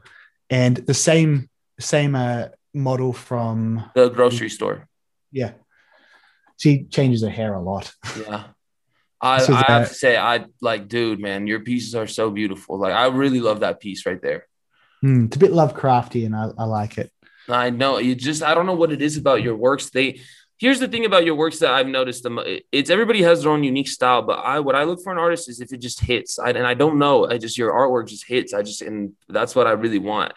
and 0.51 0.77
the 0.77 0.93
same 0.93 1.49
same 1.81 2.15
uh, 2.15 2.49
model 2.75 3.15
from 3.15 3.91
the 3.95 4.11
grocery 4.11 4.51
store. 4.51 4.87
yeah. 5.33 5.53
She 6.59 6.85
changes 6.85 7.23
her 7.23 7.31
hair 7.31 7.55
a 7.55 7.63
lot. 7.63 7.93
Yeah. 8.21 8.45
I, 9.21 9.37
I 9.43 9.65
have 9.73 9.89
to 9.89 9.95
say, 9.95 10.19
I 10.19 10.45
like, 10.61 10.87
dude, 10.87 11.19
man, 11.19 11.47
your 11.47 11.61
pieces 11.61 11.95
are 11.95 12.07
so 12.07 12.31
beautiful. 12.31 12.79
Like, 12.79 12.93
I 12.93 13.07
really 13.07 13.41
love 13.41 13.61
that 13.61 13.81
piece 13.81 14.05
right 14.05 14.21
there. 14.21 14.47
Hmm, 15.01 15.25
it's 15.25 15.37
a 15.37 15.39
bit 15.39 15.51
Lovecrafty, 15.53 16.27
and 16.27 16.37
I, 16.37 16.51
I 16.59 16.65
like 16.65 16.99
it. 16.99 17.11
I 17.49 17.71
know 17.71 17.97
you 17.99 18.15
just 18.15 18.43
I 18.43 18.53
don't 18.55 18.67
know 18.67 18.75
what 18.75 18.93
it 18.93 19.01
is 19.01 19.17
about 19.17 19.43
your 19.43 19.57
works. 19.57 19.89
They 19.91 20.21
here's 20.59 20.81
the 20.81 20.89
thing 20.89 21.05
about 21.05 21.25
your 21.25 21.35
works 21.35 21.59
that 21.59 21.73
I've 21.73 21.87
noticed 21.87 22.23
them. 22.23 22.39
It's 22.73 22.91
everybody 22.91 23.23
has 23.23 23.43
their 23.43 23.53
own 23.53 23.65
unique 23.65 23.89
style, 23.89 24.23
but 24.23 24.39
I 24.39 24.61
what 24.61 24.75
I 24.75 24.85
look 24.85 25.03
for 25.03 25.13
an 25.13 25.19
artist 25.19 25.49
is 25.49 25.61
if 25.61 25.73
it 25.73 25.79
just 25.79 26.01
hits. 26.01 26.39
I, 26.39 26.51
and 26.51 26.67
I 26.67 26.75
don't 26.75 26.99
know. 26.99 27.27
I 27.27 27.39
just 27.39 27.59
your 27.59 27.73
artwork 27.73 28.09
just 28.09 28.27
hits. 28.27 28.55
I 28.55 28.63
just 28.63 28.83
and 28.83 29.15
that's 29.29 29.55
what 29.55 29.67
I 29.67 29.73
really 29.73 29.99
want. 29.99 30.33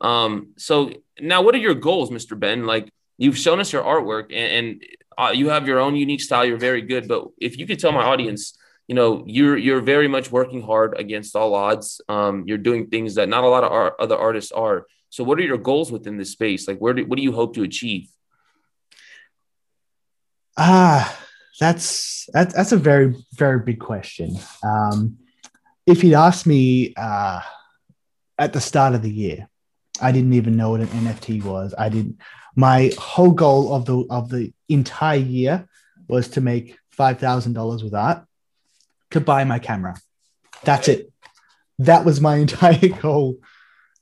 Um. 0.00 0.52
So 0.56 0.92
now, 1.20 1.42
what 1.42 1.54
are 1.54 1.58
your 1.58 1.74
goals, 1.74 2.10
Mr. 2.10 2.38
Ben? 2.38 2.66
Like 2.66 2.92
you've 3.18 3.38
shown 3.38 3.60
us 3.60 3.72
your 3.72 3.82
artwork, 3.82 4.26
and, 4.32 4.66
and 4.66 4.84
uh, 5.18 5.32
you 5.32 5.48
have 5.48 5.66
your 5.66 5.80
own 5.80 5.96
unique 5.96 6.20
style. 6.20 6.44
You're 6.44 6.58
very 6.58 6.82
good. 6.82 7.08
But 7.08 7.28
if 7.38 7.58
you 7.58 7.66
could 7.66 7.78
tell 7.78 7.92
my 7.92 8.04
audience. 8.04 8.58
You 8.88 8.94
know, 8.94 9.24
you're 9.26 9.56
you're 9.56 9.80
very 9.80 10.06
much 10.06 10.30
working 10.30 10.62
hard 10.62 10.96
against 10.96 11.34
all 11.34 11.56
odds. 11.56 12.00
Um, 12.08 12.44
you're 12.46 12.56
doing 12.56 12.86
things 12.86 13.16
that 13.16 13.28
not 13.28 13.42
a 13.42 13.48
lot 13.48 13.64
of 13.64 13.72
art, 13.72 13.94
other 13.98 14.16
artists 14.16 14.52
are. 14.52 14.86
So, 15.10 15.24
what 15.24 15.40
are 15.40 15.42
your 15.42 15.58
goals 15.58 15.90
within 15.90 16.18
this 16.18 16.30
space? 16.30 16.68
Like, 16.68 16.78
where 16.78 16.94
do 16.94 17.04
what 17.04 17.16
do 17.16 17.22
you 17.24 17.32
hope 17.32 17.54
to 17.54 17.64
achieve? 17.64 18.06
Ah, 20.56 21.18
that's 21.60 22.28
that's 22.32 22.54
that's 22.54 22.72
a 22.72 22.76
very 22.76 23.14
very 23.34 23.60
big 23.60 23.80
question. 23.80 24.36
Um, 24.62 25.18
if 25.86 26.02
you'd 26.02 26.14
asked 26.14 26.46
me 26.46 26.94
uh, 26.96 27.40
at 28.38 28.52
the 28.52 28.60
start 28.60 28.94
of 28.94 29.02
the 29.02 29.10
year, 29.10 29.48
I 30.00 30.12
didn't 30.12 30.34
even 30.34 30.56
know 30.56 30.70
what 30.70 30.80
an 30.80 30.88
NFT 30.88 31.44
was. 31.44 31.74
I 31.76 31.88
didn't. 31.88 32.18
My 32.54 32.90
whole 32.98 33.32
goal 33.32 33.74
of 33.74 33.84
the 33.84 34.06
of 34.10 34.28
the 34.30 34.52
entire 34.68 35.18
year 35.18 35.68
was 36.08 36.28
to 36.30 36.40
make 36.40 36.78
five 36.90 37.18
thousand 37.18 37.52
dollars 37.52 37.84
with 37.84 37.94
art 37.94 38.24
to 39.10 39.20
buy 39.20 39.44
my 39.44 39.58
camera. 39.58 39.96
That's 40.64 40.88
it. 40.88 41.12
That 41.78 42.04
was 42.04 42.20
my 42.20 42.36
entire 42.46 42.88
goal. 42.88 43.38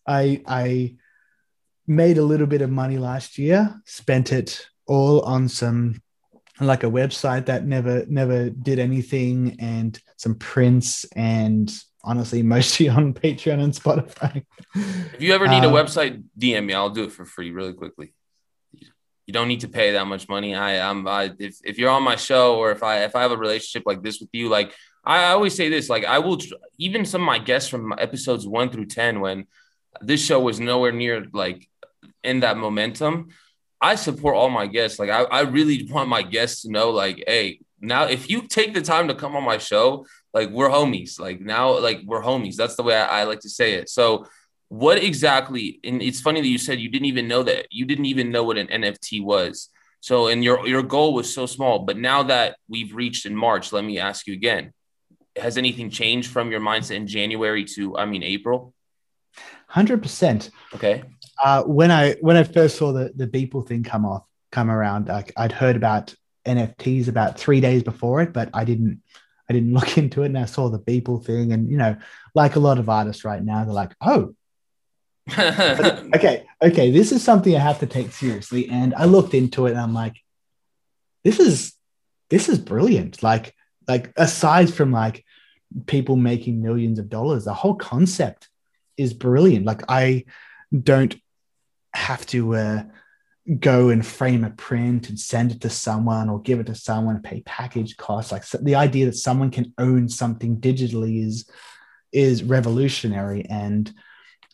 I 0.06 0.42
I 0.46 0.96
made 1.86 2.18
a 2.18 2.24
little 2.24 2.46
bit 2.46 2.62
of 2.62 2.70
money 2.70 2.98
last 2.98 3.38
year, 3.38 3.80
spent 3.84 4.32
it 4.32 4.66
all 4.86 5.20
on 5.22 5.48
some 5.48 6.00
like 6.60 6.84
a 6.84 6.90
website 6.90 7.46
that 7.46 7.66
never 7.66 8.04
never 8.06 8.48
did 8.50 8.78
anything 8.78 9.56
and 9.58 10.00
some 10.16 10.34
prints 10.36 11.04
and 11.16 11.72
honestly 12.04 12.42
mostly 12.54 12.88
on 12.88 13.12
patreon 13.12 13.60
and 13.62 13.72
spotify 13.72 14.44
If 14.74 15.20
you 15.20 15.32
ever 15.34 15.48
need 15.48 15.64
a 15.64 15.68
Um, 15.68 15.74
website, 15.74 16.22
DM 16.38 16.66
me. 16.66 16.74
I'll 16.74 16.90
do 16.90 17.04
it 17.04 17.12
for 17.12 17.24
free, 17.24 17.50
really 17.50 17.72
quickly. 17.74 18.12
You 19.26 19.32
don't 19.32 19.48
need 19.48 19.60
to 19.60 19.68
pay 19.68 19.92
that 19.92 20.06
much 20.06 20.28
money. 20.28 20.54
I 20.54 20.72
am. 20.90 21.06
I, 21.08 21.32
if 21.38 21.54
if 21.64 21.78
you're 21.78 21.90
on 21.90 22.02
my 22.02 22.16
show 22.16 22.56
or 22.56 22.72
if 22.72 22.82
I 22.82 23.04
if 23.04 23.16
I 23.16 23.22
have 23.22 23.32
a 23.32 23.36
relationship 23.38 23.84
like 23.86 24.02
this 24.02 24.20
with 24.20 24.28
you, 24.32 24.48
like 24.48 24.74
I 25.04 25.30
always 25.32 25.54
say 25.54 25.68
this, 25.70 25.88
like 25.88 26.04
I 26.04 26.18
will 26.18 26.38
even 26.78 27.06
some 27.06 27.22
of 27.22 27.26
my 27.26 27.38
guests 27.38 27.68
from 27.70 27.94
episodes 27.98 28.46
one 28.46 28.68
through 28.70 28.86
ten 28.86 29.20
when 29.20 29.46
this 30.02 30.22
show 30.24 30.40
was 30.40 30.60
nowhere 30.60 30.92
near 30.92 31.26
like 31.32 31.68
in 32.22 32.40
that 32.40 32.56
momentum. 32.58 33.28
I 33.84 33.94
support 33.96 34.36
all 34.36 34.50
my 34.50 34.66
guests. 34.66 34.98
Like 34.98 35.10
I, 35.10 35.22
I 35.24 35.40
really 35.42 35.88
want 35.90 36.08
my 36.08 36.22
guests 36.22 36.62
to 36.62 36.70
know, 36.70 36.90
like, 36.90 37.22
hey, 37.26 37.60
now 37.80 38.04
if 38.04 38.30
you 38.30 38.42
take 38.48 38.74
the 38.74 38.80
time 38.80 39.08
to 39.08 39.14
come 39.14 39.36
on 39.36 39.44
my 39.44 39.58
show, 39.58 40.06
like 40.32 40.50
we're 40.50 40.70
homies. 40.70 41.20
Like 41.20 41.40
now, 41.40 41.78
like 41.78 42.00
we're 42.04 42.22
homies. 42.22 42.56
That's 42.56 42.76
the 42.76 42.82
way 42.82 42.96
I, 42.96 43.20
I 43.20 43.24
like 43.24 43.40
to 43.40 43.50
say 43.50 43.74
it. 43.74 43.88
So 43.88 44.26
what 44.68 45.02
exactly 45.02 45.78
and 45.84 46.02
it's 46.02 46.20
funny 46.20 46.40
that 46.40 46.48
you 46.48 46.58
said 46.58 46.80
you 46.80 46.88
didn't 46.88 47.06
even 47.06 47.28
know 47.28 47.42
that 47.42 47.66
you 47.70 47.84
didn't 47.84 48.06
even 48.06 48.32
know 48.32 48.42
what 48.42 48.58
an 48.58 48.66
nft 48.68 49.22
was 49.22 49.68
so 50.00 50.26
and 50.26 50.42
your 50.42 50.66
your 50.66 50.82
goal 50.82 51.14
was 51.14 51.32
so 51.32 51.46
small 51.46 51.80
but 51.80 51.96
now 51.96 52.24
that 52.24 52.56
we've 52.68 52.92
reached 52.94 53.24
in 53.24 53.36
march 53.36 53.72
let 53.72 53.84
me 53.84 54.00
ask 54.00 54.26
you 54.26 54.32
again 54.32 54.72
has 55.36 55.56
anything 55.58 55.90
changed 55.90 56.30
from 56.30 56.50
your 56.50 56.60
mindset 56.60 56.96
in 56.96 57.06
january 57.06 57.64
to 57.64 57.96
i 57.96 58.04
mean 58.04 58.22
april 58.22 58.74
100% 59.70 60.50
okay 60.74 61.04
uh, 61.44 61.62
when 61.62 61.90
i 61.90 62.12
when 62.20 62.36
i 62.36 62.42
first 62.42 62.76
saw 62.76 62.92
the 62.92 63.12
the 63.14 63.26
beeple 63.26 63.66
thing 63.66 63.84
come 63.84 64.04
off 64.04 64.24
come 64.50 64.70
around 64.70 65.08
like 65.08 65.32
i'd 65.36 65.52
heard 65.52 65.76
about 65.76 66.14
nfts 66.46 67.08
about 67.08 67.38
three 67.38 67.60
days 67.60 67.82
before 67.82 68.20
it 68.20 68.32
but 68.32 68.48
i 68.52 68.64
didn't 68.64 69.00
i 69.48 69.52
didn't 69.52 69.74
look 69.78 69.96
into 69.96 70.22
it 70.22 70.26
and 70.26 70.38
i 70.38 70.44
saw 70.44 70.68
the 70.68 70.78
beeple 70.78 71.24
thing 71.24 71.52
and 71.52 71.70
you 71.70 71.76
know 71.76 71.96
like 72.34 72.56
a 72.56 72.60
lot 72.60 72.78
of 72.78 72.88
artists 72.88 73.24
right 73.24 73.44
now 73.44 73.64
they're 73.64 73.72
like 73.72 73.94
oh 74.00 74.34
okay, 75.38 76.44
okay, 76.62 76.90
this 76.90 77.10
is 77.10 77.22
something 77.24 77.56
I 77.56 77.58
have 77.58 77.80
to 77.80 77.86
take 77.86 78.12
seriously. 78.12 78.68
And 78.68 78.94
I 78.94 79.06
looked 79.06 79.32
into 79.32 79.66
it 79.66 79.70
and 79.70 79.80
I'm 79.80 79.94
like, 79.94 80.16
this 81.22 81.40
is 81.40 81.72
this 82.28 82.48
is 82.48 82.58
brilliant. 82.58 83.22
Like, 83.22 83.54
like 83.88 84.12
aside 84.16 84.72
from 84.72 84.92
like 84.92 85.24
people 85.86 86.16
making 86.16 86.62
millions 86.62 86.98
of 86.98 87.08
dollars, 87.08 87.44
the 87.44 87.54
whole 87.54 87.74
concept 87.74 88.48
is 88.98 89.14
brilliant. 89.14 89.64
Like 89.64 89.82
I 89.88 90.24
don't 90.78 91.14
have 91.94 92.26
to 92.26 92.54
uh, 92.54 92.82
go 93.60 93.90
and 93.90 94.04
frame 94.04 94.44
a 94.44 94.50
print 94.50 95.08
and 95.08 95.18
send 95.18 95.52
it 95.52 95.60
to 95.60 95.70
someone 95.70 96.28
or 96.28 96.40
give 96.40 96.60
it 96.60 96.66
to 96.66 96.74
someone 96.74 97.16
and 97.16 97.24
pay 97.24 97.42
package 97.42 97.96
costs. 97.96 98.32
Like 98.32 98.44
so 98.44 98.58
the 98.58 98.74
idea 98.74 99.06
that 99.06 99.16
someone 99.16 99.50
can 99.50 99.72
own 99.78 100.08
something 100.08 100.58
digitally 100.58 101.24
is 101.24 101.48
is 102.12 102.42
revolutionary. 102.42 103.44
And 103.46 103.92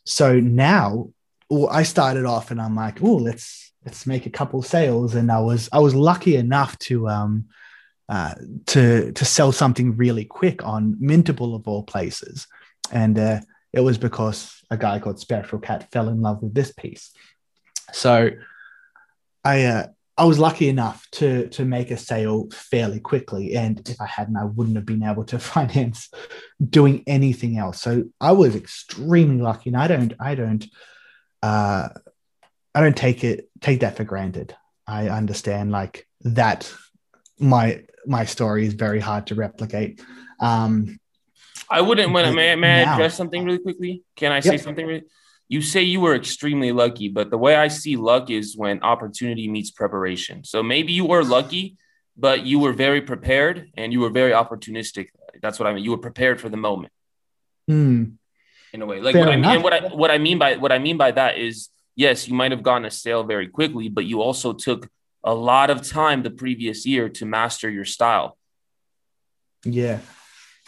so 0.05 0.41
now 0.41 1.11
well, 1.49 1.69
I 1.69 1.83
started 1.83 2.25
off 2.25 2.51
and 2.51 2.61
I'm 2.61 2.77
like, 2.77 3.03
oh, 3.03 3.17
let's 3.17 3.73
let's 3.85 4.07
make 4.07 4.27
a 4.27 4.31
couple 4.31 4.63
sales. 4.63 5.15
And 5.15 5.31
I 5.31 5.41
was 5.41 5.69
I 5.73 5.79
was 5.79 5.95
lucky 5.95 6.37
enough 6.37 6.79
to 6.81 7.09
um 7.09 7.47
uh, 8.09 8.35
to 8.67 9.13
to 9.13 9.25
sell 9.25 9.53
something 9.53 9.97
really 9.97 10.25
quick 10.25 10.65
on 10.65 10.97
Mintable 11.01 11.55
of 11.55 11.69
all 11.69 11.85
places, 11.85 12.49
and 12.91 13.17
uh, 13.17 13.41
it 13.73 13.81
was 13.81 13.99
because 13.99 14.63
a 14.71 14.77
guy 14.77 14.99
called 14.99 15.21
Spectral 15.21 15.61
Cat 15.61 15.91
fell 15.91 16.09
in 16.09 16.21
love 16.21 16.43
with 16.43 16.55
this 16.55 16.73
piece. 16.73 17.13
So 17.93 18.31
I 19.45 19.65
uh, 19.65 19.87
I 20.17 20.25
was 20.25 20.39
lucky 20.39 20.69
enough 20.69 21.09
to 21.13 21.49
to 21.49 21.65
make 21.65 21.91
a 21.91 21.97
sale 21.97 22.49
fairly 22.53 23.01
quickly, 23.01 23.57
and 23.57 23.81
if 23.89 24.01
I 24.01 24.07
hadn't, 24.07 24.37
I 24.37 24.45
wouldn't 24.45 24.77
have 24.77 24.87
been 24.87 25.03
able 25.03 25.25
to 25.25 25.39
finance 25.55 26.11
doing 26.63 27.03
anything 27.07 27.57
else. 27.57 27.81
So 27.81 28.05
I 28.21 28.33
was 28.33 28.55
extremely 28.55 29.43
lucky, 29.43 29.71
and 29.71 29.77
I 29.77 29.89
don't 29.89 30.13
I 30.21 30.35
don't 30.35 30.67
uh, 31.43 31.89
I 32.75 32.81
don't 32.81 32.97
take 32.97 33.25
it 33.25 33.49
take 33.61 33.81
that 33.81 33.97
for 33.97 34.05
granted. 34.05 34.55
I 34.87 35.09
understand 35.09 35.73
like 35.73 36.07
that 36.21 36.73
my 37.39 37.85
my 38.07 38.25
story 38.25 38.67
is 38.67 38.75
very 38.75 39.01
hard 39.01 39.29
to 39.29 39.35
replicate. 39.35 40.03
Um, 40.39 41.00
I 41.71 41.81
wouldn't. 41.81 42.13
When 42.13 42.35
may, 42.35 42.57
may 42.57 42.83
I 42.83 42.95
address 42.95 43.17
something 43.17 43.45
really 43.45 43.59
quickly? 43.59 44.03
Can 44.17 44.33
I 44.33 44.41
say 44.41 44.53
yep. 44.53 44.61
something? 44.61 44.87
Really? 44.87 45.05
You 45.49 45.63
say 45.63 45.83
you 45.83 46.01
were 46.01 46.15
extremely 46.15 46.73
lucky, 46.73 47.09
but 47.09 47.31
the 47.31 47.39
way 47.39 47.55
I 47.57 47.69
see 47.69 47.97
luck 47.97 48.31
is 48.31 48.57
when 48.57 48.83
opportunity 48.83 49.49
meets 49.49 49.71
preparation. 49.71 50.45
So 50.45 50.63
maybe 50.63 50.93
you 50.93 51.05
were 51.05 51.25
lucky, 51.25 51.77
but 52.17 52.45
you 52.45 52.59
were 52.59 52.73
very 52.73 53.01
prepared 53.01 53.71
and 53.77 53.93
you 53.93 54.01
were 54.01 54.11
very 54.11 54.33
opportunistic. 54.33 55.09
That's 55.43 55.59
what 55.59 55.67
I 55.67 55.75
mean. 55.75 55.85
You 55.85 55.93
were 55.93 55.99
prepared 55.99 56.41
for 56.41 56.49
the 56.49 56.57
moment. 56.57 56.93
Hmm. 57.67 58.05
In 58.73 58.83
a 58.83 58.87
way, 58.87 59.01
like 59.01 59.17
what 59.17 59.29
I 59.29 59.37
mean, 59.37 59.63
what 59.63 59.73
I 59.73 59.81
what 59.89 60.11
I 60.13 60.19
mean 60.19 60.39
by 60.39 60.57
what 60.57 60.71
I 60.71 60.79
mean 60.79 60.97
by 60.97 61.11
that 61.11 61.39
is, 61.39 61.71
yes, 61.97 62.29
you 62.29 62.35
might 62.35 62.53
have 62.53 62.63
gotten 62.63 62.85
a 62.85 62.91
sale 62.91 63.25
very 63.25 63.49
quickly, 63.49 63.89
but 63.89 64.05
you 64.05 64.23
also 64.23 64.53
took 64.53 64.89
a 65.25 65.35
lot 65.35 65.71
of 65.71 65.83
time 65.83 66.23
the 66.23 66.31
previous 66.31 66.87
year 66.87 67.09
to 67.09 67.27
master 67.27 67.69
your 67.69 67.85
style. 67.85 68.39
Yeah. 69.65 69.99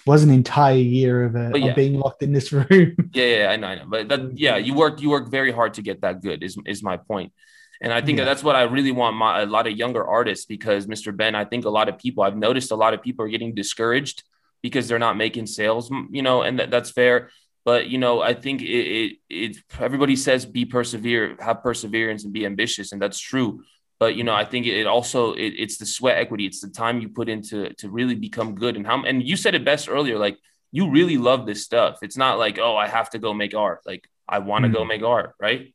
Was 0.06 0.22
an 0.24 0.30
entire 0.30 0.74
year 0.74 1.24
of, 1.24 1.36
uh, 1.36 1.56
yeah. 1.56 1.66
of 1.66 1.76
being 1.76 1.98
locked 1.98 2.22
in 2.22 2.32
this 2.32 2.52
room. 2.52 2.68
yeah, 3.12 3.24
yeah, 3.24 3.48
I 3.50 3.56
know, 3.56 3.66
I 3.68 3.74
know. 3.76 3.84
But 3.86 4.08
that, 4.08 4.38
yeah, 4.38 4.56
you 4.56 4.74
work 4.74 5.00
you 5.00 5.10
work 5.10 5.30
very 5.30 5.52
hard 5.52 5.74
to 5.74 5.82
get 5.82 6.00
that 6.00 6.22
good. 6.22 6.42
Is 6.42 6.56
is 6.66 6.82
my 6.82 6.96
point. 6.96 7.32
And 7.80 7.92
I 7.92 8.00
think 8.00 8.18
yeah. 8.18 8.24
that 8.24 8.30
that's 8.30 8.44
what 8.44 8.54
I 8.54 8.62
really 8.62 8.92
want 8.92 9.16
my 9.16 9.42
a 9.42 9.46
lot 9.46 9.66
of 9.66 9.76
younger 9.76 10.04
artists 10.06 10.46
because 10.46 10.86
Mr. 10.86 11.16
Ben, 11.16 11.34
I 11.34 11.44
think 11.44 11.64
a 11.64 11.70
lot 11.70 11.88
of 11.88 11.98
people 11.98 12.22
I've 12.22 12.36
noticed 12.36 12.70
a 12.70 12.76
lot 12.76 12.94
of 12.94 13.02
people 13.02 13.24
are 13.24 13.28
getting 13.28 13.54
discouraged 13.54 14.22
because 14.62 14.86
they're 14.86 14.98
not 14.98 15.16
making 15.16 15.46
sales, 15.46 15.90
you 16.10 16.22
know, 16.22 16.42
and 16.42 16.60
that, 16.60 16.70
that's 16.70 16.90
fair. 16.90 17.30
But 17.64 17.88
you 17.88 17.98
know, 17.98 18.22
I 18.22 18.34
think 18.34 18.62
it, 18.62 18.66
it, 18.66 19.16
it 19.28 19.56
everybody 19.78 20.16
says 20.16 20.46
be 20.46 20.64
persevere, 20.64 21.36
have 21.40 21.62
perseverance, 21.62 22.24
and 22.24 22.32
be 22.32 22.46
ambitious, 22.46 22.92
and 22.92 23.02
that's 23.02 23.18
true 23.20 23.62
but 24.02 24.16
you 24.16 24.24
know 24.24 24.34
i 24.34 24.44
think 24.44 24.66
it 24.66 24.86
also 24.96 25.18
it, 25.44 25.52
it's 25.64 25.76
the 25.78 25.86
sweat 25.86 26.16
equity. 26.18 26.44
It's 26.44 26.60
the 26.66 26.72
time 26.82 27.00
you 27.00 27.08
put 27.08 27.28
into 27.28 27.72
to 27.80 27.86
really 27.98 28.16
become 28.16 28.56
good. 28.62 28.74
And 28.76 28.84
how 28.84 28.96
and 29.04 29.16
you 29.30 29.36
said 29.36 29.54
it 29.54 29.64
best 29.64 29.88
earlier 29.88 30.18
like 30.26 30.36
you 30.72 30.90
really 30.90 31.18
love 31.18 31.46
this 31.46 31.62
stuff. 31.62 31.92
It's 32.06 32.16
not 32.24 32.34
like 32.44 32.58
oh 32.58 32.76
i 32.84 32.88
have 32.88 33.08
to 33.10 33.18
go 33.20 33.30
make 33.32 33.54
art. 33.54 33.80
Like 33.90 34.02
i 34.36 34.38
want 34.40 34.64
to 34.64 34.70
mm. 34.70 34.74
go 34.74 34.84
make 34.84 35.04
art 35.16 35.30
right? 35.46 35.72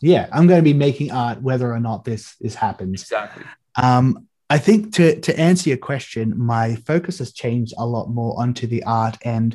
Yeah 0.00 0.24
i'm 0.34 0.48
going 0.48 0.62
to 0.64 0.70
be 0.72 0.78
making 0.86 1.12
art 1.12 1.40
whether 1.48 1.68
or 1.76 1.78
not 1.88 2.04
this 2.04 2.34
is 2.40 2.56
happens. 2.56 3.02
Exactly. 3.02 3.44
Um 3.76 4.06
i 4.50 4.58
think 4.66 4.92
to 4.96 5.06
to 5.26 5.32
answer 5.48 5.66
your 5.72 5.82
question 5.90 6.26
my 6.54 6.66
focus 6.90 7.20
has 7.22 7.32
changed 7.32 7.74
a 7.78 7.86
lot 7.94 8.06
more 8.18 8.32
onto 8.42 8.66
the 8.66 8.82
art 9.02 9.16
and 9.36 9.50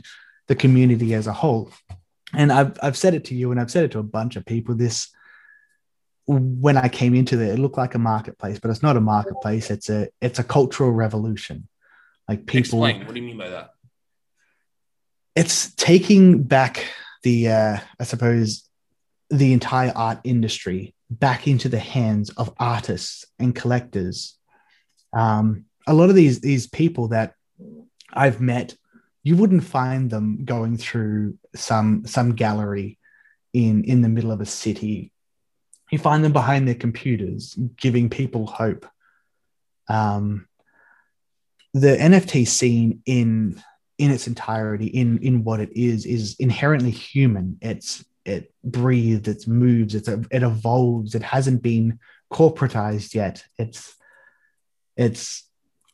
the 0.47 0.59
community 0.63 1.09
as 1.19 1.27
a 1.27 1.37
whole. 1.41 1.65
And 2.39 2.53
i've 2.57 2.73
i've 2.85 2.99
said 3.03 3.13
it 3.17 3.25
to 3.29 3.35
you 3.39 3.51
and 3.51 3.59
i've 3.59 3.73
said 3.75 3.85
it 3.87 3.91
to 3.95 3.99
a 3.99 4.11
bunch 4.19 4.37
of 4.37 4.45
people 4.53 4.75
this 4.75 4.97
when 6.27 6.75
I 6.75 6.89
came 6.89 7.15
into 7.15 7.41
it, 7.41 7.53
it 7.53 7.59
looked 7.59 7.77
like 7.77 7.95
a 7.95 7.99
marketplace, 7.99 8.59
but 8.59 8.69
it's 8.69 8.83
not 8.83 8.97
a 8.97 9.01
marketplace. 9.01 9.71
It's 9.71 9.89
a 9.89 10.09
it's 10.21 10.39
a 10.39 10.43
cultural 10.43 10.91
revolution. 10.91 11.67
Like 12.27 12.45
people. 12.45 12.83
Explain. 12.83 13.05
What 13.05 13.15
do 13.15 13.21
you 13.21 13.25
mean 13.25 13.37
by 13.37 13.49
that? 13.49 13.71
It's 15.35 15.73
taking 15.75 16.43
back 16.43 16.85
the, 17.23 17.49
uh, 17.49 17.77
I 17.99 18.03
suppose, 18.03 18.67
the 19.29 19.53
entire 19.53 19.93
art 19.95 20.19
industry 20.23 20.93
back 21.09 21.47
into 21.47 21.69
the 21.69 21.79
hands 21.79 22.29
of 22.31 22.53
artists 22.59 23.25
and 23.39 23.55
collectors. 23.55 24.37
Um, 25.13 25.65
a 25.85 25.93
lot 25.93 26.09
of 26.09 26.15
these 26.15 26.41
these 26.41 26.67
people 26.67 27.09
that 27.09 27.35
I've 28.11 28.41
met, 28.41 28.75
you 29.23 29.37
wouldn't 29.37 29.63
find 29.63 30.09
them 30.09 30.43
going 30.43 30.75
through 30.75 31.37
some 31.55 32.05
some 32.05 32.35
gallery 32.35 32.99
in 33.53 33.85
in 33.85 34.01
the 34.01 34.09
middle 34.09 34.33
of 34.33 34.41
a 34.41 34.45
city 34.45 35.13
you 35.91 35.99
find 35.99 36.23
them 36.23 36.33
behind 36.33 36.67
their 36.67 36.75
computers, 36.75 37.57
giving 37.77 38.09
people 38.09 38.45
hope. 38.45 38.85
Um, 39.87 40.47
the 41.73 41.95
NFT 41.95 42.47
scene 42.47 43.01
in 43.05 43.61
in 43.97 44.11
its 44.11 44.27
entirety, 44.27 44.87
in 44.87 45.19
in 45.19 45.43
what 45.43 45.59
it 45.59 45.75
is, 45.75 46.05
is 46.05 46.35
inherently 46.39 46.91
human. 46.91 47.57
It's 47.61 48.03
it 48.25 48.53
breathes, 48.63 49.27
it 49.27 49.47
moves, 49.47 49.95
it's 49.95 50.07
it 50.07 50.43
evolves. 50.43 51.15
It 51.15 51.23
hasn't 51.23 51.61
been 51.61 51.99
corporatized 52.31 53.13
yet. 53.13 53.43
It's 53.57 53.95
it's 54.95 55.47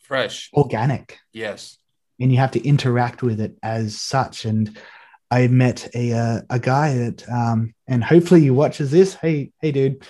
fresh, 0.04 0.50
organic. 0.54 1.20
Yes, 1.32 1.78
and 2.20 2.32
you 2.32 2.40
have 2.40 2.52
to 2.52 2.68
interact 2.68 3.22
with 3.22 3.40
it 3.40 3.58
as 3.62 4.00
such. 4.00 4.46
And 4.46 4.78
I 5.34 5.48
met 5.48 5.90
a 5.96 6.14
uh, 6.14 6.42
a 6.52 6.60
guy 6.60 6.94
that, 6.96 7.28
um, 7.28 7.74
and 7.88 8.04
hopefully 8.04 8.42
he 8.42 8.52
watches 8.52 8.92
this. 8.92 9.16
Hey, 9.16 9.52
hey, 9.62 9.72
dude. 9.72 10.06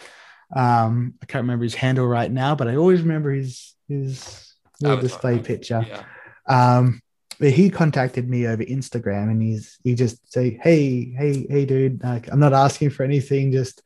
Um, 0.54 1.14
I 1.22 1.26
can't 1.28 1.44
remember 1.44 1.64
his 1.64 1.76
handle 1.76 2.06
right 2.06 2.30
now, 2.30 2.56
but 2.56 2.68
I 2.68 2.76
always 2.76 3.02
remember 3.02 3.32
his 3.32 3.74
his 3.88 4.54
little 4.82 5.00
display 5.00 5.40
picture. 5.40 5.86
Yeah. 5.88 6.04
Um, 6.50 7.02
but 7.40 7.52
he 7.52 7.70
contacted 7.70 8.30
me 8.30 8.48
over 8.48 8.66
Instagram, 8.66 9.32
and 9.32 9.42
he's 9.42 9.78
he 9.86 9.96
just 9.96 10.32
say, 10.32 10.60
"Hey, 10.62 11.14
hey, 11.18 11.48
hey, 11.50 11.66
dude. 11.66 12.04
Like, 12.04 12.30
I'm 12.30 12.42
not 12.42 12.54
asking 12.54 12.90
for 12.90 13.04
anything. 13.04 13.54
Just 13.54 13.82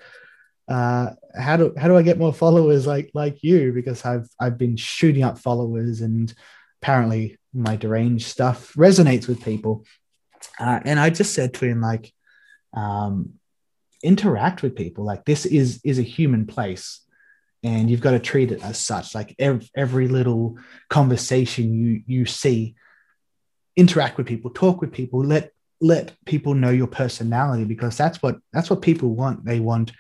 uh, 0.68 1.12
how 1.40 1.56
do 1.56 1.72
how 1.78 1.88
do 1.88 1.96
I 1.96 2.02
get 2.02 2.18
more 2.18 2.34
followers 2.34 2.88
like 2.88 3.12
like 3.14 3.44
you? 3.44 3.74
Because 3.74 4.04
I've 4.04 4.28
I've 4.40 4.58
been 4.58 4.76
shooting 4.76 5.24
up 5.24 5.38
followers, 5.38 6.02
and 6.02 6.34
apparently 6.82 7.38
my 7.54 7.76
deranged 7.76 8.26
stuff 8.26 8.74
resonates 8.74 9.28
with 9.28 9.46
people. 9.46 9.86
Uh, 10.60 10.80
and 10.86 11.00
I 11.00 11.10
just 11.10 11.34
said 11.34 11.54
to 11.56 11.66
him, 11.66 11.82
like, 11.82 12.14
um, 12.74 13.34
interact 14.04 14.62
with 14.62 14.76
people. 14.76 15.04
Like 15.04 15.26
this 15.26 15.46
is 15.46 15.82
is 15.84 16.00
a 16.00 16.04
human 16.04 16.46
place, 16.46 17.02
and 17.64 17.90
you've 17.90 18.02
got 18.02 18.12
to 18.12 18.20
treat 18.20 18.52
it 18.52 18.64
as 18.64 18.78
such. 18.78 19.16
Like 19.16 19.36
every, 19.40 19.70
every 19.76 20.08
little 20.08 20.58
conversation 20.90 21.74
you 21.74 22.04
you 22.06 22.26
see, 22.26 22.76
interact 23.76 24.18
with 24.18 24.28
people, 24.28 24.52
talk 24.52 24.82
with 24.82 24.92
people, 24.92 25.24
let 25.24 25.52
let 25.80 26.14
people 26.26 26.56
know 26.56 26.72
your 26.72 26.88
personality 26.88 27.64
because 27.64 27.98
that's 27.98 28.22
what 28.22 28.38
that's 28.54 28.70
what 28.70 28.82
people 28.82 29.10
want. 29.16 29.46
They 29.46 29.60
want 29.60 29.92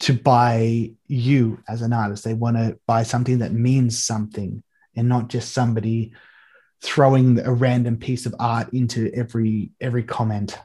to 0.00 0.12
buy 0.12 0.92
you 1.06 1.62
as 1.68 1.80
an 1.82 1.92
artist. 1.92 2.24
They 2.24 2.34
want 2.34 2.56
to 2.56 2.78
buy 2.86 3.02
something 3.02 3.38
that 3.38 3.52
means 3.52 4.04
something 4.04 4.62
and 4.94 5.08
not 5.08 5.28
just 5.28 5.52
somebody 5.52 6.12
throwing 6.82 7.40
a 7.40 7.52
random 7.52 7.96
piece 7.96 8.26
of 8.26 8.34
art 8.38 8.72
into 8.72 9.10
every 9.14 9.70
every 9.80 10.02
comment. 10.02 10.58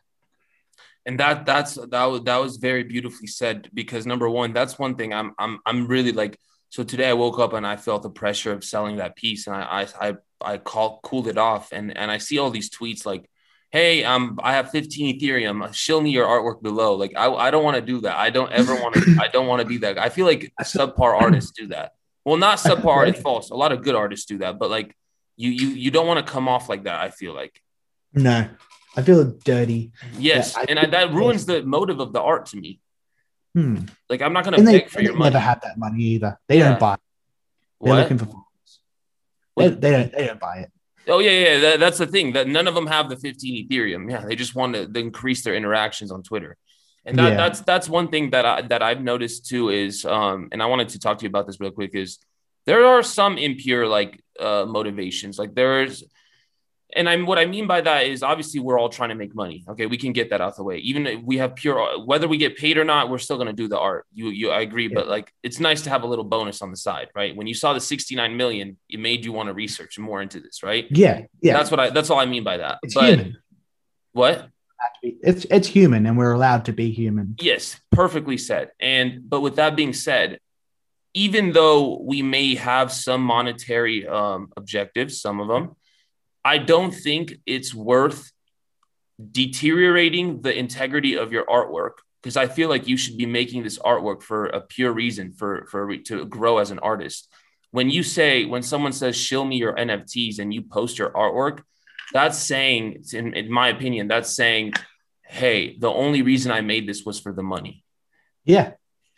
And 1.06 1.20
that 1.20 1.46
that's 1.46 1.76
that 1.76 2.06
was 2.06 2.24
that 2.24 2.38
was 2.38 2.58
very 2.58 2.84
beautifully 2.84 3.28
said 3.28 3.70
because 3.74 4.06
number 4.06 4.30
one 4.30 4.54
that's 4.54 4.78
one 4.78 4.96
thing 4.96 5.14
i'm 5.14 5.34
i'm 5.40 5.60
i'm 5.66 5.88
really 5.88 6.12
like 6.12 6.38
so 6.70 6.84
today 6.84 7.10
i 7.10 7.14
woke 7.14 7.40
up 7.40 7.54
and 7.54 7.66
i 7.66 7.76
felt 7.76 8.04
the 8.04 8.10
pressure 8.12 8.52
of 8.52 8.64
selling 8.64 8.98
that 8.98 9.16
piece 9.16 9.48
and 9.48 9.56
i 9.56 9.88
i 10.02 10.10
i, 10.10 10.16
I 10.42 10.58
call, 10.58 11.00
cooled 11.02 11.28
it 11.28 11.40
off 11.40 11.72
and 11.72 11.98
and 11.98 12.12
i 12.12 12.20
see 12.20 12.38
all 12.38 12.52
these 12.52 12.70
tweets 12.70 13.04
like 13.04 13.28
hey 13.72 14.04
um 14.04 14.40
i 14.44 14.54
have 14.54 14.70
15 14.70 15.20
ethereum. 15.20 15.74
Show 15.74 16.00
me 16.00 16.12
your 16.12 16.28
artwork 16.28 16.62
below. 16.62 16.94
Like 16.94 17.14
i, 17.18 17.28
I 17.32 17.50
don't 17.50 17.64
want 17.64 17.78
to 17.78 17.82
do 17.82 18.02
that. 18.02 18.18
I 18.18 18.30
don't 18.30 18.52
ever 18.52 18.76
want 18.76 18.94
to 18.94 19.18
i 19.22 19.28
don't 19.28 19.48
want 19.48 19.62
to 19.62 19.68
be 19.68 19.78
that 19.78 19.98
i 19.98 20.10
feel 20.10 20.28
like 20.28 20.54
subpar 20.62 21.20
artists 21.20 21.52
do 21.52 21.68
that. 21.68 21.94
Well 22.26 22.38
not 22.38 22.60
subpar 22.60 22.86
artists 22.86 23.24
false. 23.24 23.50
A 23.50 23.56
lot 23.56 23.72
of 23.72 23.82
good 23.82 23.96
artists 23.96 24.28
do 24.28 24.38
that 24.40 24.60
but 24.60 24.70
like 24.70 24.96
you 25.42 25.50
you 25.50 25.68
you 25.70 25.92
don't 25.92 26.08
want 26.08 26.26
to 26.26 26.32
come 26.32 26.48
off 26.48 26.70
like 26.70 26.84
that. 26.84 27.00
I 27.00 27.10
feel 27.10 27.34
like. 27.34 27.60
No, 28.14 28.48
I 28.96 29.02
feel 29.02 29.24
dirty. 29.44 29.92
Yes, 30.18 30.56
yeah, 30.58 30.66
and 30.70 30.80
I, 30.80 30.86
that 30.86 31.14
ruins 31.14 31.46
the 31.46 31.64
motive 31.64 32.00
of 32.00 32.14
the 32.14 32.22
art 32.22 32.46
to 32.48 32.58
me. 32.58 32.80
Hmm. 33.56 33.78
Like 34.10 34.22
I'm 34.22 34.34
not 34.34 34.44
gonna 34.44 34.58
and 34.58 34.66
beg 34.66 34.84
they, 34.84 34.90
for 34.90 35.02
your 35.02 35.16
money. 35.16 35.32
Never 35.32 35.44
had 35.44 35.62
that 35.64 35.78
money 35.78 36.04
either. 36.04 36.38
They 36.48 36.60
yeah. 36.60 36.70
don't 36.70 36.80
buy. 36.80 36.94
It. 36.94 37.00
They're 37.82 37.94
what? 37.94 38.02
looking 38.02 38.18
for. 38.20 38.44
They, 39.58 39.70
they, 39.70 39.92
don't. 39.92 40.12
They 40.12 40.28
don't 40.28 40.40
buy 40.40 40.58
it. 40.60 40.72
Oh 41.08 41.20
yeah, 41.20 41.32
yeah. 41.32 41.60
That, 41.60 41.80
that's 41.80 41.98
the 41.98 42.08
thing. 42.08 42.34
That 42.34 42.48
none 42.48 42.68
of 42.68 42.76
them 42.76 42.88
have 42.88 43.10
the 43.10 43.18
15 43.18 43.68
Ethereum. 43.68 44.10
Yeah, 44.10 44.26
they 44.26 44.36
just 44.36 44.56
want 44.56 44.76
to 44.76 45.00
increase 45.00 45.44
their 45.44 45.56
interactions 45.56 46.12
on 46.12 46.22
Twitter, 46.22 46.58
and 47.06 47.18
that, 47.18 47.30
Yeah. 47.30 47.38
that's 47.38 47.62
that's 47.62 47.90
one 47.90 48.10
thing 48.10 48.30
that 48.30 48.46
I 48.46 48.62
that 48.62 48.84
I've 48.84 49.02
noticed 49.02 49.48
too 49.48 49.70
is, 49.70 50.06
um, 50.06 50.50
and 50.52 50.62
I 50.62 50.68
wanted 50.68 50.90
to 50.90 51.00
talk 51.00 51.18
to 51.20 51.24
you 51.24 51.30
about 51.30 51.48
this 51.48 51.60
real 51.60 51.72
quick 51.72 51.96
is 51.96 52.20
there 52.66 52.86
are 52.86 53.04
some 53.04 53.38
impure 53.38 53.88
like 53.88 54.22
uh 54.40 54.66
motivations. 54.68 55.38
Like 55.40 55.54
there's, 55.56 56.04
and 56.96 57.08
I'm 57.08 57.26
what 57.26 57.40
I 57.40 57.46
mean 57.46 57.68
by 57.68 57.82
that 57.82 58.06
is 58.06 58.22
obviously 58.22 58.60
we're 58.60 58.78
all 58.80 58.90
trying 58.90 59.10
to 59.10 59.16
make 59.16 59.34
money. 59.34 59.64
Okay, 59.70 59.86
we 59.86 59.98
can 59.98 60.12
get 60.14 60.30
that 60.32 60.42
out 60.42 60.56
the 60.58 60.64
way. 60.64 60.78
Even 60.80 61.08
if 61.08 61.22
we 61.24 61.38
have 61.38 61.56
pure, 61.56 62.04
whether 62.06 62.28
we 62.28 62.38
get 62.38 62.58
paid 62.58 62.78
or 62.78 62.84
not, 62.84 63.10
we're 63.10 63.18
still 63.18 63.38
gonna 63.38 63.54
do 63.54 63.68
the 63.68 63.80
art. 63.80 64.06
You 64.14 64.28
you 64.30 64.50
I 64.52 64.62
agree, 64.62 64.88
Yeah. 64.90 64.96
but 64.96 65.08
like 65.08 65.32
it's 65.42 65.60
nice 65.60 65.82
to 65.84 65.90
have 65.90 66.04
a 66.04 66.08
little 66.08 66.26
bonus 66.26 66.62
on 66.62 66.70
the 66.70 66.78
side, 66.78 67.08
right? 67.16 67.36
When 67.36 67.48
you 67.48 67.54
saw 67.54 67.74
the 67.74 67.80
69 67.80 68.36
million, 68.36 68.78
it 68.90 69.00
made 69.00 69.24
you 69.26 69.32
want 69.32 69.48
to 69.48 69.54
research 69.54 69.98
more 70.00 70.22
into 70.22 70.40
this, 70.40 70.64
right? 70.64 70.86
Yeah, 70.92 71.22
yeah. 71.42 71.54
That's 71.54 71.72
what 71.72 71.80
I. 71.80 71.90
That's 71.92 72.10
all 72.10 72.20
I 72.20 72.26
mean 72.26 72.44
by 72.44 72.58
that. 72.58 72.80
it's 72.84 72.94
but 72.94 73.06
human. 73.10 73.38
what? 74.14 74.48
It's 75.04 75.46
it's 75.46 75.68
human, 75.68 76.06
and 76.08 76.18
we're 76.18 76.34
allowed 76.34 76.66
to 76.66 76.74
be 76.74 76.92
human. 76.92 77.36
Yes, 77.40 77.80
perfectly 77.92 78.38
said. 78.38 78.72
And 78.80 79.30
but 79.30 79.42
with 79.42 79.56
that 79.58 79.76
being 79.76 79.94
said, 79.94 80.40
even 81.14 81.52
though 81.52 82.00
we 82.02 82.22
may 82.22 82.56
have 82.56 82.92
some 82.92 83.22
monetary 83.22 84.08
um, 84.08 84.50
objectives, 84.56 85.22
some 85.22 85.40
of 85.40 85.48
them, 85.48 85.76
I 86.44 86.58
don't 86.58 86.92
think 86.92 87.34
it's 87.46 87.74
worth 87.74 88.32
deteriorating 89.32 90.42
the 90.42 90.58
integrity 90.58 91.16
of 91.16 91.32
your 91.32 91.46
artwork 91.46 92.00
because 92.22 92.38
I 92.38 92.48
feel 92.48 92.70
like 92.70 92.88
you 92.88 92.98
should 92.98 93.18
be 93.18 93.26
making 93.26 93.64
this 93.64 93.78
artwork 93.80 94.22
for 94.22 94.46
a 94.48 94.62
pure 94.62 94.92
reason 94.92 95.34
for 95.34 95.66
for 95.70 95.96
to 95.96 96.26
grow 96.26 96.58
as 96.58 96.72
an 96.72 96.80
artist. 96.80 97.32
When 97.72 97.90
you 97.90 98.04
say 98.04 98.46
when 98.46 98.64
someone 98.64 98.94
says 98.94 99.16
show 99.16 99.46
me 99.46 99.58
your 99.58 99.76
NFTs 99.76 100.40
and 100.40 100.54
you 100.54 100.62
post 100.62 100.98
your 100.98 101.12
artwork, 101.12 101.62
that's 102.14 102.38
saying 102.38 103.04
in, 103.14 103.34
in 103.34 103.52
my 103.52 103.70
opinion 103.70 104.08
that's 104.08 104.36
saying 104.36 104.74
hey, 105.32 105.78
the 105.78 105.90
only 105.90 106.22
reason 106.24 106.52
I 106.52 106.60
made 106.60 106.86
this 106.88 107.06
was 107.06 107.18
for 107.18 107.32
the 107.32 107.44
money. 107.44 107.86
Yeah, 108.44 108.72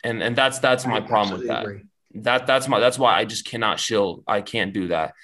And 0.04 0.22
and 0.22 0.36
that's 0.36 0.58
that's 0.58 0.86
my 0.86 1.00
problem 1.00 1.38
with 1.38 1.48
that. 1.48 1.62
agree. 1.64 1.82
That 2.16 2.46
that's 2.46 2.68
my 2.68 2.78
that's 2.78 2.98
why 2.98 3.18
I 3.18 3.24
just 3.24 3.46
cannot 3.46 3.80
shill. 3.80 4.22
I 4.26 4.42
can't 4.42 4.72
do 4.72 4.88
that. 4.88 5.14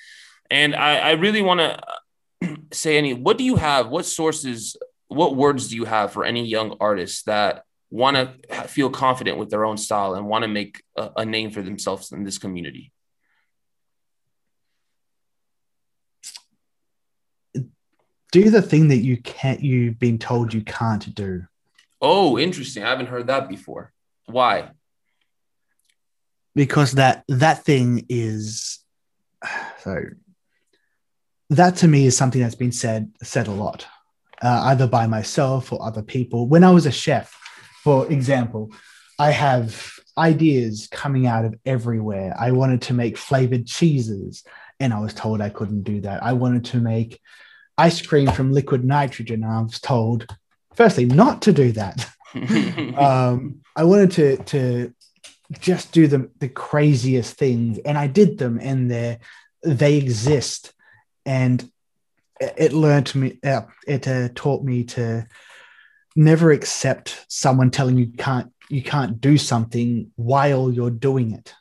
And 0.50 0.74
I, 0.74 0.98
I 0.98 1.10
really 1.12 1.42
want 1.42 1.60
to 2.42 2.58
say 2.72 2.98
any 2.98 3.14
what 3.14 3.38
do 3.38 3.44
you 3.44 3.56
have? 3.56 3.88
What 3.88 4.06
sources, 4.06 4.76
what 5.08 5.36
words 5.36 5.68
do 5.68 5.76
you 5.76 5.84
have 5.84 6.12
for 6.12 6.24
any 6.24 6.44
young 6.46 6.76
artists 6.80 7.22
that 7.24 7.64
want 7.90 8.16
to 8.16 8.68
feel 8.68 8.88
confident 8.88 9.36
with 9.36 9.50
their 9.50 9.64
own 9.64 9.76
style 9.76 10.14
and 10.14 10.26
want 10.26 10.42
to 10.42 10.48
make 10.48 10.82
a, 10.96 11.10
a 11.18 11.24
name 11.24 11.50
for 11.50 11.62
themselves 11.62 12.10
in 12.10 12.24
this 12.24 12.38
community? 12.38 12.92
Do 18.32 18.48
the 18.48 18.62
thing 18.62 18.88
that 18.88 18.98
you 18.98 19.16
can't. 19.16 19.60
You've 19.60 19.98
been 19.98 20.18
told 20.18 20.54
you 20.54 20.62
can't 20.62 21.14
do. 21.14 21.46
Oh, 22.00 22.38
interesting. 22.38 22.84
I 22.84 22.90
haven't 22.90 23.06
heard 23.06 23.26
that 23.26 23.48
before. 23.48 23.92
Why? 24.30 24.70
because 26.54 26.92
that 26.92 27.24
that 27.28 27.64
thing 27.64 28.06
is 28.08 28.78
so 29.78 30.04
that 31.50 31.76
to 31.76 31.88
me 31.88 32.06
is 32.06 32.16
something 32.16 32.40
that's 32.40 32.54
been 32.54 32.72
said 32.72 33.10
said 33.22 33.48
a 33.48 33.52
lot 33.52 33.86
uh, 34.42 34.62
either 34.66 34.86
by 34.86 35.06
myself 35.06 35.72
or 35.72 35.84
other 35.84 36.02
people. 36.02 36.48
When 36.48 36.64
i 36.64 36.70
was 36.70 36.86
a 36.86 36.92
chef 36.92 37.36
for 37.82 38.10
example 38.10 38.70
i 39.18 39.30
have 39.30 39.90
ideas 40.18 40.88
coming 40.90 41.26
out 41.26 41.44
of 41.44 41.54
everywhere. 41.64 42.34
I 42.38 42.50
wanted 42.50 42.82
to 42.82 42.94
make 42.94 43.16
flavored 43.16 43.66
cheeses 43.66 44.44
and 44.78 44.92
i 44.92 45.00
was 45.00 45.14
told 45.14 45.40
i 45.40 45.50
couldn't 45.50 45.82
do 45.82 46.00
that. 46.02 46.22
I 46.22 46.32
wanted 46.34 46.64
to 46.66 46.78
make 46.78 47.20
ice 47.78 48.02
cream 48.02 48.30
from 48.30 48.52
liquid 48.52 48.84
nitrogen 48.84 49.42
and 49.42 49.52
i 49.52 49.60
was 49.60 49.80
told 49.80 50.26
firstly 50.74 51.06
not 51.06 51.42
to 51.42 51.52
do 51.52 51.72
that 51.72 52.06
um, 52.96 53.60
I 53.76 53.84
wanted 53.84 54.10
to 54.12 54.36
to 54.44 54.94
just 55.58 55.92
do 55.92 56.06
the 56.06 56.30
the 56.38 56.48
craziest 56.48 57.36
things, 57.36 57.78
and 57.78 57.98
I 57.98 58.06
did 58.06 58.38
them, 58.38 58.58
and 58.60 58.90
they 58.90 59.18
they 59.62 59.96
exist, 59.96 60.72
and 61.26 61.68
it 62.40 62.72
learned 62.72 63.14
me. 63.14 63.38
Uh, 63.44 63.62
it 63.86 64.06
uh, 64.06 64.28
taught 64.34 64.64
me 64.64 64.84
to 64.84 65.26
never 66.16 66.50
accept 66.50 67.24
someone 67.28 67.70
telling 67.70 67.98
you 67.98 68.12
can't 68.16 68.52
you 68.68 68.82
can't 68.82 69.20
do 69.20 69.36
something 69.36 70.10
while 70.16 70.72
you're 70.72 70.90
doing 70.90 71.32
it. 71.32 71.54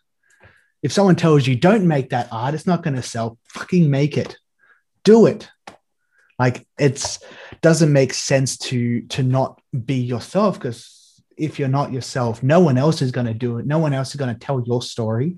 If 0.82 0.94
someone 0.94 1.16
tells 1.16 1.46
you 1.46 1.56
don't 1.56 1.88
make 1.88 2.12
that 2.12 2.30
art, 2.32 2.54
it's 2.54 2.68
not 2.68 2.84
going 2.84 2.96
to 2.96 3.02
sell. 3.02 3.38
Fucking 3.54 3.90
make 3.90 4.18
it. 4.18 4.38
Do 5.04 5.26
it. 5.26 5.50
Like 6.40 6.66
it's 6.80 7.20
doesn't 7.62 7.92
make 7.92 8.14
sense 8.14 8.58
to 8.58 9.02
to 9.02 9.24
not 9.24 9.62
be 9.86 9.96
yourself 9.96 10.58
because 10.58 11.22
if 11.38 11.60
you're 11.60 11.68
not 11.68 11.92
yourself, 11.94 12.42
no 12.42 12.62
one 12.62 12.78
else 12.78 13.02
is 13.02 13.12
going 13.12 13.28
to 13.28 13.34
do 13.34 13.58
it. 13.60 13.66
No 13.66 13.80
one 13.80 13.94
else 13.94 14.10
is 14.10 14.16
going 14.16 14.34
to 14.34 14.40
tell 14.40 14.64
your 14.66 14.82
story. 14.82 15.38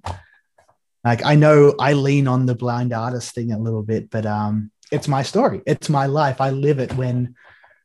Like 1.04 1.26
I 1.26 1.36
know 1.36 1.74
I 1.80 1.94
lean 1.94 2.28
on 2.28 2.46
the 2.46 2.56
blind 2.56 2.94
artist 2.94 3.34
thing 3.34 3.52
a 3.52 3.60
little 3.60 3.82
bit, 3.84 4.12
but 4.12 4.26
um, 4.26 4.72
it's 4.92 5.08
my 5.08 5.24
story. 5.24 5.62
It's 5.66 5.90
my 5.90 6.06
life. 6.06 6.40
I 6.40 6.52
live 6.52 6.80
it. 6.80 6.94
When 6.94 7.36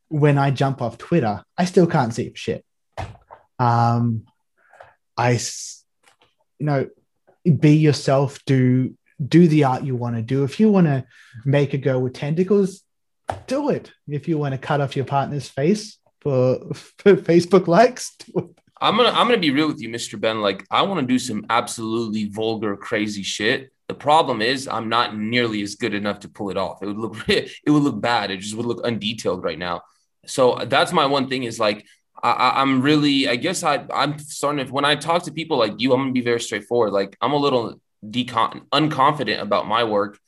when 0.08 0.38
I 0.38 0.50
jump 0.50 0.82
off 0.82 0.98
Twitter, 0.98 1.42
I 1.56 1.64
still 1.64 1.86
can't 1.86 2.12
see 2.12 2.32
shit. 2.34 2.64
Um, 3.58 4.26
I, 5.16 5.32
you 6.58 6.66
know, 6.66 6.88
be 7.58 7.76
yourself. 7.76 8.38
Do 8.44 8.94
do 9.24 9.48
the 9.48 9.64
art 9.64 9.84
you 9.84 9.96
want 9.96 10.16
to 10.16 10.22
do. 10.22 10.44
If 10.44 10.60
you 10.60 10.70
want 10.70 10.86
to 10.86 11.06
make 11.44 11.72
a 11.72 11.78
girl 11.78 12.02
with 12.02 12.12
tentacles, 12.12 12.82
do 13.46 13.70
it. 13.70 13.92
If 14.08 14.28
you 14.28 14.38
want 14.38 14.52
to 14.52 14.58
cut 14.58 14.80
off 14.80 14.96
your 14.96 15.04
partner's 15.04 15.48
face 15.48 15.98
for, 16.20 16.58
for 16.74 17.16
Facebook 17.16 17.66
likes. 17.66 18.16
I'm 18.80 18.96
gonna 18.96 19.08
I'm 19.08 19.26
gonna 19.26 19.38
be 19.38 19.50
real 19.50 19.68
with 19.68 19.80
you, 19.80 19.88
Mr. 19.88 20.20
Ben. 20.20 20.40
Like 20.40 20.66
I 20.70 20.82
want 20.82 21.00
to 21.00 21.06
do 21.06 21.18
some 21.18 21.46
absolutely 21.48 22.26
vulgar, 22.28 22.76
crazy 22.76 23.22
shit. 23.22 23.72
The 23.88 23.94
problem 23.94 24.42
is 24.42 24.68
I'm 24.68 24.88
not 24.88 25.16
nearly 25.16 25.62
as 25.62 25.76
good 25.76 25.94
enough 25.94 26.20
to 26.20 26.28
pull 26.28 26.50
it 26.50 26.56
off. 26.56 26.82
It 26.82 26.86
would 26.86 26.98
look 26.98 27.16
it 27.28 27.70
would 27.70 27.82
look 27.82 28.00
bad. 28.00 28.30
It 28.30 28.38
just 28.38 28.54
would 28.54 28.66
look 28.66 28.84
undetailed 28.84 29.42
right 29.42 29.58
now. 29.58 29.82
So 30.26 30.56
that's 30.66 30.92
my 30.92 31.06
one 31.06 31.28
thing 31.28 31.44
is 31.44 31.58
like 31.58 31.86
I, 32.22 32.54
I'm 32.56 32.82
really 32.82 33.28
I 33.28 33.36
guess 33.36 33.62
I 33.62 33.86
I'm 33.92 34.18
starting 34.18 34.66
to 34.66 34.72
when 34.72 34.84
I 34.84 34.96
talk 34.96 35.22
to 35.24 35.32
people 35.32 35.56
like 35.58 35.80
you, 35.80 35.92
I'm 35.92 36.00
gonna 36.00 36.12
be 36.12 36.20
very 36.20 36.40
straightforward. 36.40 36.92
Like 36.92 37.16
I'm 37.20 37.32
a 37.32 37.38
little 37.38 37.80
decon 38.04 38.66
unconfident 38.72 39.40
about 39.40 39.66
my 39.66 39.84
work 39.84 40.18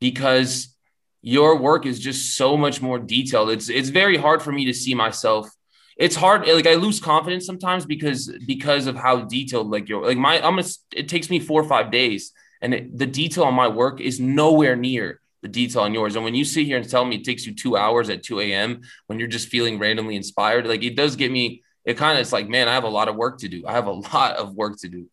because 0.00 0.74
your 1.22 1.56
work 1.56 1.86
is 1.86 2.00
just 2.00 2.36
so 2.36 2.56
much 2.56 2.80
more 2.80 2.98
detailed. 2.98 3.50
It's 3.50 3.68
it's 3.68 3.90
very 3.90 4.16
hard 4.16 4.42
for 4.42 4.52
me 4.52 4.64
to 4.66 4.74
see 4.74 4.94
myself. 4.94 5.48
It's 5.96 6.16
hard 6.16 6.46
like 6.48 6.66
i 6.66 6.74
lose 6.74 6.98
confidence 6.98 7.44
sometimes 7.44 7.84
because 7.84 8.32
because 8.46 8.86
of 8.86 8.96
how 8.96 9.20
detailed 9.22 9.70
like 9.70 9.86
your 9.86 10.06
like 10.06 10.16
my 10.16 10.36
i'm 10.36 10.56
gonna 10.56 10.66
it 10.96 11.10
takes 11.10 11.28
me 11.28 11.38
four 11.38 11.60
or 11.60 11.68
five 11.68 11.90
days 11.90 12.32
and 12.62 12.72
it, 12.72 12.96
the 12.96 13.04
detail 13.06 13.44
on 13.44 13.52
my 13.52 13.68
work 13.68 14.00
is 14.00 14.18
nowhere 14.18 14.76
near 14.76 15.20
the 15.42 15.48
detail 15.48 15.82
on 15.82 15.94
yours. 15.94 16.16
And 16.16 16.24
when 16.24 16.34
you 16.34 16.44
sit 16.44 16.66
here 16.66 16.78
and 16.78 16.88
tell 16.88 17.04
me 17.04 17.16
it 17.16 17.24
takes 17.24 17.46
you 17.46 17.54
two 17.54 17.76
hours 17.76 18.08
at 18.08 18.22
2 18.22 18.40
a.m 18.40 18.80
when 19.08 19.18
you're 19.18 19.28
just 19.28 19.48
feeling 19.48 19.78
randomly 19.78 20.16
inspired 20.16 20.66
like 20.66 20.82
it 20.82 20.96
does 20.96 21.16
get 21.16 21.30
me 21.30 21.62
it 21.84 21.98
kind 21.98 22.16
of 22.16 22.22
it's 22.22 22.32
like 22.32 22.48
man 22.48 22.66
i 22.66 22.72
have 22.72 22.84
a 22.84 22.88
lot 22.88 23.08
of 23.08 23.16
work 23.16 23.38
to 23.38 23.48
do. 23.48 23.66
I 23.66 23.72
have 23.72 23.86
a 23.86 23.92
lot 23.92 24.36
of 24.36 24.54
work 24.54 24.78
to 24.78 24.88
do 24.88 25.06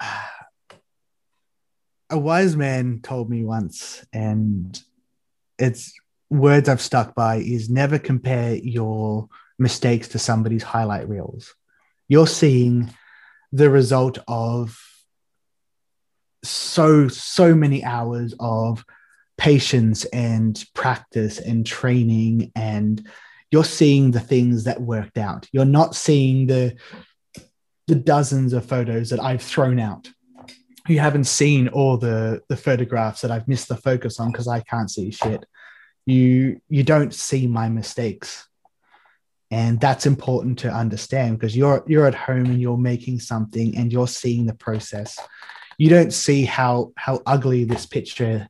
a 2.10 2.18
wise 2.18 2.56
man 2.56 3.00
told 3.02 3.30
me 3.30 3.44
once, 3.44 4.04
and 4.12 4.80
it's 5.58 5.92
words 6.30 6.68
I've 6.68 6.80
stuck 6.80 7.14
by 7.14 7.36
is 7.36 7.70
never 7.70 7.98
compare 7.98 8.56
your 8.56 9.28
mistakes 9.58 10.08
to 10.08 10.18
somebody's 10.18 10.62
highlight 10.62 11.08
reels. 11.08 11.54
You're 12.08 12.26
seeing 12.26 12.92
the 13.52 13.70
result 13.70 14.18
of 14.26 14.76
so 16.42 17.08
so 17.08 17.54
many 17.54 17.82
hours 17.84 18.34
of 18.38 18.84
patience 19.38 20.04
and 20.06 20.62
practice 20.74 21.38
and 21.38 21.66
training 21.66 22.52
and 22.54 23.06
you're 23.50 23.64
seeing 23.64 24.10
the 24.10 24.20
things 24.20 24.64
that 24.64 24.80
worked 24.80 25.16
out 25.16 25.48
you're 25.52 25.64
not 25.64 25.94
seeing 25.94 26.46
the 26.46 26.76
the 27.86 27.94
dozens 27.94 28.52
of 28.52 28.66
photos 28.66 29.10
that 29.10 29.20
i've 29.20 29.42
thrown 29.42 29.80
out 29.80 30.10
you 30.88 30.98
haven't 30.98 31.24
seen 31.24 31.68
all 31.68 31.96
the 31.96 32.42
the 32.48 32.56
photographs 32.56 33.22
that 33.22 33.30
I've 33.30 33.48
missed 33.48 33.68
the 33.68 33.76
focus 33.76 34.20
on 34.20 34.30
because 34.30 34.48
I 34.48 34.60
can't 34.60 34.90
see 34.90 35.10
shit. 35.10 35.44
You 36.06 36.60
you 36.68 36.82
don't 36.82 37.14
see 37.14 37.46
my 37.46 37.68
mistakes. 37.68 38.46
And 39.50 39.80
that's 39.80 40.06
important 40.06 40.58
to 40.60 40.70
understand 40.70 41.38
because 41.38 41.56
you're 41.56 41.84
you're 41.86 42.06
at 42.06 42.14
home 42.14 42.46
and 42.46 42.60
you're 42.60 42.76
making 42.76 43.20
something 43.20 43.76
and 43.76 43.92
you're 43.92 44.08
seeing 44.08 44.46
the 44.46 44.54
process. 44.54 45.18
You 45.78 45.88
don't 45.88 46.12
see 46.12 46.44
how 46.44 46.92
how 46.96 47.22
ugly 47.24 47.64
this 47.64 47.86
picture. 47.86 48.48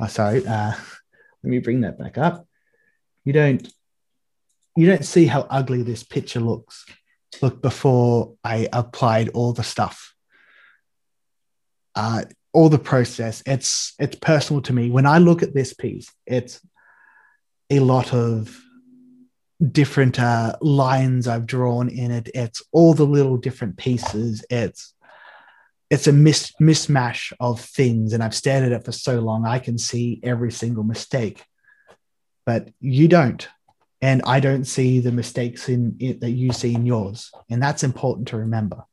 Oh, 0.00 0.06
sorry. 0.06 0.46
Uh, 0.46 0.72
let 1.42 1.50
me 1.50 1.58
bring 1.60 1.82
that 1.82 1.98
back 1.98 2.18
up. 2.18 2.46
You 3.24 3.32
don't 3.32 3.72
you 4.76 4.86
don't 4.86 5.04
see 5.04 5.26
how 5.26 5.42
ugly 5.50 5.82
this 5.82 6.02
picture 6.02 6.40
looks. 6.40 6.86
Look 7.42 7.62
before 7.62 8.34
I 8.42 8.68
applied 8.72 9.28
all 9.30 9.52
the 9.52 9.62
stuff 9.62 10.14
uh, 11.94 12.24
all 12.52 12.68
the 12.68 12.78
process. 12.78 13.42
It's 13.46 13.94
it's 13.98 14.16
personal 14.16 14.62
to 14.62 14.72
me. 14.72 14.90
When 14.90 15.06
I 15.06 15.18
look 15.18 15.42
at 15.42 15.54
this 15.54 15.74
piece, 15.74 16.10
it's 16.26 16.60
a 17.70 17.80
lot 17.80 18.14
of 18.14 18.58
different 19.72 20.20
uh, 20.20 20.56
lines 20.60 21.26
I've 21.26 21.46
drawn 21.46 21.88
in 21.88 22.10
it. 22.10 22.30
It's 22.34 22.62
all 22.72 22.94
the 22.94 23.06
little 23.06 23.36
different 23.36 23.76
pieces. 23.76 24.44
It's 24.50 24.94
it's 25.90 26.06
a 26.06 26.12
mis- 26.12 26.52
mismatch 26.60 27.32
of 27.40 27.60
things, 27.60 28.12
and 28.12 28.22
I've 28.22 28.34
stared 28.34 28.64
at 28.64 28.72
it 28.72 28.84
for 28.84 28.92
so 28.92 29.20
long. 29.20 29.46
I 29.46 29.58
can 29.58 29.78
see 29.78 30.20
every 30.22 30.52
single 30.52 30.84
mistake, 30.84 31.42
but 32.44 32.68
you 32.80 33.08
don't, 33.08 33.48
and 34.02 34.20
I 34.26 34.40
don't 34.40 34.64
see 34.64 35.00
the 35.00 35.12
mistakes 35.12 35.68
in 35.68 35.96
it 35.98 36.20
that 36.20 36.32
you 36.32 36.52
see 36.52 36.74
in 36.74 36.84
yours, 36.84 37.30
and 37.48 37.62
that's 37.62 37.84
important 37.84 38.28
to 38.28 38.36
remember. 38.36 38.84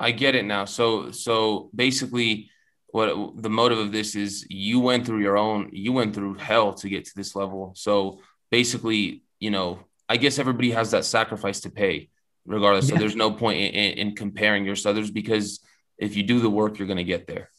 I 0.00 0.10
get 0.10 0.34
it 0.34 0.44
now. 0.44 0.64
So 0.64 1.10
so 1.10 1.70
basically 1.74 2.50
what 2.88 3.40
the 3.40 3.50
motive 3.50 3.78
of 3.78 3.92
this 3.92 4.16
is 4.16 4.46
you 4.50 4.80
went 4.80 5.06
through 5.06 5.20
your 5.20 5.38
own 5.38 5.70
you 5.72 5.92
went 5.92 6.14
through 6.14 6.34
hell 6.34 6.74
to 6.74 6.88
get 6.88 7.04
to 7.06 7.12
this 7.14 7.36
level. 7.36 7.72
So 7.76 8.20
basically, 8.50 9.22
you 9.38 9.50
know, 9.50 9.80
I 10.08 10.16
guess 10.16 10.38
everybody 10.38 10.72
has 10.72 10.90
that 10.90 11.04
sacrifice 11.04 11.60
to 11.60 11.70
pay 11.70 12.08
regardless. 12.46 12.88
Yeah. 12.88 12.96
So 12.96 13.00
there's 13.00 13.16
no 13.16 13.30
point 13.30 13.60
in, 13.60 13.72
in, 13.72 14.08
in 14.08 14.16
comparing 14.16 14.64
your 14.64 14.76
others 14.86 15.10
because 15.10 15.60
if 15.98 16.16
you 16.16 16.22
do 16.22 16.40
the 16.40 16.50
work, 16.50 16.78
you're 16.78 16.88
going 16.88 16.96
to 16.96 17.04
get 17.04 17.26
there. 17.26 17.50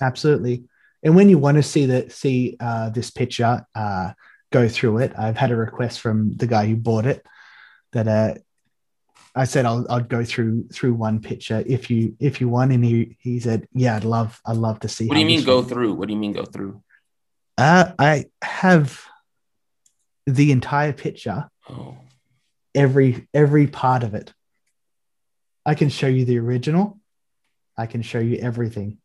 Absolutely. 0.00 0.64
And 1.02 1.14
when 1.14 1.28
you 1.28 1.38
want 1.38 1.56
to 1.56 1.62
see 1.62 1.86
that, 1.86 2.12
see 2.12 2.56
uh, 2.58 2.90
this 2.90 3.10
picture, 3.10 3.64
uh, 3.74 4.12
go 4.50 4.68
through 4.68 4.98
it. 4.98 5.12
I've 5.16 5.36
had 5.36 5.50
a 5.50 5.56
request 5.56 6.00
from 6.00 6.36
the 6.36 6.46
guy 6.46 6.66
who 6.66 6.76
bought 6.76 7.06
it 7.06 7.24
that 7.92 8.08
uh, 8.08 8.34
I 9.34 9.44
said 9.44 9.66
I'll 9.66 9.86
I'll 9.88 10.00
go 10.00 10.24
through 10.24 10.68
through 10.68 10.94
one 10.94 11.20
picture 11.20 11.62
if 11.66 11.90
you 11.90 12.16
if 12.18 12.40
you 12.40 12.48
want, 12.48 12.72
and 12.72 12.84
he 12.84 13.16
he 13.20 13.40
said, 13.40 13.68
yeah, 13.72 13.96
I'd 13.96 14.04
love 14.04 14.40
I'd 14.44 14.56
love 14.56 14.80
to 14.80 14.88
see. 14.88 15.06
What 15.06 15.14
do 15.14 15.20
you 15.20 15.26
mean 15.26 15.44
go 15.44 15.62
through? 15.62 15.94
What 15.94 16.08
do 16.08 16.14
you 16.14 16.20
mean 16.20 16.32
go 16.32 16.44
through? 16.44 16.82
Uh, 17.56 17.92
I 17.98 18.26
have 18.42 19.04
the 20.26 20.52
entire 20.52 20.92
picture. 20.92 21.48
Oh. 21.68 21.96
Every 22.74 23.28
every 23.34 23.66
part 23.66 24.02
of 24.02 24.14
it. 24.14 24.32
I 25.66 25.74
can 25.74 25.88
show 25.88 26.06
you 26.06 26.24
the 26.24 26.38
original. 26.38 26.98
I 27.76 27.86
can 27.86 28.02
show 28.02 28.18
you 28.18 28.36
everything. 28.38 28.98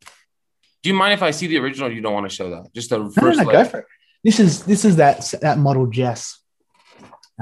Do 0.82 0.90
you 0.90 0.94
mind 0.94 1.14
if 1.14 1.22
I 1.22 1.30
see 1.30 1.46
the 1.46 1.58
original? 1.58 1.90
you 1.90 2.00
don't 2.00 2.12
want 2.12 2.28
to 2.28 2.34
show 2.34 2.50
that? 2.50 2.72
Just 2.74 2.90
the 2.90 3.10
first. 3.10 3.38
No, 3.38 3.44
no, 3.44 3.52
go 3.52 3.64
for 3.64 3.78
it. 3.80 3.86
This 4.22 4.40
is 4.40 4.64
this 4.64 4.84
is 4.84 4.96
that 4.96 5.32
that 5.42 5.58
model 5.58 5.86
Jess. 5.86 6.40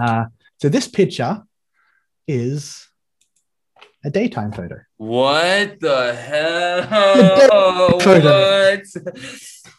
Uh, 0.01 0.25
so 0.61 0.69
this 0.69 0.89
picture 0.89 1.43
is 2.33 2.89
a 4.05 4.11
daytime 4.11 4.53
photo. 4.53 4.81
What 4.97 5.81
the 5.81 6.15
hell? 7.49 7.99
what? 7.99 8.85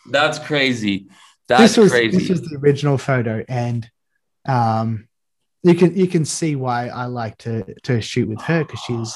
That's 0.09 0.39
crazy. 0.39 1.07
That's 1.47 1.61
this 1.61 1.77
was, 1.77 1.91
crazy. 1.91 2.17
This 2.17 2.29
was 2.29 2.41
the 2.41 2.57
original 2.57 2.97
photo, 2.97 3.43
and 3.47 3.89
um, 4.47 5.07
you 5.63 5.75
can 5.75 5.95
you 5.95 6.07
can 6.07 6.25
see 6.25 6.55
why 6.55 6.87
I 6.87 7.05
like 7.05 7.37
to 7.39 7.75
to 7.83 8.01
shoot 8.01 8.29
with 8.29 8.41
her 8.41 8.63
because 8.63 8.79
she's 8.81 9.15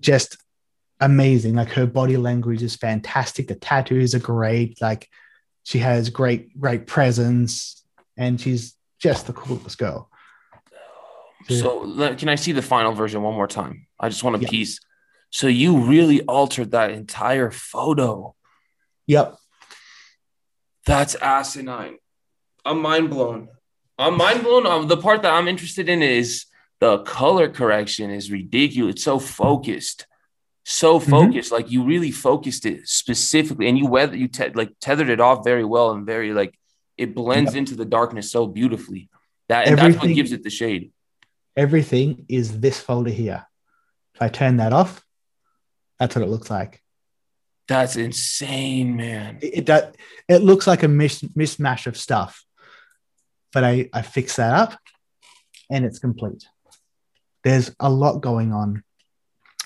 just 0.00 0.36
amazing. 1.00 1.54
Like 1.54 1.70
her 1.70 1.86
body 1.86 2.16
language 2.16 2.62
is 2.62 2.76
fantastic. 2.76 3.48
The 3.48 3.54
tattoos 3.54 4.14
are 4.14 4.20
great. 4.20 4.80
Like 4.80 5.08
she 5.64 5.78
has 5.78 6.10
great 6.10 6.58
great 6.58 6.86
presence, 6.86 7.84
and 8.16 8.40
she's 8.40 8.74
just 8.98 9.26
the 9.26 9.32
coolest 9.32 9.78
girl. 9.78 10.08
So 11.48 12.14
can 12.16 12.28
I 12.28 12.34
see 12.34 12.52
the 12.52 12.62
final 12.62 12.92
version 12.92 13.22
one 13.22 13.34
more 13.34 13.46
time? 13.46 13.86
I 13.98 14.08
just 14.08 14.24
want 14.24 14.36
a 14.36 14.40
yep. 14.40 14.50
piece. 14.50 14.80
So 15.30 15.46
you 15.46 15.78
really 15.78 16.22
altered 16.22 16.72
that 16.72 16.90
entire 16.90 17.50
photo. 17.50 18.34
Yep. 19.06 19.36
That's 20.86 21.14
asinine. 21.14 21.96
I'm 22.64 22.80
mind 22.80 23.10
blown. 23.10 23.48
I'm 23.98 24.16
mind 24.16 24.42
blown. 24.42 24.66
Um, 24.66 24.88
the 24.88 24.96
part 24.96 25.22
that 25.22 25.32
I'm 25.32 25.48
interested 25.48 25.88
in 25.88 26.02
is 26.02 26.46
the 26.80 26.98
color 26.98 27.48
correction 27.48 28.10
is 28.10 28.30
ridiculous. 28.30 28.96
It's 28.96 29.04
so 29.04 29.18
focused, 29.18 30.06
so 30.64 30.98
mm-hmm. 30.98 31.10
focused. 31.10 31.52
Mm-hmm. 31.52 31.62
Like 31.62 31.70
you 31.70 31.84
really 31.84 32.10
focused 32.10 32.66
it 32.66 32.88
specifically, 32.88 33.68
and 33.68 33.78
you 33.78 33.86
weather 33.86 34.16
you 34.16 34.28
te- 34.28 34.50
like 34.50 34.72
tethered 34.80 35.08
it 35.08 35.20
off 35.20 35.44
very 35.44 35.64
well 35.64 35.92
and 35.92 36.04
very 36.04 36.32
like 36.32 36.58
it 36.96 37.14
blends 37.14 37.52
yep. 37.52 37.60
into 37.60 37.74
the 37.74 37.84
darkness 37.84 38.30
so 38.30 38.46
beautifully. 38.46 39.08
That 39.48 39.68
and 39.68 39.78
that's 39.78 39.96
what 39.96 40.08
gives 40.08 40.32
it 40.32 40.42
the 40.42 40.50
shade 40.50 40.92
everything 41.56 42.26
is 42.28 42.60
this 42.60 42.80
folder 42.80 43.10
here. 43.10 43.46
If 44.14 44.22
I 44.22 44.28
turn 44.28 44.58
that 44.58 44.72
off, 44.72 45.02
that's 45.98 46.14
what 46.14 46.24
it 46.24 46.30
looks 46.30 46.50
like. 46.50 46.82
That's 47.68 47.96
insane, 47.96 48.96
man. 48.96 49.38
It, 49.40 49.68
it, 49.68 49.96
it 50.28 50.38
looks 50.38 50.66
like 50.66 50.82
a 50.82 50.88
mis- 50.88 51.22
mismatch 51.22 51.86
of 51.86 51.96
stuff, 51.96 52.44
but 53.52 53.64
I, 53.64 53.88
I 53.92 54.02
fix 54.02 54.36
that 54.36 54.52
up 54.52 54.78
and 55.70 55.84
it's 55.84 55.98
complete. 55.98 56.44
There's 57.44 57.74
a 57.80 57.88
lot 57.88 58.20
going 58.20 58.52
on. 58.52 58.84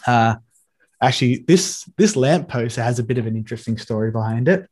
Uh, 0.06 0.36
actually, 1.02 1.38
this 1.38 1.84
this 1.98 2.16
lamppost 2.16 2.76
has 2.76 2.98
a 2.98 3.02
bit 3.02 3.18
of 3.18 3.26
an 3.26 3.36
interesting 3.36 3.76
story 3.76 4.10
behind 4.10 4.48
it. 4.48 4.68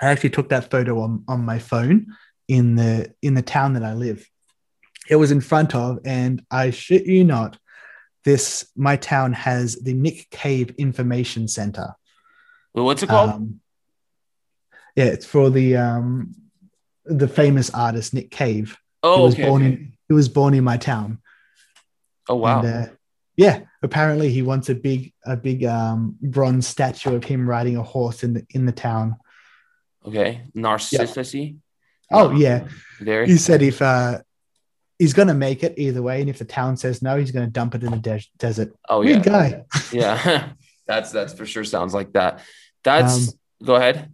I 0.00 0.06
actually 0.06 0.30
took 0.30 0.50
that 0.50 0.70
photo 0.70 1.00
on, 1.00 1.24
on 1.28 1.44
my 1.44 1.58
phone 1.58 2.06
in 2.46 2.74
the 2.76 3.12
in 3.22 3.34
the 3.34 3.42
town 3.42 3.74
that 3.74 3.84
I 3.84 3.94
live 3.94 4.28
it 5.10 5.16
was 5.16 5.32
in 5.32 5.40
front 5.40 5.74
of, 5.74 5.98
and 6.04 6.42
I 6.50 6.70
shit 6.70 7.04
you 7.04 7.24
not, 7.24 7.58
this 8.24 8.70
my 8.76 8.96
town 8.96 9.32
has 9.32 9.74
the 9.74 9.92
Nick 9.92 10.30
Cave 10.30 10.74
Information 10.78 11.48
Center. 11.48 11.94
Well, 12.72 12.84
what's 12.84 13.02
it 13.02 13.08
called? 13.08 13.30
Um, 13.30 13.60
yeah, 14.94 15.06
it's 15.06 15.26
for 15.26 15.50
the 15.50 15.76
um, 15.76 16.34
the 17.04 17.26
famous 17.26 17.70
artist 17.70 18.14
Nick 18.14 18.30
Cave. 18.30 18.78
Oh, 19.02 19.16
he 19.16 19.22
was 19.22 19.34
okay, 19.34 19.42
born 19.44 19.62
okay. 19.62 19.72
in 19.72 19.92
he 20.08 20.14
was 20.14 20.28
born 20.28 20.54
in 20.54 20.62
my 20.62 20.76
town. 20.76 21.18
Oh 22.28 22.36
wow! 22.36 22.60
And, 22.60 22.68
uh, 22.68 22.92
yeah, 23.36 23.60
apparently 23.82 24.30
he 24.30 24.42
wants 24.42 24.68
a 24.68 24.74
big 24.76 25.12
a 25.26 25.36
big 25.36 25.64
um, 25.64 26.16
bronze 26.22 26.68
statue 26.68 27.16
of 27.16 27.24
him 27.24 27.48
riding 27.48 27.76
a 27.76 27.82
horse 27.82 28.22
in 28.22 28.34
the 28.34 28.46
in 28.50 28.64
the 28.64 28.72
town. 28.72 29.16
Okay, 30.06 30.42
Narcissus. 30.54 31.34
Yep. 31.34 31.54
Oh 32.12 32.30
yeah, 32.32 32.68
there. 33.00 33.24
He 33.24 33.36
said 33.38 33.62
if 33.62 33.82
uh, 33.82 34.20
he's 35.00 35.14
going 35.14 35.28
to 35.28 35.34
make 35.34 35.64
it 35.64 35.74
either 35.78 36.02
way. 36.02 36.20
And 36.20 36.28
if 36.28 36.38
the 36.38 36.44
town 36.44 36.76
says 36.76 37.00
no, 37.00 37.16
he's 37.16 37.30
going 37.30 37.46
to 37.46 37.50
dump 37.50 37.74
it 37.74 37.82
in 37.82 37.90
the 37.90 37.96
de- 37.96 38.26
desert. 38.36 38.76
Oh, 38.86 39.00
Weird 39.00 39.24
yeah. 39.24 39.32
guy. 39.32 39.64
yeah. 39.92 40.48
that's, 40.86 41.10
that's 41.10 41.32
for 41.32 41.46
sure 41.46 41.64
sounds 41.64 41.94
like 41.94 42.12
that. 42.12 42.40
That's, 42.84 43.28
um, 43.28 43.34
go 43.64 43.76
ahead. 43.76 44.12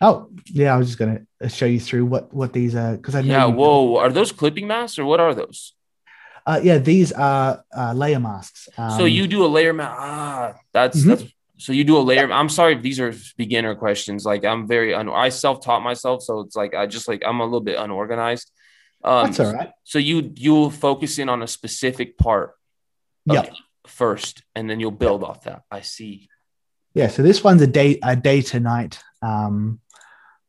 Oh, 0.00 0.30
yeah. 0.46 0.74
I 0.74 0.78
was 0.78 0.86
just 0.86 0.98
going 0.98 1.26
to 1.42 1.48
show 1.50 1.66
you 1.66 1.78
through 1.78 2.06
what, 2.06 2.32
what 2.32 2.54
these 2.54 2.74
are. 2.74 2.96
Cause 2.96 3.14
I 3.14 3.20
know. 3.20 3.26
Yeah. 3.28 3.44
Whoa. 3.44 3.96
Are 3.98 4.10
those 4.10 4.32
clipping 4.32 4.66
masks 4.66 4.98
or 4.98 5.04
what 5.04 5.20
are 5.20 5.34
those? 5.34 5.74
Uh, 6.46 6.60
yeah, 6.62 6.78
these 6.78 7.12
are 7.12 7.62
uh, 7.76 7.92
layer 7.92 8.20
masks. 8.20 8.68
Um, 8.78 8.98
so 8.98 9.04
you 9.04 9.26
do 9.26 9.44
a 9.44 9.48
layer 9.48 9.74
mask. 9.74 9.96
Ah, 9.98 10.54
that's, 10.72 11.00
mm-hmm. 11.00 11.10
that's, 11.10 11.24
so 11.58 11.72
you 11.72 11.84
do 11.84 11.96
a 11.96 12.00
layer. 12.00 12.30
I'm 12.32 12.48
sorry 12.48 12.74
if 12.74 12.82
these 12.82 13.00
are 13.00 13.14
beginner 13.36 13.74
questions. 13.74 14.24
Like 14.24 14.44
I'm 14.44 14.66
very, 14.66 14.94
un- 14.94 15.10
I 15.10 15.28
self-taught 15.28 15.82
myself. 15.82 16.22
So 16.22 16.40
it's 16.40 16.56
like, 16.56 16.74
I 16.74 16.86
just 16.86 17.06
like, 17.06 17.22
I'm 17.26 17.40
a 17.40 17.44
little 17.44 17.60
bit 17.60 17.78
unorganized. 17.78 18.50
Um, 19.04 19.26
That's 19.26 19.40
all 19.40 19.52
right. 19.52 19.70
So 19.84 19.98
you 19.98 20.32
you'll 20.34 20.70
focus 20.70 21.18
in 21.18 21.28
on 21.28 21.42
a 21.42 21.46
specific 21.46 22.16
part. 22.16 22.52
Yep. 23.26 23.54
First, 23.86 24.42
and 24.54 24.68
then 24.68 24.80
you'll 24.80 24.90
build 24.90 25.22
off 25.22 25.44
that. 25.44 25.62
I 25.70 25.82
see. 25.82 26.28
Yeah. 26.94 27.08
So 27.08 27.22
this 27.22 27.44
one's 27.44 27.60
a 27.60 27.66
day 27.66 27.98
a 28.02 28.16
day 28.16 28.40
to 28.42 28.60
night 28.60 28.98
um, 29.22 29.80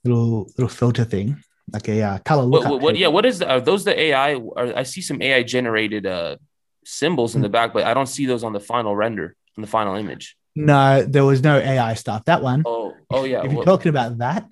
little 0.05 0.45
little 0.57 0.69
filter 0.69 1.03
thing, 1.03 1.43
like 1.71 1.87
a 1.89 2.01
uh, 2.01 2.17
color 2.19 2.43
lookup. 2.43 2.71
What, 2.71 2.81
what, 2.81 2.97
yeah. 2.97 3.07
What 3.07 3.25
is 3.25 3.39
the, 3.39 3.49
are 3.49 3.59
those 3.59 3.83
the 3.83 3.99
AI? 3.99 4.35
Are, 4.35 4.77
I 4.77 4.83
see 4.83 5.01
some 5.01 5.21
AI 5.21 5.43
generated 5.43 6.05
uh, 6.05 6.37
symbols 6.85 7.31
mm-hmm. 7.31 7.39
in 7.39 7.41
the 7.43 7.49
back, 7.49 7.73
but 7.73 7.83
I 7.83 7.93
don't 7.93 8.07
see 8.07 8.25
those 8.25 8.43
on 8.43 8.53
the 8.53 8.59
final 8.59 8.95
render 8.95 9.35
on 9.57 9.61
the 9.61 9.67
final 9.67 9.95
image. 9.95 10.37
No, 10.55 11.03
there 11.03 11.25
was 11.25 11.43
no 11.43 11.57
AI 11.57 11.95
stuff. 11.95 12.25
That 12.25 12.41
one. 12.41 12.63
Oh, 12.65 12.93
oh 13.09 13.25
yeah. 13.25 13.43
If 13.43 13.51
you're 13.51 13.65
talking 13.65 13.89
about 13.89 14.19
that, 14.19 14.47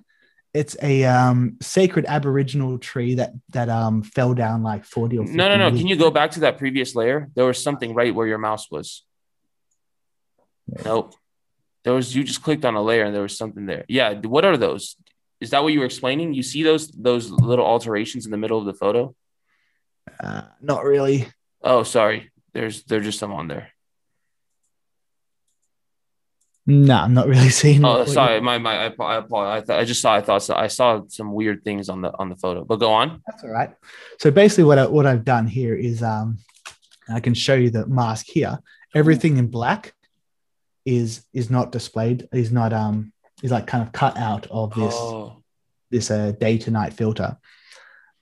it's 0.54 0.76
a 0.80 1.04
um, 1.04 1.56
sacred 1.60 2.06
Aboriginal 2.06 2.78
tree 2.78 3.16
that 3.16 3.32
that 3.50 3.68
um, 3.68 4.02
fell 4.02 4.34
down 4.34 4.62
like 4.62 4.84
forty 4.84 5.18
or. 5.18 5.26
No, 5.26 5.48
no, 5.48 5.56
no. 5.56 5.76
Can 5.76 5.88
you 5.88 5.96
go 5.96 6.10
back 6.10 6.30
to 6.32 6.40
that 6.40 6.58
previous 6.58 6.94
layer? 6.94 7.28
There 7.34 7.44
was 7.44 7.62
something 7.62 7.92
right 7.92 8.14
where 8.14 8.26
your 8.26 8.38
mouse 8.38 8.70
was. 8.70 9.04
Yeah. 10.66 10.82
Nope. 10.84 11.14
There 11.82 11.92
was 11.92 12.14
you 12.14 12.22
just 12.22 12.42
clicked 12.42 12.64
on 12.64 12.76
a 12.76 12.82
layer 12.82 13.04
and 13.04 13.14
there 13.14 13.22
was 13.22 13.36
something 13.36 13.66
there. 13.66 13.84
Yeah. 13.88 14.14
What 14.14 14.44
are 14.44 14.56
those? 14.56 14.96
Is 15.40 15.50
that 15.50 15.62
what 15.62 15.72
you 15.72 15.80
were 15.80 15.86
explaining? 15.86 16.32
You 16.32 16.44
see 16.44 16.62
those 16.62 16.88
those 16.88 17.30
little 17.30 17.66
alterations 17.66 18.24
in 18.24 18.30
the 18.30 18.38
middle 18.38 18.58
of 18.58 18.64
the 18.64 18.74
photo? 18.74 19.14
Uh, 20.20 20.42
not 20.62 20.84
really. 20.84 21.28
Oh, 21.62 21.82
sorry. 21.82 22.30
There's 22.52 22.84
there's 22.84 23.04
just 23.04 23.18
some 23.18 23.32
on 23.32 23.48
there. 23.48 23.73
No, 26.66 26.96
I'm 26.96 27.14
not 27.14 27.28
really 27.28 27.48
seeing. 27.62 27.84
Oh, 27.84 28.04
sorry, 28.04 28.40
my 28.40 28.58
my 28.58 28.86
I, 28.86 28.94
I, 28.98 29.18
I, 29.18 29.62
I 29.68 29.84
just 29.84 30.00
saw 30.00 30.14
I 30.14 30.20
thought 30.20 30.48
I 30.50 30.68
saw 30.68 31.02
some 31.08 31.32
weird 31.32 31.62
things 31.62 31.88
on 31.88 32.00
the 32.00 32.12
on 32.18 32.28
the 32.30 32.36
photo, 32.36 32.64
but 32.64 32.76
go 32.76 32.92
on. 32.92 33.22
That's 33.26 33.44
all 33.44 33.50
right. 33.50 33.74
So 34.18 34.30
basically, 34.30 34.64
what 34.64 34.78
I, 34.78 34.86
what 34.86 35.06
I've 35.06 35.24
done 35.24 35.46
here 35.46 35.74
is 35.74 36.02
um, 36.02 36.38
I 37.08 37.20
can 37.20 37.34
show 37.34 37.54
you 37.54 37.70
the 37.70 37.86
mask 37.86 38.26
here. 38.26 38.58
Everything 38.94 39.36
in 39.36 39.48
black 39.48 39.94
is 40.84 41.24
is 41.32 41.50
not 41.50 41.72
displayed. 41.72 42.28
Is 42.32 42.50
not 42.50 42.72
um 42.72 43.12
is 43.42 43.50
like 43.50 43.66
kind 43.66 43.82
of 43.82 43.92
cut 43.92 44.16
out 44.16 44.46
of 44.50 44.74
this 44.74 44.94
Oh, 44.96 45.42
this 45.90 46.10
uh, 46.10 46.32
day 46.32 46.58
to 46.58 46.70
night 46.70 46.94
filter. 46.94 47.36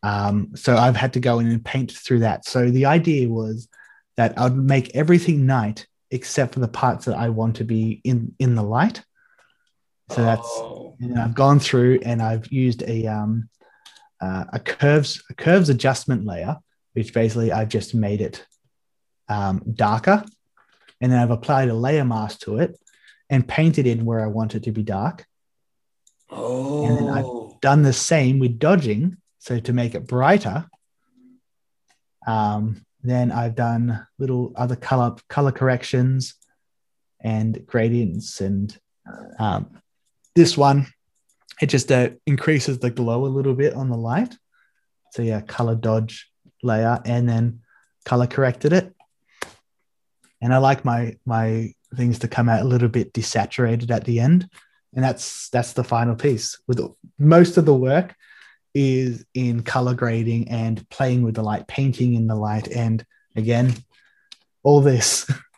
Um, 0.03 0.51
so 0.57 0.77
I've 0.77 0.97
had 0.97 1.13
to 1.13 1.21
go 1.21 1.39
in 1.39 1.47
and 1.47 1.65
paint 1.65 1.93
through 1.93 2.21
that. 2.21 2.45
So 2.45 2.71
the 2.71 2.87
idea 2.87 3.29
was 3.29 3.69
that 4.17 4.37
I'd 4.37 4.57
make 4.57 4.95
everything 4.97 5.47
night 5.47 5.87
except 6.13 6.55
for 6.55 6.61
the 6.61 6.69
parts 6.69 7.07
that 7.07 7.17
I 7.17 7.31
want 7.31 7.57
to 7.57 7.65
be 7.65 8.01
in 8.05 8.35
in 8.39 8.55
the 8.55 8.63
light. 8.63 9.03
So 10.11 10.23
that's 10.23 10.47
oh. 10.47 10.97
and 11.01 11.19
I've 11.19 11.35
gone 11.35 11.59
through 11.59 12.01
and 12.05 12.23
I've 12.23 12.53
used 12.53 12.83
a 12.83 13.07
um, 13.07 13.49
uh, 14.21 14.45
a 14.53 14.61
curves 14.61 15.23
a 15.31 15.35
curves 15.35 15.69
adjustment 15.71 16.25
layer, 16.25 16.59
which 16.93 17.13
basically 17.13 17.51
I've 17.51 17.71
just 17.71 17.95
made 17.95 18.21
it 18.21 18.47
um, 19.29 19.63
darker, 19.75 20.25
and 21.01 21.11
then 21.11 21.19
I've 21.19 21.31
applied 21.31 21.71
a 21.71 21.75
layer 21.75 22.05
mask 22.05 22.41
to 22.41 22.59
it 22.59 22.79
and 23.29 23.49
painted 23.49 23.87
in 23.87 24.05
where 24.05 24.21
I 24.21 24.27
want 24.29 24.55
it 24.55 24.65
to 24.65 24.73
be 24.73 24.83
dark. 24.83 25.27
Oh. 26.31 26.87
And 26.87 26.99
then 26.99 27.09
I've- 27.09 27.27
Oh. 27.27 27.43
Done 27.63 27.83
the 27.83 27.93
same 27.93 28.41
with 28.41 28.59
dodging, 28.59 29.19
so 29.39 29.61
to 29.61 29.73
make 29.73 29.95
it 29.95 30.09
brighter. 30.09 30.69
Um, 32.27 32.85
then 33.03 33.33
I've 33.33 33.55
done 33.55 34.07
little 34.19 34.53
other 34.57 34.77
color 34.77 35.17
color 35.29 35.53
corrections 35.53 36.35
and 37.21 37.67
gradients 37.67 38.41
and 38.41 38.77
um, 39.39 39.79
this 40.35 40.57
one 40.57 40.87
it 41.61 41.67
just 41.67 41.93
uh, 41.93 42.11
increases 42.27 42.79
the 42.79 42.91
glow 42.91 43.25
a 43.25 43.27
little 43.27 43.55
bit 43.55 43.75
on 43.75 43.89
the 43.89 43.97
light. 43.97 44.35
So 45.13 45.23
yeah 45.23 45.41
color 45.41 45.75
dodge 45.75 46.31
layer 46.63 47.01
and 47.05 47.29
then 47.29 47.61
color 48.05 48.27
corrected 48.27 48.73
it. 48.73 48.95
And 50.41 50.53
i 50.53 50.59
like 50.59 50.85
my 50.85 51.17
my 51.25 51.73
things 51.95 52.21
to 52.21 52.29
come 52.29 52.49
out 52.49 52.63
a 52.63 52.69
little 52.69 52.89
bit 52.89 53.13
desaturated 53.13 53.91
at 53.91 54.05
the 54.05 54.21
end. 54.21 54.49
And 54.95 55.05
that's 55.05 55.49
that's 55.51 55.73
the 55.73 55.85
final 55.85 56.17
piece. 56.17 56.61
With 56.67 56.81
most 57.19 57.57
of 57.57 57.65
the 57.65 57.75
work 57.75 58.15
is 58.75 59.25
in 59.35 59.63
color 59.63 59.95
grading 59.95 60.49
and 60.49 60.89
playing 60.89 61.23
with 61.23 61.35
the 61.35 61.43
light 61.43 61.67
painting 61.67 62.15
in 62.15 62.27
the 62.27 62.35
light 62.35 62.69
and 62.69 63.05
again 63.37 63.75
all 64.63 64.81
this 64.81 65.31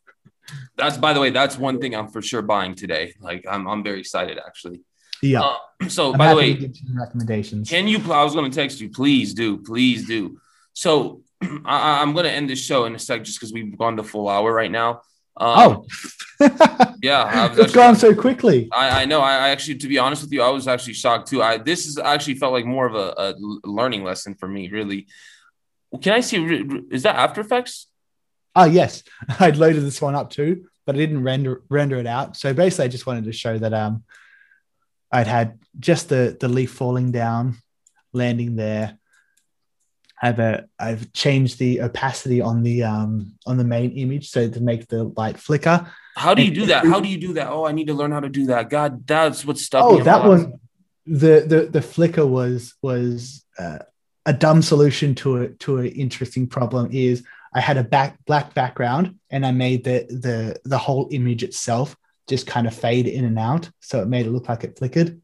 That's 0.76 0.96
by 0.96 1.12
the 1.12 1.20
way, 1.20 1.30
that's 1.30 1.56
one 1.56 1.80
thing 1.80 1.94
I'm 1.94 2.08
for 2.08 2.22
sure 2.22 2.42
buying 2.42 2.74
today. 2.74 3.14
Like 3.20 3.44
I'm, 3.48 3.66
I'm 3.66 3.82
very 3.82 4.00
excited 4.00 4.38
actually. 4.44 4.80
yeah 5.22 5.42
Uh, 5.42 5.88
so 5.88 6.12
I'm 6.12 6.18
by 6.18 6.30
the 6.30 6.36
way, 6.36 6.70
recommendations 6.94 7.70
Can 7.70 7.86
you? 7.86 7.98
I 8.12 8.24
was 8.24 8.34
going 8.34 8.50
to 8.50 8.54
text 8.54 8.80
you. 8.80 8.90
Please 8.90 9.34
do. 9.34 9.58
Please 9.58 10.06
do. 10.06 10.38
So 10.72 11.22
I, 11.64 12.02
I'm 12.02 12.12
going 12.12 12.24
to 12.24 12.30
end 12.30 12.50
this 12.50 12.62
show 12.62 12.84
in 12.86 12.94
a 12.94 12.98
sec, 12.98 13.24
just 13.24 13.38
because 13.38 13.52
we've 13.52 13.76
gone 13.78 13.96
the 13.96 14.04
full 14.04 14.28
hour 14.28 14.52
right 14.52 14.70
now. 14.70 15.02
Um, 15.36 15.48
oh 15.48 15.86
yeah, 17.02 17.46
it's 17.50 17.58
actually- 17.58 17.72
gone 17.72 17.96
so 17.96 18.14
quickly 18.14 18.68
I, 18.72 19.02
I 19.02 19.04
know. 19.04 19.20
I 19.20 19.34
I 19.34 19.48
actually, 19.48 19.78
to 19.78 19.88
be 19.88 19.98
honest 19.98 20.22
with 20.22 20.32
you, 20.32 20.42
I 20.42 20.50
was 20.50 20.68
actually 20.68 20.94
shocked 20.94 21.28
too. 21.28 21.42
I 21.42 21.58
this 21.58 21.86
is 21.86 21.98
actually 21.98 22.36
felt 22.36 22.52
like 22.52 22.64
more 22.64 22.86
of 22.86 22.94
a, 22.94 23.14
a 23.18 23.34
learning 23.68 24.04
lesson 24.04 24.34
for 24.34 24.48
me. 24.48 24.68
Really. 24.68 25.06
Can 26.02 26.12
I 26.12 26.20
see? 26.20 26.38
Is 26.90 27.02
that 27.02 27.16
After 27.16 27.40
Effects? 27.40 27.88
Oh 28.56 28.64
yes, 28.64 29.02
I'd 29.40 29.56
loaded 29.56 29.82
this 29.82 30.00
one 30.00 30.14
up 30.14 30.30
too, 30.30 30.66
but 30.86 30.94
I 30.94 30.98
didn't 30.98 31.22
render 31.24 31.62
render 31.68 31.96
it 31.96 32.06
out. 32.06 32.36
So 32.36 32.54
basically, 32.54 32.84
I 32.86 32.88
just 32.88 33.06
wanted 33.06 33.24
to 33.24 33.32
show 33.32 33.58
that 33.58 33.74
um, 33.74 34.04
I'd 35.10 35.26
had 35.26 35.58
just 35.78 36.08
the 36.08 36.36
the 36.38 36.48
leaf 36.48 36.70
falling 36.72 37.10
down, 37.12 37.56
landing 38.12 38.56
there. 38.56 38.98
I've 40.24 40.40
uh, 40.40 40.60
I've 40.78 41.12
changed 41.12 41.58
the 41.58 41.82
opacity 41.82 42.40
on 42.40 42.62
the 42.62 42.82
um 42.82 43.34
on 43.44 43.58
the 43.58 43.64
main 43.64 43.90
image 43.92 44.30
so 44.30 44.48
to 44.48 44.60
make 44.60 44.88
the 44.88 45.04
light 45.04 45.36
flicker. 45.36 45.86
How 46.16 46.32
do 46.32 46.42
you 46.42 46.50
do 46.50 46.66
that? 46.66 46.86
How 46.86 46.98
do 46.98 47.08
you 47.08 47.18
do 47.18 47.34
that? 47.34 47.48
Oh, 47.48 47.66
I 47.66 47.72
need 47.72 47.88
to 47.88 47.94
learn 47.94 48.10
how 48.10 48.20
to 48.20 48.30
do 48.30 48.46
that. 48.46 48.70
God, 48.70 49.06
that's 49.06 49.44
what's 49.44 49.62
stuck. 49.62 49.84
Oh, 49.84 50.02
that 50.02 50.24
was 50.24 50.46
the 51.04 51.44
the 51.46 51.68
the 51.70 51.82
flicker 51.82 52.26
was 52.26 52.74
was 52.80 53.44
uh, 53.58 53.80
a 54.24 54.32
dumb 54.32 54.62
solution 54.62 55.14
to 55.16 55.36
a 55.42 55.48
to 55.64 55.76
an 55.78 55.88
interesting 55.88 56.46
problem. 56.46 56.88
Is 56.90 57.22
I 57.52 57.60
had 57.60 57.76
a 57.76 57.84
back 57.84 58.16
black 58.24 58.54
background 58.54 59.16
and 59.28 59.44
I 59.44 59.50
made 59.50 59.84
the 59.84 60.06
the 60.08 60.58
the 60.64 60.78
whole 60.78 61.08
image 61.10 61.42
itself 61.42 61.96
just 62.30 62.46
kind 62.46 62.66
of 62.66 62.74
fade 62.74 63.06
in 63.06 63.26
and 63.26 63.38
out, 63.38 63.68
so 63.80 64.00
it 64.00 64.08
made 64.08 64.24
it 64.24 64.30
look 64.30 64.48
like 64.48 64.64
it 64.64 64.78
flickered. 64.78 65.20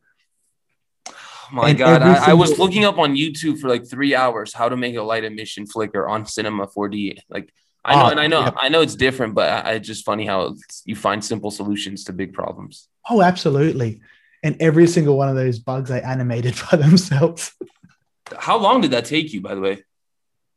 My 1.52 1.70
And 1.70 1.78
god, 1.78 2.02
I, 2.02 2.30
I 2.30 2.34
was 2.34 2.58
looking 2.58 2.84
up 2.84 2.98
on 2.98 3.14
YouTube 3.14 3.58
for 3.58 3.68
like 3.68 3.88
three 3.88 4.14
hours 4.14 4.52
how 4.52 4.68
to 4.68 4.76
make 4.76 4.96
a 4.96 5.02
light 5.02 5.24
emission 5.24 5.66
flicker 5.66 6.08
on 6.08 6.26
Cinema 6.26 6.66
4D. 6.66 7.18
Like 7.28 7.52
I 7.84 7.94
know, 7.94 8.02
Oh, 8.02 8.10
and 8.10 8.20
I 8.20 8.26
know, 8.26 8.40
yeah. 8.40 8.50
I 8.56 8.68
know 8.68 8.82
it's 8.82 8.94
different, 8.94 9.34
but 9.34 9.66
I, 9.66 9.72
it's 9.72 9.86
just 9.86 10.04
funny 10.04 10.26
how 10.26 10.56
you 10.84 10.94
find 10.94 11.24
simple 11.24 11.50
solutions 11.50 12.04
to 12.04 12.12
big 12.12 12.32
problems. 12.32 12.88
Oh, 13.08 13.22
absolutely. 13.22 14.00
And 14.42 14.56
every 14.60 14.86
single 14.86 15.16
one 15.16 15.28
of 15.28 15.36
those 15.36 15.58
bugs 15.58 15.90
I 15.90 15.98
animated 15.98 16.54
by 16.70 16.76
themselves. 16.76 17.52
How 18.38 18.58
long 18.58 18.80
did 18.80 18.92
that 18.92 19.06
take 19.06 19.32
you, 19.32 19.40
by 19.40 19.54
the 19.54 19.60
way? 19.60 19.84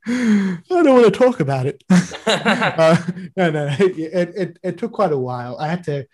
I 0.06 0.60
don't 0.70 1.02
want 1.02 1.06
to 1.06 1.18
talk 1.18 1.40
about 1.40 1.66
it. 1.66 1.82
uh, 1.90 2.98
no, 3.38 3.52
no, 3.52 3.76
it, 3.80 4.36
it, 4.36 4.60
it 4.62 4.78
took 4.78 4.92
quite 4.92 5.14
a 5.14 5.18
while. 5.18 5.58
I 5.58 5.70
had 5.70 5.86
to 5.86 6.06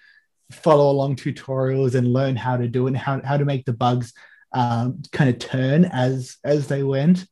follow 0.52 0.92
along 0.92 1.16
tutorials 1.16 1.96
and 1.96 2.14
learn 2.14 2.36
how 2.36 2.58
to 2.58 2.68
do 2.68 2.86
it 2.86 2.90
and 2.90 2.98
how, 2.98 3.22
how 3.24 3.38
to 3.38 3.46
make 3.46 3.66
the 3.66 3.74
bugs 3.74 4.14
um, 4.52 5.02
kind 5.12 5.30
of 5.30 5.40
turn 5.40 5.86
as 5.86 6.38
as 6.44 6.68
they 6.68 6.84
went. 6.84 7.26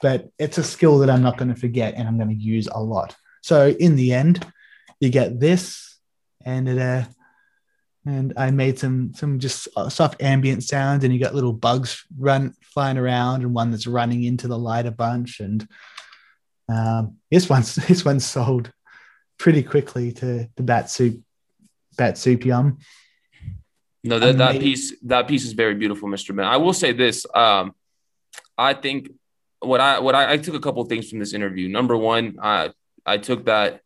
But 0.00 0.28
it's 0.38 0.58
a 0.58 0.64
skill 0.64 0.98
that 0.98 1.10
I'm 1.10 1.22
not 1.22 1.36
going 1.36 1.52
to 1.52 1.60
forget 1.60 1.94
and 1.94 2.08
I'm 2.08 2.16
going 2.16 2.30
to 2.30 2.34
use 2.34 2.68
a 2.70 2.82
lot. 2.82 3.14
So 3.42 3.68
in 3.68 3.96
the 3.96 4.12
end, 4.14 4.44
you 5.00 5.10
get 5.10 5.38
this, 5.38 5.98
and 6.44 6.68
it 6.68 6.78
uh, 6.78 7.04
and 8.06 8.32
I 8.36 8.50
made 8.50 8.78
some 8.78 9.12
some 9.14 9.38
just 9.38 9.68
soft 9.88 10.22
ambient 10.22 10.62
sounds, 10.62 11.04
and 11.04 11.12
you 11.12 11.20
got 11.20 11.34
little 11.34 11.52
bugs 11.52 12.04
run 12.18 12.54
flying 12.62 12.98
around, 12.98 13.42
and 13.42 13.54
one 13.54 13.70
that's 13.70 13.86
running 13.86 14.24
into 14.24 14.48
the 14.48 14.58
light 14.58 14.86
a 14.86 14.90
bunch, 14.90 15.40
and 15.40 15.66
um, 16.68 17.16
this 17.30 17.48
one's 17.48 17.74
this 17.88 18.04
one's 18.04 18.26
sold 18.26 18.72
pretty 19.38 19.62
quickly 19.62 20.12
to 20.12 20.48
the 20.56 20.62
bat 20.62 20.90
soup 20.90 21.20
bat 21.96 22.18
soup 22.18 22.44
yum. 22.44 22.78
No, 24.04 24.18
that, 24.18 24.36
that 24.38 24.60
piece 24.60 24.94
that 25.02 25.26
piece 25.26 25.44
is 25.44 25.54
very 25.54 25.74
beautiful, 25.74 26.08
Mr. 26.08 26.36
Ben. 26.36 26.44
I 26.44 26.58
will 26.58 26.74
say 26.74 26.92
this. 26.92 27.26
Um, 27.34 27.74
I 28.56 28.74
think 28.74 29.10
what 29.60 29.80
I 29.80 29.98
what 30.00 30.14
I, 30.14 30.32
I 30.32 30.36
took 30.36 30.54
a 30.54 30.60
couple 30.60 30.82
of 30.82 30.88
things 30.88 31.08
from 31.08 31.18
this 31.18 31.32
interview. 31.32 31.68
Number 31.68 31.96
one, 31.96 32.36
I 32.40 32.70
I 33.06 33.16
took 33.16 33.46
that 33.46 33.80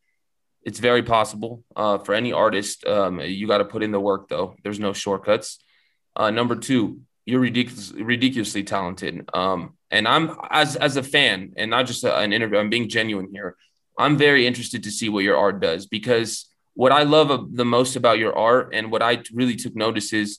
it's 0.62 0.80
very 0.80 1.02
possible 1.02 1.64
uh, 1.76 1.98
for 1.98 2.14
any 2.14 2.32
artist. 2.32 2.84
Um, 2.84 3.20
you 3.20 3.46
got 3.46 3.58
to 3.58 3.64
put 3.64 3.82
in 3.82 3.92
the 3.92 4.00
work, 4.00 4.28
though. 4.28 4.56
There's 4.62 4.80
no 4.80 4.92
shortcuts. 4.92 5.58
Uh, 6.16 6.30
number 6.30 6.56
two, 6.56 7.00
you're 7.24 7.40
ridiculous, 7.40 7.92
ridiculously 7.92 8.64
talented. 8.64 9.28
Um, 9.32 9.76
and 9.90 10.08
I'm 10.08 10.36
as 10.50 10.74
as 10.74 10.96
a 10.96 11.02
fan, 11.02 11.52
and 11.56 11.70
not 11.70 11.86
just 11.86 12.02
a, 12.02 12.18
an 12.18 12.32
interview. 12.32 12.58
I'm 12.58 12.70
being 12.70 12.88
genuine 12.88 13.28
here. 13.32 13.56
I'm 13.96 14.16
very 14.16 14.46
interested 14.46 14.82
to 14.82 14.90
see 14.90 15.08
what 15.08 15.24
your 15.24 15.36
art 15.36 15.60
does 15.60 15.86
because 15.86 16.47
what 16.78 16.92
I 16.92 17.02
love 17.02 17.56
the 17.56 17.64
most 17.64 17.96
about 17.96 18.18
your 18.18 18.38
art 18.38 18.70
and 18.72 18.92
what 18.92 19.02
I 19.02 19.20
really 19.32 19.56
took 19.56 19.74
notice 19.74 20.12
is 20.12 20.38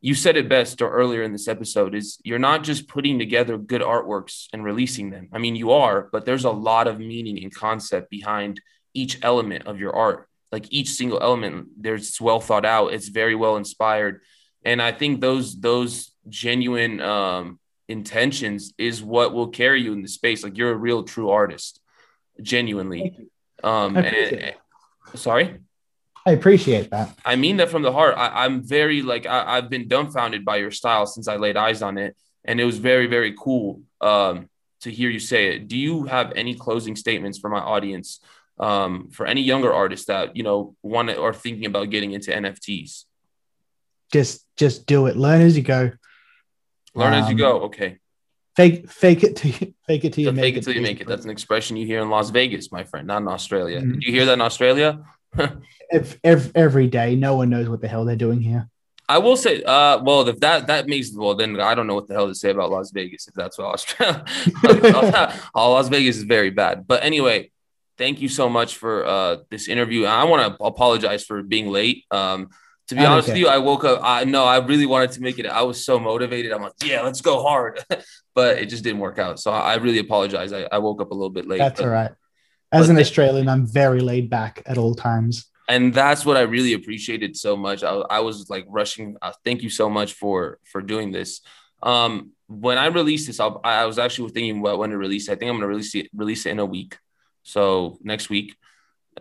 you 0.00 0.16
said 0.16 0.36
it 0.36 0.48
best 0.48 0.82
or 0.82 0.90
earlier 0.90 1.22
in 1.22 1.30
this 1.30 1.46
episode 1.46 1.94
is 1.94 2.18
you're 2.24 2.40
not 2.40 2.64
just 2.64 2.88
putting 2.88 3.20
together 3.20 3.56
good 3.56 3.82
artworks 3.82 4.48
and 4.52 4.64
releasing 4.64 5.10
them. 5.10 5.28
I 5.32 5.38
mean, 5.38 5.54
you 5.54 5.70
are, 5.70 6.08
but 6.10 6.24
there's 6.24 6.44
a 6.44 6.50
lot 6.50 6.88
of 6.88 6.98
meaning 6.98 7.40
and 7.40 7.54
concept 7.54 8.10
behind 8.10 8.60
each 8.94 9.20
element 9.22 9.68
of 9.68 9.78
your 9.78 9.94
art. 9.94 10.28
Like 10.50 10.66
each 10.70 10.88
single 10.88 11.22
element, 11.22 11.68
there's 11.78 12.20
well 12.20 12.40
thought 12.40 12.64
out. 12.64 12.92
It's 12.92 13.06
very 13.06 13.36
well 13.36 13.56
inspired, 13.56 14.22
and 14.64 14.82
I 14.82 14.90
think 14.90 15.20
those 15.20 15.60
those 15.60 16.10
genuine 16.28 17.00
um, 17.00 17.60
intentions 17.86 18.74
is 18.76 19.04
what 19.04 19.32
will 19.32 19.50
carry 19.50 19.82
you 19.82 19.92
in 19.92 20.02
the 20.02 20.08
space. 20.08 20.42
Like 20.42 20.58
you're 20.58 20.72
a 20.72 20.76
real 20.88 21.04
true 21.04 21.30
artist, 21.30 21.80
genuinely. 22.42 23.28
Um, 23.62 23.96
and, 23.96 24.54
sorry. 25.14 25.60
I 26.26 26.32
appreciate 26.32 26.90
that. 26.90 27.16
I 27.24 27.36
mean 27.36 27.58
that 27.58 27.70
from 27.70 27.82
the 27.82 27.92
heart. 27.92 28.14
I, 28.16 28.44
I'm 28.44 28.62
very 28.62 29.00
like 29.02 29.26
I, 29.26 29.56
I've 29.56 29.70
been 29.70 29.86
dumbfounded 29.86 30.44
by 30.44 30.56
your 30.56 30.72
style 30.72 31.06
since 31.06 31.28
I 31.28 31.36
laid 31.36 31.56
eyes 31.56 31.82
on 31.82 31.98
it, 31.98 32.16
and 32.44 32.60
it 32.60 32.64
was 32.64 32.78
very 32.78 33.06
very 33.06 33.32
cool 33.38 33.82
um, 34.00 34.48
to 34.80 34.90
hear 34.90 35.08
you 35.08 35.20
say 35.20 35.54
it. 35.54 35.68
Do 35.68 35.76
you 35.78 36.04
have 36.04 36.32
any 36.34 36.54
closing 36.54 36.96
statements 36.96 37.38
for 37.38 37.48
my 37.48 37.60
audience, 37.60 38.20
um, 38.58 39.08
for 39.10 39.24
any 39.26 39.40
younger 39.42 39.72
artists 39.72 40.06
that 40.06 40.36
you 40.36 40.42
know 40.42 40.74
want 40.82 41.08
to 41.10 41.16
or 41.16 41.32
thinking 41.32 41.66
about 41.66 41.90
getting 41.90 42.10
into 42.12 42.32
NFTs? 42.32 43.04
Just 44.12 44.44
just 44.56 44.84
do 44.86 45.06
it. 45.06 45.16
Learn 45.16 45.42
as 45.42 45.56
you 45.56 45.62
go. 45.62 45.92
Learn 46.94 47.14
as 47.14 47.26
you 47.28 47.34
Um, 47.34 47.38
go. 47.38 47.60
Okay, 47.66 47.98
Fake 48.56 48.90
fake 48.90 49.22
it 49.22 49.36
to 49.36 49.48
fake 49.86 50.04
it 50.04 50.12
till 50.12 50.22
you 50.24 50.28
so 50.30 50.32
make 50.32 50.42
fake 50.42 50.56
it. 50.56 50.64
till 50.64 50.74
you 50.74 50.80
make 50.82 51.00
it. 51.00 51.06
That's 51.06 51.24
an 51.24 51.30
expression 51.30 51.76
you 51.76 51.86
hear 51.86 52.00
in 52.00 52.10
Las 52.10 52.30
Vegas, 52.30 52.72
my 52.72 52.82
friend, 52.82 53.06
not 53.06 53.22
in 53.22 53.28
Australia. 53.28 53.80
Mhm. 53.80 53.92
Did 53.94 54.02
you 54.02 54.10
hear 54.12 54.24
that 54.26 54.32
in 54.32 54.40
Australia? 54.40 55.04
Ev- 55.92 56.18
ev- 56.24 56.52
every 56.54 56.88
day. 56.88 57.14
No 57.14 57.36
one 57.36 57.50
knows 57.50 57.68
what 57.68 57.80
the 57.80 57.88
hell 57.88 58.04
they're 58.04 58.16
doing 58.16 58.40
here. 58.40 58.68
I 59.08 59.18
will 59.18 59.36
say, 59.36 59.62
uh, 59.62 60.02
well, 60.02 60.28
if 60.28 60.40
that 60.40 60.66
that 60.66 60.88
makes 60.88 61.12
well, 61.14 61.36
then 61.36 61.60
I 61.60 61.74
don't 61.76 61.86
know 61.86 61.94
what 61.94 62.08
the 62.08 62.14
hell 62.14 62.26
to 62.26 62.34
say 62.34 62.50
about 62.50 62.70
Las 62.70 62.90
Vegas 62.90 63.28
if 63.28 63.34
that's 63.34 63.56
what 63.56 63.66
Australia. 63.68 64.24
all 65.54 65.74
Las 65.74 65.88
Vegas 65.88 66.16
is 66.16 66.24
very 66.24 66.50
bad. 66.50 66.88
But 66.88 67.04
anyway, 67.04 67.52
thank 67.98 68.20
you 68.20 68.28
so 68.28 68.48
much 68.48 68.76
for 68.76 69.06
uh, 69.06 69.36
this 69.48 69.68
interview. 69.68 70.04
I 70.04 70.24
want 70.24 70.58
to 70.58 70.64
apologize 70.64 71.24
for 71.24 71.42
being 71.42 71.68
late. 71.68 72.04
Um, 72.10 72.50
to 72.88 72.94
be 72.94 73.00
I 73.00 73.04
don't 73.04 73.12
honest 73.12 73.28
with 73.28 73.36
you, 73.38 73.48
I 73.48 73.58
woke 73.58 73.84
up. 73.84 74.00
I 74.02 74.24
no, 74.24 74.44
I 74.44 74.58
really 74.58 74.86
wanted 74.86 75.12
to 75.12 75.20
make 75.20 75.38
it. 75.38 75.46
I 75.46 75.62
was 75.62 75.84
so 75.84 75.98
motivated. 75.98 76.52
I'm 76.52 76.62
like, 76.62 76.72
yeah, 76.84 77.02
let's 77.02 77.20
go 77.20 77.42
hard, 77.42 77.84
but 78.34 78.58
it 78.58 78.66
just 78.66 78.82
didn't 78.84 79.00
work 79.00 79.18
out. 79.18 79.38
So 79.38 79.52
I, 79.52 79.72
I 79.72 79.74
really 79.76 79.98
apologize. 79.98 80.52
I, 80.52 80.66
I 80.70 80.78
woke 80.78 81.00
up 81.00 81.10
a 81.10 81.14
little 81.14 81.30
bit 81.30 81.46
late. 81.46 81.58
That's 81.58 81.80
all 81.80 81.88
right. 81.88 82.10
As 82.80 82.88
an 82.88 82.98
Australian, 82.98 83.48
I'm 83.48 83.66
very 83.66 84.00
laid 84.00 84.28
back 84.30 84.62
at 84.66 84.76
all 84.78 84.94
times. 84.94 85.34
and 85.68 85.92
that's 85.92 86.24
what 86.26 86.36
I 86.36 86.42
really 86.56 86.74
appreciated 86.74 87.36
so 87.36 87.56
much. 87.56 87.82
I, 87.82 87.90
I 88.18 88.20
was 88.20 88.36
like 88.54 88.64
rushing. 88.68 89.16
Uh, 89.20 89.32
thank 89.44 89.62
you 89.64 89.70
so 89.80 89.86
much 89.98 90.10
for 90.20 90.58
for 90.72 90.80
doing 90.92 91.08
this. 91.18 91.40
Um, 91.82 92.30
when 92.64 92.78
I 92.78 92.86
release 92.86 93.26
this, 93.26 93.38
I'll, 93.40 93.60
I 93.64 93.84
was 93.90 93.98
actually 93.98 94.30
thinking 94.30 94.60
about 94.60 94.78
when 94.78 94.90
to 94.90 94.98
release. 95.06 95.28
it. 95.28 95.32
I 95.32 95.36
think 95.36 95.48
I'm 95.50 95.56
gonna 95.56 95.66
release 95.76 95.94
it 96.00 96.06
release 96.14 96.46
it 96.46 96.50
in 96.50 96.60
a 96.60 96.64
week. 96.76 96.92
So 97.42 97.98
next 98.02 98.30
week, 98.30 98.48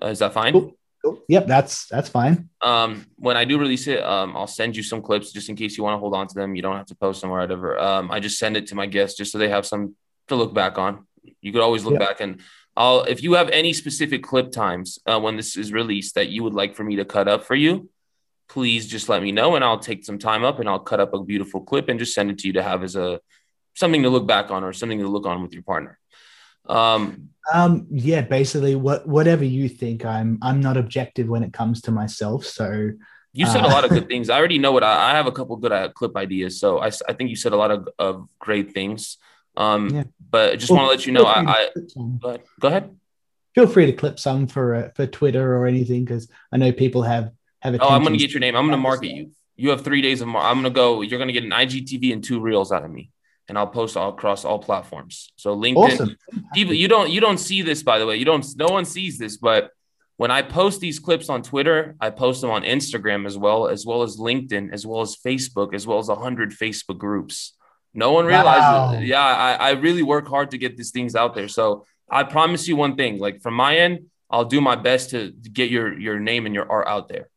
uh, 0.01 0.07
is 0.07 0.19
that 0.19 0.33
fine? 0.33 0.53
Cool. 0.53 0.71
Cool. 1.03 1.19
Yep, 1.27 1.45
that's 1.47 1.85
that's 1.93 2.09
fine. 2.09 2.49
Um, 2.61 3.05
when 3.17 3.37
I 3.37 3.45
do 3.45 3.55
release 3.59 3.85
it, 3.87 4.01
um, 4.03 4.35
I'll 4.37 4.47
send 4.61 4.75
you 4.77 4.83
some 4.91 5.01
clips 5.07 5.31
just 5.31 5.49
in 5.49 5.55
case 5.55 5.77
you 5.77 5.83
want 5.83 5.95
to 5.95 5.99
hold 5.99 6.15
on 6.15 6.25
to 6.27 6.33
them. 6.39 6.55
You 6.55 6.63
don't 6.63 6.77
have 6.77 6.87
to 6.93 6.95
post 6.95 7.21
them 7.21 7.29
or 7.31 7.39
whatever. 7.39 7.69
Um, 7.79 8.09
I 8.11 8.19
just 8.19 8.37
send 8.39 8.57
it 8.57 8.65
to 8.67 8.75
my 8.75 8.87
guests 8.87 9.15
just 9.17 9.31
so 9.31 9.37
they 9.37 9.49
have 9.49 9.65
some 9.67 9.95
to 10.29 10.35
look 10.35 10.53
back 10.53 10.77
on. 10.79 11.05
You 11.41 11.51
could 11.51 11.61
always 11.61 11.83
look 11.85 11.93
Yeah. 11.99 12.05
back 12.07 12.21
and 12.21 12.41
I'll 12.78 13.03
if 13.03 13.23
you 13.23 13.34
have 13.34 13.49
any 13.49 13.73
specific 13.73 14.23
clip 14.23 14.51
times 14.51 14.99
uh, 15.05 15.19
when 15.19 15.38
this 15.38 15.55
is 15.55 15.71
released 15.71 16.15
that 16.15 16.30
you 16.30 16.43
would 16.43 16.53
like 16.53 16.76
for 16.76 16.84
me 16.84 16.97
to 16.97 17.05
cut 17.05 17.28
up 17.28 17.43
for 17.43 17.55
you, 17.55 17.89
please 18.49 18.88
just 18.88 19.09
let 19.09 19.23
me 19.23 19.32
know 19.32 19.55
and 19.55 19.63
I'll 19.63 19.80
take 19.80 20.05
some 20.05 20.19
time 20.19 20.43
up 20.43 20.59
and 20.59 20.67
I'll 20.67 20.80
cut 20.80 20.99
up 20.99 21.13
a 21.13 21.23
beautiful 21.23 21.61
clip 21.61 21.89
and 21.89 21.99
just 21.99 22.13
send 22.13 22.30
it 22.32 22.39
to 22.39 22.47
you 22.47 22.53
to 22.53 22.63
have 22.63 22.84
as 22.84 22.95
a 22.95 23.19
something 23.76 24.03
to 24.03 24.09
look 24.09 24.28
back 24.28 24.51
on 24.51 24.63
or 24.63 24.73
something 24.73 24.99
to 24.99 25.07
look 25.07 25.26
on 25.26 25.41
with 25.41 25.53
your 25.53 25.63
partner. 25.63 25.99
Um, 26.67 27.30
Um, 27.53 27.86
yeah, 27.91 28.21
basically, 28.21 28.73
what 28.76 29.07
whatever 29.07 29.43
you 29.43 29.69
think. 29.69 30.03
I'm 30.03 30.39
I'm 30.41 30.61
not 30.61 30.78
objective 30.78 31.28
when 31.28 31.43
it 31.43 31.53
comes 31.53 31.82
to 31.84 31.91
myself. 31.91 32.45
So 32.45 32.91
You 33.34 33.45
said 33.45 33.63
Uh, 33.63 33.67
a 33.67 33.73
lot 33.76 33.84
of 33.86 33.91
good 33.91 34.07
things. 34.11 34.30
I 34.30 34.38
already 34.38 34.57
know 34.57 34.71
what 34.71 34.84
I, 34.84 35.11
I 35.11 35.11
have 35.11 35.28
a 35.28 35.32
couple 35.32 35.55
good 35.57 35.71
uh, 35.71 35.89
clip 35.89 36.15
ideas. 36.17 36.59
So 36.59 36.80
I, 36.80 36.89
I 37.09 37.13
think 37.13 37.30
you 37.30 37.36
said 37.36 37.53
a 37.53 37.57
lot 37.57 37.69
of, 37.69 37.88
of 37.99 38.28
great 38.39 38.71
things. 38.73 39.17
Um, 39.57 39.89
Yeah. 39.95 40.03
but 40.29 40.53
I 40.53 40.55
just 40.55 40.69
Well, 40.71 40.79
want 40.81 40.91
to 40.91 40.95
let 40.97 41.05
you 41.05 41.11
know, 41.13 41.23
feel 41.25 41.33
free 41.33 41.43
to 41.45 41.49
I, 41.49 41.53
I 41.53 42.07
go 42.19 42.27
ahead. 42.29 42.41
Go 42.59 42.67
ahead. 42.67 42.95
feel 43.53 43.67
free 43.67 43.85
to 43.85 43.93
clip 43.93 44.19
some 44.19 44.47
for 44.47 44.75
uh, 44.75 44.89
for 44.95 45.05
Twitter 45.07 45.55
or 45.57 45.65
anything 45.67 46.03
because 46.05 46.29
I 46.51 46.57
know 46.57 46.71
people 46.71 47.03
have 47.03 47.31
have. 47.61 47.75
Oh, 47.81 47.89
I'm 47.89 48.01
going 48.01 48.13
to 48.13 48.19
get 48.19 48.31
your 48.31 48.39
name. 48.41 48.55
I'm 48.55 48.63
going 48.65 48.71
to 48.77 48.77
market 48.81 49.09
you. 49.11 49.31
You 49.57 49.69
have 49.69 49.83
three 49.85 50.01
days 50.01 50.19
of, 50.21 50.27
mar- 50.27 50.43
I'm 50.43 50.55
going 50.55 50.65
to 50.65 50.69
go, 50.69 51.01
you're 51.01 51.17
going 51.17 51.29
to 51.29 51.33
get 51.33 51.45
an 51.45 51.51
IGTV 51.51 52.11
and 52.11 52.21
two 52.21 52.41
reels 52.41 52.73
out 52.73 52.83
of 52.83 52.91
me 52.91 53.09
and 53.47 53.57
I'll 53.57 53.67
post 53.67 53.95
all 53.95 54.09
across 54.09 54.43
all 54.43 54.59
platforms. 54.59 55.31
So 55.37 55.55
LinkedIn, 55.55 55.77
Awesome. 55.77 56.17
people 56.53 56.73
you 56.73 56.89
don't 56.89 57.09
you 57.09 57.21
don't 57.21 57.37
see 57.37 57.61
this 57.61 57.81
by 57.81 57.97
the 57.99 58.05
way 58.05 58.17
you 58.17 58.25
don't 58.25 58.45
no 58.57 58.67
one 58.67 58.83
sees 58.85 59.17
this 59.17 59.37
but 59.37 59.71
when 60.17 60.31
i 60.31 60.41
post 60.41 60.79
these 60.81 60.97
clips 60.99 61.29
on 61.29 61.41
twitter 61.41 61.95
i 62.01 62.09
post 62.09 62.41
them 62.41 62.49
on 62.49 62.63
instagram 62.63 63.25
as 63.25 63.37
well 63.37 63.67
as 63.67 63.85
well 63.85 64.01
as 64.01 64.17
linkedin 64.17 64.71
as 64.73 64.85
well 64.87 65.01
as 65.01 65.15
facebook 65.15 65.73
as 65.73 65.85
well 65.85 65.99
as 65.99 66.07
100 66.07 66.51
facebook 66.51 66.97
groups 66.97 67.53
no 67.95 68.11
one 68.11 68.25
realizes 68.25 68.69
Wow. 68.69 68.99
yeah 68.99 69.23
I, 69.23 69.53
I 69.53 69.71
really 69.71 70.03
work 70.03 70.27
hard 70.27 70.51
to 70.51 70.57
get 70.57 70.75
these 70.77 70.91
things 70.91 71.15
out 71.15 71.33
there 71.35 71.47
so 71.47 71.85
i 72.09 72.21
promise 72.23 72.67
you 72.67 72.75
one 72.75 72.95
thing 72.95 73.17
like 73.25 73.41
from 73.41 73.53
my 73.55 73.77
end 73.77 73.95
i'll 74.29 74.45
do 74.55 74.59
my 74.61 74.75
best 74.75 75.09
to 75.11 75.31
get 75.59 75.69
your 75.71 75.97
your 75.97 76.19
name 76.19 76.45
and 76.45 76.53
your 76.53 76.69
art 76.71 76.87
out 76.87 77.07
there 77.09 77.27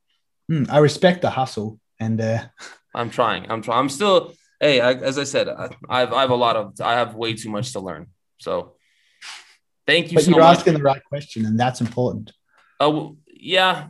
Hmm, 0.51 0.65
I 0.71 0.79
respect 0.79 1.21
the 1.21 1.29
hustle, 1.31 1.79
and 2.01 2.21
uh, 2.21 2.41
i'm 2.99 3.11
trying 3.11 3.43
i'm 3.51 3.63
trying 3.63 3.79
i'm 3.81 3.89
still 3.89 4.33
hey 4.61 4.81
I, 4.81 4.93
as 5.11 5.17
i 5.19 5.25
said 5.25 5.47
I, 5.49 5.69
I've, 5.89 6.13
I 6.13 6.21
have 6.23 6.31
a 6.31 6.41
lot 6.47 6.57
of 6.57 6.65
i 6.81 6.95
have 7.01 7.15
way 7.15 7.35
too 7.35 7.51
much 7.51 7.73
to 7.75 7.81
learn 7.81 8.07
so 8.39 8.75
thank 9.87 10.11
you 10.11 10.17
but 10.17 10.25
so 10.25 10.31
you're 10.31 10.41
much 10.41 10.59
asking 10.59 10.75
the 10.75 10.83
right 10.83 11.03
question, 11.05 11.45
and 11.47 11.59
that's 11.59 11.81
important. 11.81 12.33
Oh 12.81 12.91
well, 12.91 13.17
yeah, 13.27 13.89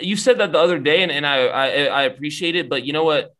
you 0.00 0.16
said 0.16 0.38
that 0.38 0.52
the 0.52 0.58
other 0.58 0.78
day, 0.78 1.02
and, 1.02 1.10
and 1.10 1.26
I, 1.26 1.36
I 1.46 1.66
I 2.00 2.02
appreciate 2.02 2.54
it. 2.60 2.68
But 2.68 2.84
you 2.86 2.92
know 2.92 3.04
what? 3.04 3.34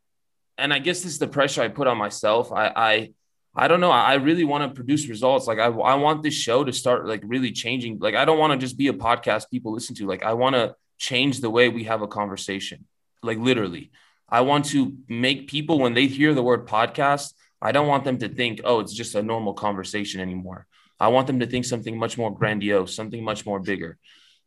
And 0.59 0.73
I 0.73 0.79
guess 0.79 1.01
this 1.01 1.13
is 1.13 1.19
the 1.19 1.27
pressure 1.27 1.61
I 1.61 1.67
put 1.69 1.87
on 1.87 1.97
myself. 1.97 2.51
I 2.51 2.71
I 2.75 3.13
I 3.55 3.67
don't 3.67 3.81
know. 3.81 3.91
I 3.91 4.15
really 4.15 4.43
want 4.43 4.63
to 4.63 4.75
produce 4.75 5.07
results. 5.07 5.47
Like 5.47 5.59
I 5.59 5.65
I 5.67 5.95
want 5.95 6.23
this 6.23 6.33
show 6.35 6.63
to 6.63 6.73
start 6.73 7.07
like 7.07 7.21
really 7.25 7.51
changing. 7.51 7.99
Like 7.99 8.15
I 8.15 8.25
don't 8.25 8.37
want 8.39 8.51
to 8.53 8.57
just 8.65 8.77
be 8.77 8.87
a 8.87 8.93
podcast 8.93 9.49
people 9.49 9.73
listen 9.73 9.95
to. 9.95 10.05
Like 10.05 10.23
I 10.23 10.33
want 10.33 10.55
to 10.55 10.75
change 10.97 11.39
the 11.41 11.49
way 11.49 11.69
we 11.69 11.85
have 11.85 12.01
a 12.01 12.07
conversation. 12.07 12.85
Like 13.23 13.37
literally, 13.37 13.91
I 14.29 14.41
want 14.41 14.65
to 14.73 14.93
make 15.07 15.47
people 15.47 15.79
when 15.79 15.93
they 15.93 16.07
hear 16.07 16.33
the 16.33 16.43
word 16.43 16.67
podcast. 16.67 17.33
I 17.61 17.71
don't 17.73 17.87
want 17.87 18.05
them 18.05 18.19
to 18.19 18.29
think, 18.29 18.61
oh, 18.63 18.79
it's 18.79 18.93
just 18.93 19.15
a 19.15 19.23
normal 19.23 19.53
conversation 19.53 20.21
anymore. 20.21 20.65
I 20.99 21.09
want 21.09 21.27
them 21.27 21.39
to 21.41 21.45
think 21.45 21.65
something 21.65 21.97
much 21.97 22.17
more 22.17 22.33
grandiose, 22.33 22.95
something 22.95 23.23
much 23.23 23.45
more 23.45 23.59
bigger. 23.59 23.97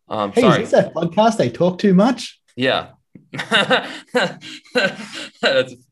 Um, 0.09 0.33
Hey, 0.33 0.41
sorry. 0.43 0.63
is 0.63 0.71
this 0.71 0.85
that 0.85 0.95
podcast? 0.95 1.37
They 1.37 1.51
talk 1.51 1.79
too 1.79 1.93
much. 1.95 2.41
Yeah. 2.57 2.91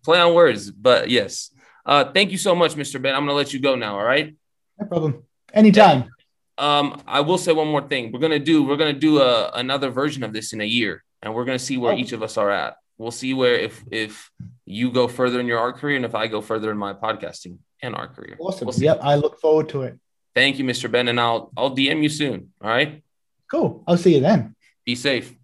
Play 0.05 0.21
on 0.21 0.35
words, 0.35 0.71
but 0.71 1.11
yes. 1.11 1.51
Uh, 1.85 2.05
thank 2.13 2.31
you 2.31 2.39
so 2.39 2.55
much, 2.55 2.75
Mr. 2.75 3.01
Ben. 3.01 3.15
I'm 3.15 3.23
gonna 3.23 3.33
let 3.37 3.53
you 3.53 3.61
go 3.61 3.75
now. 3.75 3.99
All 3.99 4.05
right. 4.05 4.35
No 4.79 4.87
problem. 4.87 5.25
Anytime. 5.53 6.11
Um, 6.59 7.03
I 7.07 7.21
will 7.21 7.39
say 7.39 7.53
one 7.53 7.69
more 7.69 7.87
thing. 7.89 8.13
We're 8.13 8.21
gonna 8.21 8.39
do 8.39 8.63
we're 8.63 8.77
gonna 8.77 8.93
do 8.93 9.21
a, 9.21 9.51
another 9.55 9.91
version 9.91 10.23
of 10.23 10.33
this 10.33 10.53
in 10.53 10.61
a 10.61 10.65
year, 10.65 11.03
and 11.23 11.35
we're 11.35 11.45
gonna 11.47 11.59
see 11.59 11.79
where 11.79 11.93
Oh. 11.95 11.97
each 11.97 12.13
of 12.13 12.23
us 12.23 12.37
are 12.37 12.51
at. 12.51 12.77
We'll 12.99 13.11
see 13.11 13.33
where 13.35 13.55
if 13.55 13.83
if 13.91 14.31
you 14.67 14.91
go 14.93 15.09
further 15.09 15.41
in 15.41 15.47
your 15.47 15.59
art 15.59 15.77
career 15.79 15.97
and 15.97 16.05
if 16.05 16.15
I 16.15 16.27
go 16.27 16.41
further 16.43 16.71
in 16.71 16.77
my 16.77 16.93
podcasting 16.93 17.59
and 17.83 17.95
art 17.95 18.15
career. 18.15 18.37
Awesome. 18.39 18.67
We'll 18.67 18.77
yep, 18.79 19.01
I 19.03 19.15
look 19.17 19.41
forward 19.41 19.71
to 19.71 19.83
it. 19.83 19.99
Thank 20.35 20.59
you, 20.59 20.65
Mr. 20.65 20.91
Ben, 20.91 21.09
and 21.09 21.19
I'll 21.19 21.51
I'll 21.57 21.75
DM 21.75 22.03
you 22.03 22.11
soon. 22.11 22.53
All 22.63 22.69
right. 22.71 23.03
Cool. 23.51 23.83
I'll 23.87 23.97
see 23.97 24.15
you 24.15 24.21
then. 24.21 24.55
Be 24.85 24.95
safe. 24.95 25.35